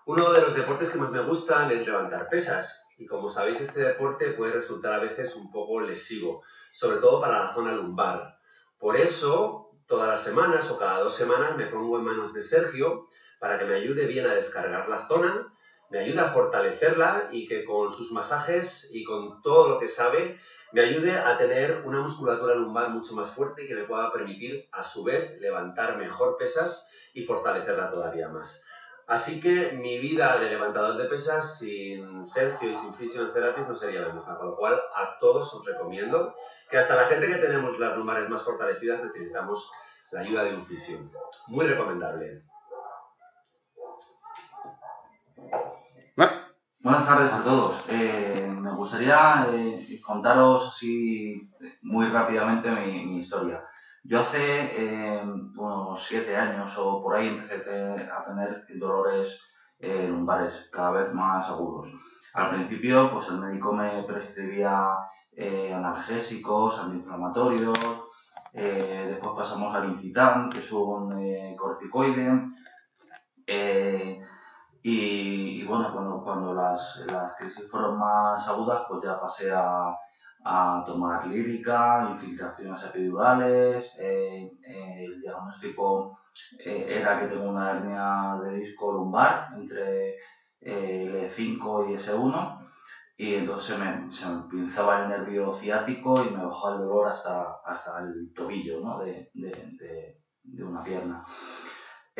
Uno 0.06 0.30
de 0.30 0.40
los 0.40 0.54
deportes 0.54 0.90
que 0.90 1.00
más 1.00 1.10
me 1.10 1.24
gustan 1.24 1.68
es 1.72 1.84
levantar 1.84 2.28
pesas 2.28 2.86
y 2.96 3.06
como 3.06 3.28
sabéis 3.28 3.60
este 3.60 3.80
deporte 3.80 4.30
puede 4.34 4.52
resultar 4.52 4.92
a 4.92 5.00
veces 5.00 5.34
un 5.34 5.50
poco 5.50 5.80
lesivo, 5.80 6.44
sobre 6.72 6.98
todo 6.98 7.20
para 7.20 7.46
la 7.46 7.54
zona 7.54 7.72
lumbar. 7.72 8.38
Por 8.78 8.94
eso, 8.94 9.72
todas 9.88 10.06
las 10.06 10.22
semanas 10.22 10.70
o 10.70 10.78
cada 10.78 11.00
dos 11.00 11.16
semanas 11.16 11.56
me 11.56 11.66
pongo 11.66 11.98
en 11.98 12.04
manos 12.04 12.32
de 12.34 12.44
Sergio 12.44 13.08
para 13.40 13.58
que 13.58 13.64
me 13.64 13.74
ayude 13.74 14.06
bien 14.06 14.26
a 14.26 14.34
descargar 14.34 14.88
la 14.88 15.08
zona, 15.08 15.52
me 15.90 15.98
ayude 15.98 16.20
a 16.20 16.30
fortalecerla 16.30 17.30
y 17.32 17.48
que 17.48 17.64
con 17.64 17.92
sus 17.92 18.12
masajes 18.12 18.90
y 18.92 19.02
con 19.02 19.42
todo 19.42 19.70
lo 19.70 19.80
que 19.80 19.88
sabe 19.88 20.38
me 20.72 20.82
ayude 20.82 21.18
a 21.18 21.38
tener 21.38 21.82
una 21.86 22.00
musculatura 22.00 22.54
lumbar 22.54 22.90
mucho 22.90 23.14
más 23.14 23.30
fuerte 23.30 23.64
y 23.64 23.68
que 23.68 23.74
me 23.74 23.84
pueda 23.84 24.12
permitir 24.12 24.68
a 24.72 24.82
su 24.82 25.04
vez 25.04 25.40
levantar 25.40 25.96
mejor 25.96 26.36
pesas 26.38 26.88
y 27.14 27.24
fortalecerla 27.24 27.90
todavía 27.90 28.28
más. 28.28 28.64
Así 29.06 29.40
que 29.40 29.72
mi 29.72 29.98
vida 29.98 30.36
de 30.38 30.50
levantador 30.50 30.98
de 30.98 31.08
pesas 31.08 31.58
sin 31.58 32.26
Sergio 32.26 32.68
y 32.68 32.74
sin 32.74 32.92
Physiotherapy 32.92 33.62
no 33.62 33.74
sería 33.74 34.02
la 34.02 34.12
misma, 34.12 34.36
con 34.36 34.48
lo 34.48 34.56
cual 34.56 34.74
a 34.94 35.16
todos 35.18 35.54
os 35.54 35.64
recomiendo 35.64 36.34
que 36.68 36.76
hasta 36.76 36.94
la 36.94 37.06
gente 37.06 37.26
que 37.26 37.38
tenemos 37.38 37.78
las 37.78 37.96
lumbares 37.96 38.28
más 38.28 38.44
fortalecidas 38.44 39.02
necesitamos 39.02 39.70
la 40.10 40.20
ayuda 40.20 40.44
de 40.44 40.54
un 40.54 40.62
fisio. 40.62 40.98
Muy 41.46 41.66
recomendable. 41.66 42.42
Buenas 46.80 47.06
tardes 47.06 47.32
a 47.32 47.42
todos. 47.42 47.84
Eh, 47.88 48.48
me 48.56 48.72
gustaría 48.72 49.48
eh, 49.52 50.00
contaros 50.00 50.74
así 50.74 51.50
muy 51.82 52.06
rápidamente 52.06 52.70
mi, 52.70 53.18
historia. 53.18 53.64
Yo 54.04 54.20
hace 54.20 54.70
eh, 54.76 55.20
unos 55.56 56.00
siete 56.00 56.36
años 56.36 56.72
o 56.78 57.02
por 57.02 57.16
ahí 57.16 57.26
empecé 57.26 57.56
a 57.56 58.24
tener 58.24 58.64
dolores 58.78 59.42
lumbares 59.80 60.70
cada 60.72 60.92
vez 60.92 61.12
más 61.12 61.48
agudos. 61.48 61.88
Al 62.34 62.50
principio, 62.50 63.10
pues 63.12 63.26
el 63.28 63.38
médico 63.38 63.72
me 63.72 64.04
prescribía 64.04 64.98
analgésicos, 65.74 66.78
antiinflamatorios, 66.78 67.78
después 68.52 69.32
pasamos 69.36 69.74
al 69.74 69.90
incitan, 69.90 70.48
que 70.48 70.60
es 70.60 70.70
un 70.70 71.56
corticoide. 71.56 72.40
Y, 74.82 75.64
bueno, 75.64 75.92
cuando, 75.92 76.22
cuando 76.22 76.54
las, 76.54 77.02
las, 77.10 77.34
crisis 77.36 77.68
fueron 77.70 77.98
más 77.98 78.46
agudas, 78.46 78.84
pues 78.88 79.00
ya 79.02 79.20
pasé 79.20 79.50
a, 79.52 79.94
a 80.44 80.84
tomar 80.86 81.26
lírica, 81.26 82.06
infiltraciones 82.10 82.82
epidurales, 82.84 83.94
eh, 83.98 84.50
eh, 84.66 85.04
el 85.04 85.20
diagnóstico 85.20 86.18
eh, 86.58 86.86
era 87.00 87.18
que 87.18 87.26
tengo 87.26 87.50
una 87.50 87.72
hernia 87.72 88.38
de 88.42 88.58
disco 88.58 88.92
lumbar 88.92 89.48
entre 89.56 90.16
el 90.60 91.14
E5 91.28 91.90
y 91.90 91.94
S1 91.94 92.66
y 93.16 93.34
entonces 93.34 93.74
se 93.74 93.78
me, 93.78 94.12
se 94.12 94.28
me, 94.28 94.42
pinzaba 94.48 95.02
el 95.02 95.08
nervio 95.08 95.52
ciático 95.52 96.22
y 96.24 96.30
me 96.30 96.44
bajaba 96.44 96.74
el 96.74 96.80
dolor 96.82 97.08
hasta, 97.08 97.56
hasta 97.64 97.98
el 98.00 98.32
tobillo 98.34 98.80
¿no? 98.80 98.98
de, 99.00 99.30
de, 99.34 100.20
de 100.44 100.64
una 100.64 100.82
pierna 100.82 101.24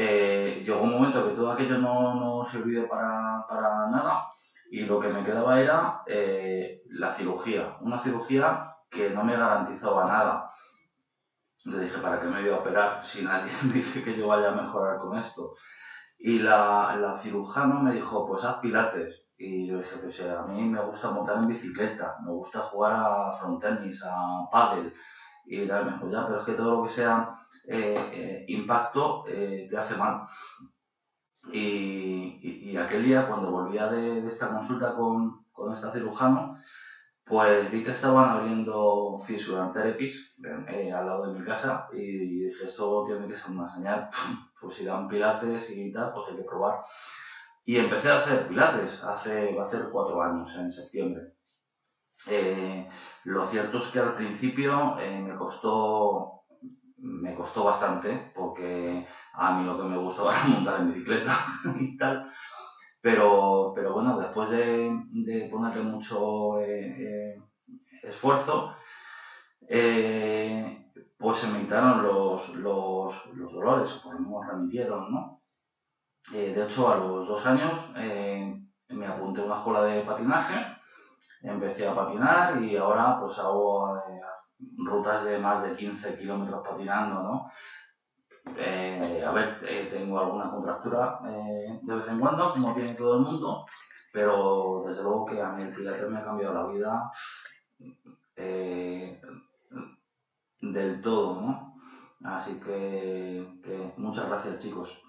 eh, 0.00 0.62
llegó 0.64 0.82
un 0.82 0.92
momento 0.92 1.24
que 1.24 1.32
todo 1.32 1.50
aquello 1.50 1.76
no, 1.76 2.14
no 2.14 2.44
sirvió 2.44 2.87
para, 2.88 3.44
para, 3.48 3.88
nada 3.88 4.22
y 4.70 4.84
lo 4.84 5.00
que 5.00 5.08
me 5.08 5.24
quedaba 5.24 5.58
era 5.58 6.02
eh, 6.06 6.82
la 6.90 7.11
cirugía, 7.11 7.76
una 7.80 7.98
cirugía 7.98 8.76
que 8.88 9.11
no 9.11 9.24
me 9.24 9.37
garantizaba 9.37 10.04
nada. 10.04 10.52
Le 11.64 11.80
dije, 11.80 11.98
¿para 11.98 12.20
qué 12.20 12.28
me 12.28 12.40
voy 12.40 12.50
a 12.50 12.58
operar 12.58 13.04
si 13.04 13.22
nadie 13.24 13.50
dice 13.72 14.00
que 14.00 14.16
yo 14.16 14.28
vaya 14.28 14.50
a 14.50 14.52
mejorar 14.52 14.98
con 14.98 15.16
esto? 15.18 15.54
Y 16.16 16.38
la, 16.38 16.94
la 16.94 17.18
cirujana 17.18 17.80
me 17.80 17.92
dijo, 17.92 18.24
pues 18.24 18.44
haz 18.44 18.61
pilates. 18.61 19.30
Y 19.37 19.66
yo 19.66 19.78
dije, 19.78 19.96
pues 19.96 20.20
a 20.20 20.44
mí 20.44 20.62
me 20.62 20.80
gusta 20.80 21.11
montar 21.11 21.38
en 21.38 21.48
bicicleta, 21.48 22.14
me 22.24 22.30
gusta 22.30 22.61
jugar 22.61 22.92
a 22.94 23.32
frontenis, 23.32 24.04
a 24.04 24.48
pádel. 24.52 24.92
Y 25.44 25.66
tal, 25.66 25.87
me 25.87 25.92
dijo, 25.92 26.08
ya, 26.08 26.24
pero 26.24 26.38
es 26.38 26.44
que 26.44 26.52
todo 26.52 26.76
lo 26.76 26.82
que 26.84 26.88
sea 26.88 27.34
eh, 27.70 27.94
eh, 28.12 28.44
impacto 28.48 29.24
eh, 29.28 29.66
te 29.68 29.76
hace 29.76 29.94
mal. 29.96 30.26
Y, 31.52 32.76
aquel 32.76 33.04
día, 33.04 33.26
cuando 33.26 33.50
volvía 33.50 33.88
de, 33.88 34.26
esta 34.28 34.48
consulta 34.48 34.94
con, 34.94 35.44
con 35.52 35.72
este 35.72 35.90
cirujano, 35.92 36.57
pues 37.24 37.70
vi 37.70 37.85
que 37.85 37.90
estaban 37.90 38.31
abriendo 38.31 39.18
Physical 39.26 39.72
Therapies 39.72 40.35
al 40.94 41.07
lado 41.07 41.26
de 41.26 41.38
mi 41.38 41.44
casa 41.44 41.88
y 41.92 42.46
dije, 42.48 42.64
esto 42.64 43.04
tiene 43.04 43.26
que 43.28 43.37
ser 43.37 43.50
una 43.50 43.68
señal, 43.68 44.09
pues 44.61 44.76
si 44.76 44.85
dan 44.85 45.09
pilates 45.09 45.70
y 45.70 45.92
tal, 45.92 46.12
pues 46.12 46.31
hay 46.31 46.37
que 46.37 46.44
probar. 46.44 46.81
Y 47.64 47.76
empecé 47.76 48.11
a 48.11 48.18
hacer 48.18 48.48
pilates 48.48 49.02
hace, 49.04 49.54
va 49.54 49.64
a 49.64 49.70
ser 49.70 49.90
cuatro 49.90 50.22
años, 50.22 50.57
en 50.57 50.72
septiembre. 50.72 51.35
lo 53.24 53.46
cierto 53.46 53.78
es 53.78 53.87
que 53.88 54.00
al 54.00 54.14
principio 54.14 54.96
me 54.96 55.37
costó 55.37 56.38
me 56.98 57.34
costó 57.34 57.64
bastante 57.64 58.30
porque 58.34 59.06
a 59.32 59.52
mí 59.52 59.64
lo 59.64 59.76
que 59.76 59.84
me 59.84 59.96
gustaba 59.96 60.32
era 60.37 60.44
montar 60.44 60.80
en 60.80 60.92
bicicleta 60.92 61.37
y 61.76 61.96
tal. 61.96 62.30
Pero, 63.00 63.72
pero 63.74 63.92
bueno, 63.92 64.18
después 64.18 64.50
de, 64.50 65.48
ponerle 65.50 65.82
mucho 65.82 66.58
eh, 66.58 66.84
eh, 66.98 67.34
esfuerzo, 68.02 68.72
eh, 69.68 70.90
pues 71.16 71.38
se 71.38 71.46
me 71.48 71.61
quitaron 71.61 72.02
los, 72.02 72.48
los, 72.56 73.26
los 73.34 73.53
dolores, 73.53 74.01
lo 74.05 74.18
menos 74.18 74.46
remitieron, 74.49 75.11
¿no? 75.11 75.38
de 76.30 76.62
hecho, 76.62 76.90
a 76.90 76.94
los 76.94 77.26
dos 77.26 77.46
años 77.46 77.90
me 78.90 79.07
apunté 79.07 79.40
a 79.40 79.44
una 79.44 79.55
escuela 79.55 79.82
de 79.82 80.03
patinaje, 80.03 80.62
empecé 81.42 81.86
a 81.86 81.94
patinar 81.94 82.61
y 82.62 82.76
ahora 82.76 83.16
pues 83.18 83.38
hago 83.38 83.96
rutas 84.76 85.24
de 85.24 85.38
más 85.38 85.62
de 85.62 85.76
15 85.76 86.16
kilómetros 86.16 86.66
patinando, 86.66 87.22
¿no? 87.22 87.50
Eh, 88.56 89.24
a 89.26 89.30
ver, 89.32 89.61
eh, 89.62 89.88
tengo 89.90 90.18
alguna 90.18 90.50
contractura 90.50 91.20
eh, 91.28 91.78
de 91.82 91.94
vez 91.94 92.09
en 92.09 92.18
cuando, 92.18 92.52
como 92.52 92.74
tiene 92.74 92.94
todo 92.94 93.16
el 93.16 93.20
mundo, 93.20 93.66
pero 94.12 94.82
desde 94.86 95.02
luego 95.02 95.26
que 95.26 95.40
a 95.40 95.50
mí 95.50 95.62
el 95.62 95.74
pilates 95.74 96.09
me 96.09 96.18
ha 96.18 96.24
cambiado 96.24 96.54
la 96.54 96.66
vida 96.66 97.12
del 100.61 101.02
todo, 101.02 101.40
¿no? 101.40 101.74
Así 102.24 102.59
que, 102.59 103.61
que 103.62 103.92
muchas 103.96 104.28
gracias, 104.28 104.59
chicos. 104.59 105.02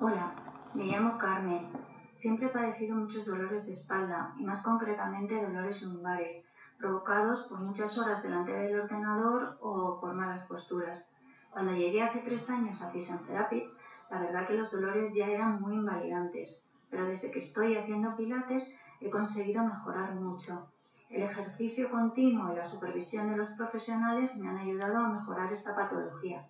Hola, 0.00 0.32
me 0.74 0.84
llamo 0.84 1.18
Carmen 1.18 1.77
Siempre 2.18 2.46
he 2.46 2.50
padecido 2.50 2.96
muchos 2.96 3.26
dolores 3.26 3.66
de 3.66 3.74
espalda 3.74 4.34
y 4.36 4.42
más 4.42 4.62
concretamente 4.62 5.40
dolores 5.40 5.82
lumbares, 5.82 6.44
provocados 6.76 7.44
por 7.44 7.60
muchas 7.60 7.96
horas 7.96 8.24
delante 8.24 8.52
del 8.52 8.80
ordenador 8.80 9.56
o 9.60 10.00
por 10.00 10.14
malas 10.14 10.42
posturas. 10.48 11.08
Cuando 11.52 11.72
llegué 11.72 12.02
hace 12.02 12.18
tres 12.22 12.50
años 12.50 12.82
a 12.82 12.90
Vision 12.90 13.24
Therapies, 13.24 13.70
la 14.10 14.18
verdad 14.18 14.48
que 14.48 14.54
los 14.54 14.72
dolores 14.72 15.14
ya 15.14 15.28
eran 15.28 15.60
muy 15.60 15.76
invalidantes, 15.76 16.68
pero 16.90 17.06
desde 17.06 17.30
que 17.30 17.38
estoy 17.38 17.76
haciendo 17.76 18.16
pilates 18.16 18.74
he 19.00 19.10
conseguido 19.10 19.64
mejorar 19.64 20.12
mucho. 20.16 20.66
El 21.10 21.22
ejercicio 21.22 21.88
continuo 21.88 22.50
y 22.50 22.56
la 22.56 22.64
supervisión 22.64 23.30
de 23.30 23.36
los 23.36 23.50
profesionales 23.50 24.34
me 24.34 24.48
han 24.48 24.56
ayudado 24.56 24.98
a 24.98 25.08
mejorar 25.08 25.52
esta 25.52 25.76
patología. 25.76 26.44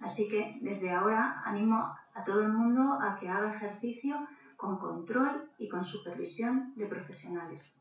Así 0.00 0.28
que 0.28 0.56
desde 0.60 0.92
ahora 0.92 1.42
animo 1.44 1.96
a 2.14 2.22
todo 2.22 2.42
el 2.42 2.52
mundo 2.52 2.96
a 3.00 3.16
que 3.16 3.28
haga 3.28 3.50
ejercicio 3.50 4.16
con 4.60 4.78
control 4.78 5.50
y 5.58 5.68
con 5.68 5.84
supervisión 5.84 6.74
de 6.76 6.86
profesionales. 6.86 7.74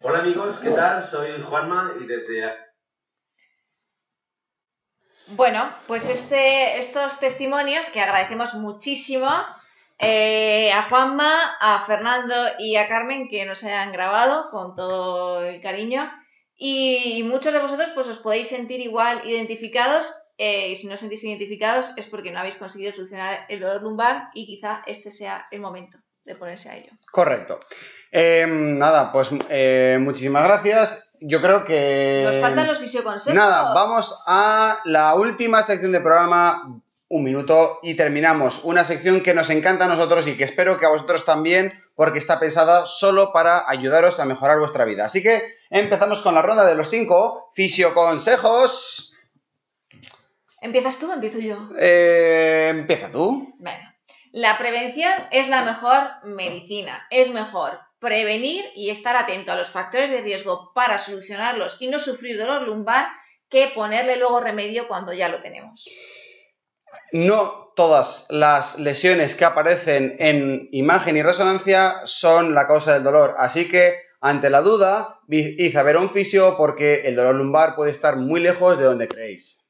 Hola 0.00 0.18
amigos, 0.18 0.58
¿qué 0.58 0.70
tal? 0.70 1.02
Soy 1.02 1.40
Juanma 1.40 1.94
y 2.00 2.06
desde... 2.06 2.52
Bueno, 5.28 5.66
pues 5.86 6.08
este, 6.08 6.78
estos 6.78 7.20
testimonios 7.20 7.88
que 7.90 8.00
agradecemos 8.00 8.54
muchísimo 8.54 9.30
eh, 9.98 10.72
a 10.72 10.88
Juanma, 10.88 11.56
a 11.60 11.86
Fernando 11.86 12.34
y 12.58 12.74
a 12.76 12.88
Carmen 12.88 13.28
que 13.28 13.46
nos 13.46 13.62
hayan 13.62 13.92
grabado 13.92 14.50
con 14.50 14.74
todo 14.74 15.44
el 15.44 15.60
cariño 15.60 16.10
y 16.56 17.22
muchos 17.24 17.52
de 17.52 17.60
vosotros 17.60 17.90
pues 17.94 18.08
os 18.08 18.18
podéis 18.18 18.48
sentir 18.48 18.80
igual 18.80 19.22
identificados 19.24 20.12
eh, 20.36 20.70
y 20.70 20.76
si 20.76 20.86
no 20.86 20.94
os 20.94 21.00
sentís 21.00 21.22
identificados 21.24 21.92
es 21.96 22.06
porque 22.06 22.32
no 22.32 22.40
habéis 22.40 22.56
conseguido 22.56 22.92
solucionar 22.92 23.46
el 23.48 23.60
dolor 23.60 23.82
lumbar 23.82 24.30
y 24.34 24.46
quizá 24.46 24.82
este 24.86 25.10
sea 25.10 25.46
el 25.50 25.60
momento 25.60 25.98
de 26.24 26.34
ponerse 26.34 26.70
a 26.70 26.76
ello. 26.76 26.90
Correcto. 27.12 27.60
Em, 28.10 28.78
nada, 28.78 29.12
pues 29.12 29.30
eh, 29.48 29.98
muchísimas 30.00 30.44
gracias. 30.44 31.12
Yo 31.20 31.40
creo 31.40 31.64
que... 31.64 32.22
Nos 32.26 32.40
faltan 32.40 32.66
los 32.66 32.78
fisioconsejos. 32.78 33.34
Nada, 33.34 33.74
vamos 33.74 34.24
a 34.26 34.80
la 34.84 35.14
última 35.14 35.62
sección 35.62 35.92
del 35.92 36.02
programa, 36.02 36.80
un 37.08 37.24
minuto, 37.24 37.78
y 37.82 37.94
terminamos. 37.94 38.62
Una 38.64 38.84
sección 38.84 39.20
que 39.20 39.34
nos 39.34 39.50
encanta 39.50 39.84
a 39.84 39.88
nosotros 39.88 40.26
y 40.26 40.36
que 40.36 40.44
espero 40.44 40.78
que 40.78 40.86
a 40.86 40.90
vosotros 40.90 41.24
también, 41.24 41.72
porque 41.94 42.18
está 42.18 42.40
pensada 42.40 42.86
solo 42.86 43.32
para 43.32 43.68
ayudaros 43.68 44.18
a 44.20 44.24
mejorar 44.24 44.58
vuestra 44.58 44.84
vida. 44.84 45.04
Así 45.04 45.22
que 45.22 45.42
empezamos 45.70 46.22
con 46.22 46.34
la 46.34 46.42
ronda 46.42 46.64
de 46.64 46.74
los 46.74 46.90
cinco 46.90 47.48
fisioconsejos. 47.52 49.13
¿Empiezas 50.64 50.98
tú 50.98 51.10
o 51.10 51.12
empiezo 51.12 51.40
yo? 51.40 51.58
Eh, 51.78 52.68
empieza 52.70 53.12
tú. 53.12 53.52
Venga. 53.58 53.94
La 54.32 54.56
prevención 54.56 55.12
es 55.30 55.48
la 55.48 55.62
mejor 55.62 56.00
medicina. 56.24 57.06
Es 57.10 57.30
mejor 57.30 57.78
prevenir 57.98 58.64
y 58.74 58.88
estar 58.88 59.14
atento 59.14 59.52
a 59.52 59.56
los 59.56 59.68
factores 59.68 60.10
de 60.10 60.22
riesgo 60.22 60.72
para 60.74 60.98
solucionarlos 60.98 61.76
y 61.80 61.88
no 61.88 61.98
sufrir 61.98 62.38
dolor 62.38 62.62
lumbar 62.62 63.08
que 63.50 63.72
ponerle 63.74 64.16
luego 64.16 64.40
remedio 64.40 64.88
cuando 64.88 65.12
ya 65.12 65.28
lo 65.28 65.42
tenemos. 65.42 65.84
No 67.12 67.72
todas 67.76 68.28
las 68.30 68.78
lesiones 68.78 69.34
que 69.34 69.44
aparecen 69.44 70.16
en 70.18 70.70
imagen 70.72 71.18
y 71.18 71.22
resonancia 71.22 72.00
son 72.06 72.54
la 72.54 72.66
causa 72.66 72.94
del 72.94 73.04
dolor, 73.04 73.34
así 73.36 73.68
que 73.68 73.98
ante 74.22 74.48
la 74.48 74.62
duda, 74.62 75.20
id 75.28 75.76
a 75.76 75.82
ver 75.82 75.96
a 75.96 76.00
un 76.00 76.08
fisio 76.08 76.56
porque 76.56 77.02
el 77.04 77.16
dolor 77.16 77.34
lumbar 77.34 77.76
puede 77.76 77.90
estar 77.90 78.16
muy 78.16 78.40
lejos 78.40 78.78
de 78.78 78.84
donde 78.84 79.08
creéis. 79.08 79.63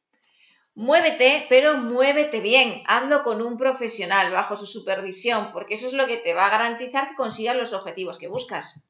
Muévete, 0.76 1.46
pero 1.48 1.76
muévete 1.76 2.40
bien. 2.40 2.82
Hazlo 2.86 3.22
con 3.22 3.40
un 3.42 3.56
profesional 3.56 4.32
bajo 4.32 4.56
su 4.56 4.66
supervisión, 4.66 5.52
porque 5.52 5.74
eso 5.74 5.86
es 5.86 5.92
lo 5.92 6.06
que 6.06 6.16
te 6.16 6.34
va 6.34 6.46
a 6.46 6.50
garantizar 6.50 7.10
que 7.10 7.14
consigas 7.14 7.56
los 7.56 7.72
objetivos 7.72 8.18
que 8.18 8.28
buscas. 8.28 8.84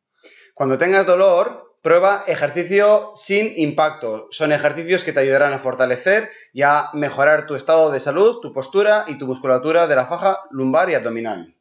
Cuando 0.54 0.78
tengas 0.78 1.04
dolor, 1.04 1.76
prueba 1.82 2.24
ejercicio 2.26 3.12
sin 3.14 3.52
impacto. 3.58 4.28
Son 4.30 4.52
ejercicios 4.52 5.04
que 5.04 5.12
te 5.12 5.20
ayudarán 5.20 5.52
a 5.52 5.58
fortalecer 5.58 6.30
y 6.54 6.62
a 6.62 6.88
mejorar 6.94 7.46
tu 7.46 7.54
estado 7.54 7.90
de 7.90 8.00
salud, 8.00 8.40
tu 8.40 8.54
postura 8.54 9.04
y 9.06 9.18
tu 9.18 9.26
musculatura 9.26 9.86
de 9.86 9.96
la 9.96 10.06
faja 10.06 10.40
lumbar 10.50 10.88
y 10.88 10.94
abdominal. 10.94 11.53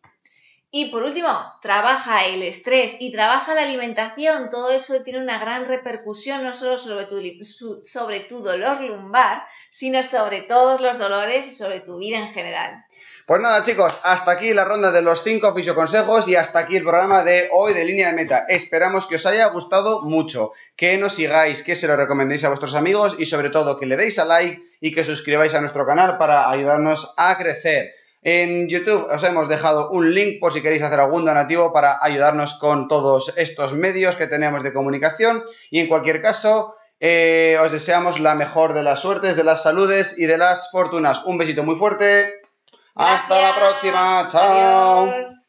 Y 0.76 0.86
por 0.90 1.04
último, 1.04 1.30
trabaja 1.62 2.26
el 2.26 2.42
estrés 2.42 2.98
y 3.00 3.12
trabaja 3.12 3.54
la 3.54 3.62
alimentación. 3.62 4.50
Todo 4.50 4.72
eso 4.72 5.04
tiene 5.04 5.22
una 5.22 5.38
gran 5.38 5.68
repercusión 5.68 6.44
no 6.44 6.52
solo 6.52 6.80
sobre 6.80 7.06
tu, 7.06 7.84
sobre 7.84 8.22
tu 8.22 8.42
dolor 8.42 8.82
lumbar, 8.82 9.44
sino 9.70 10.02
sobre 10.02 10.42
todos 10.42 10.82
los 10.82 10.98
dolores 10.98 11.46
y 11.46 11.52
sobre 11.52 11.82
tu 11.82 12.00
vida 12.00 12.18
en 12.18 12.30
general. 12.30 12.86
Pues 13.28 13.40
nada, 13.40 13.62
chicos, 13.62 13.96
hasta 14.02 14.32
aquí 14.32 14.52
la 14.52 14.66
ronda 14.66 14.92
de 14.92 15.04
los 15.04 15.24
cinco 15.24 15.54
fisioconsejos 15.54 16.28
y 16.28 16.36
hasta 16.36 16.58
aquí 16.58 16.78
el 16.78 16.84
programa 16.84 17.24
de 17.24 17.50
hoy 17.52 17.76
de 17.76 17.86
Línea 17.86 18.08
de 18.08 18.16
Meta. 18.16 18.46
Esperamos 18.50 19.06
que 19.06 19.18
os 19.18 19.28
haya 19.28 19.46
gustado 19.50 20.02
mucho, 20.02 20.54
que 20.76 20.98
nos 20.98 21.14
sigáis, 21.14 21.62
que 21.62 21.76
se 21.76 21.88
lo 21.88 21.96
recomendéis 21.96 22.46
a 22.46 22.50
vuestros 22.50 22.74
amigos 22.74 23.16
y 23.20 23.28
sobre 23.28 23.52
todo 23.52 23.78
que 23.78 23.86
le 23.86 23.96
deis 23.96 24.18
a 24.18 24.26
like 24.26 24.60
y 24.82 24.92
que 24.92 25.04
suscribáis 25.04 25.54
a 25.54 25.62
nuestro 25.62 25.86
canal 25.86 26.18
para 26.18 26.50
ayudarnos 26.50 27.14
a 27.16 27.38
crecer. 27.38 27.94
En 28.24 28.70
YouTube 28.70 29.08
os 29.12 29.24
hemos 29.24 29.50
dejado 29.50 29.90
un 29.92 30.14
link 30.14 30.40
por 30.40 30.54
si 30.54 30.62
queréis 30.62 30.82
hacer 30.82 31.00
algún 31.00 31.26
donativo 31.26 31.74
para 31.74 32.00
ayudarnos 32.02 32.54
con 32.56 32.88
todos 32.88 33.34
estos 33.36 33.74
medios 33.74 34.16
que 34.16 34.28
tenemos 34.28 34.64
de 34.64 34.74
comunicación. 34.74 35.44
Y 35.70 35.80
en 35.80 35.88
cualquier 35.88 36.22
caso, 36.22 36.76
eh, 37.00 37.58
os 37.62 37.72
deseamos 37.72 38.22
la 38.22 38.36
mejor 38.36 38.74
de 38.74 38.84
las 38.84 39.02
suertes, 39.02 39.36
de 39.36 39.44
las 39.44 39.64
saludes 39.64 40.18
y 40.18 40.26
de 40.26 40.38
las 40.38 40.72
fortunas. 40.72 41.26
Un 41.26 41.38
besito 41.38 41.64
muy 41.64 41.76
fuerte. 41.76 42.42
Hasta 42.96 43.42
la 43.42 43.56
próxima. 43.56 44.28
Chao. 44.30 45.43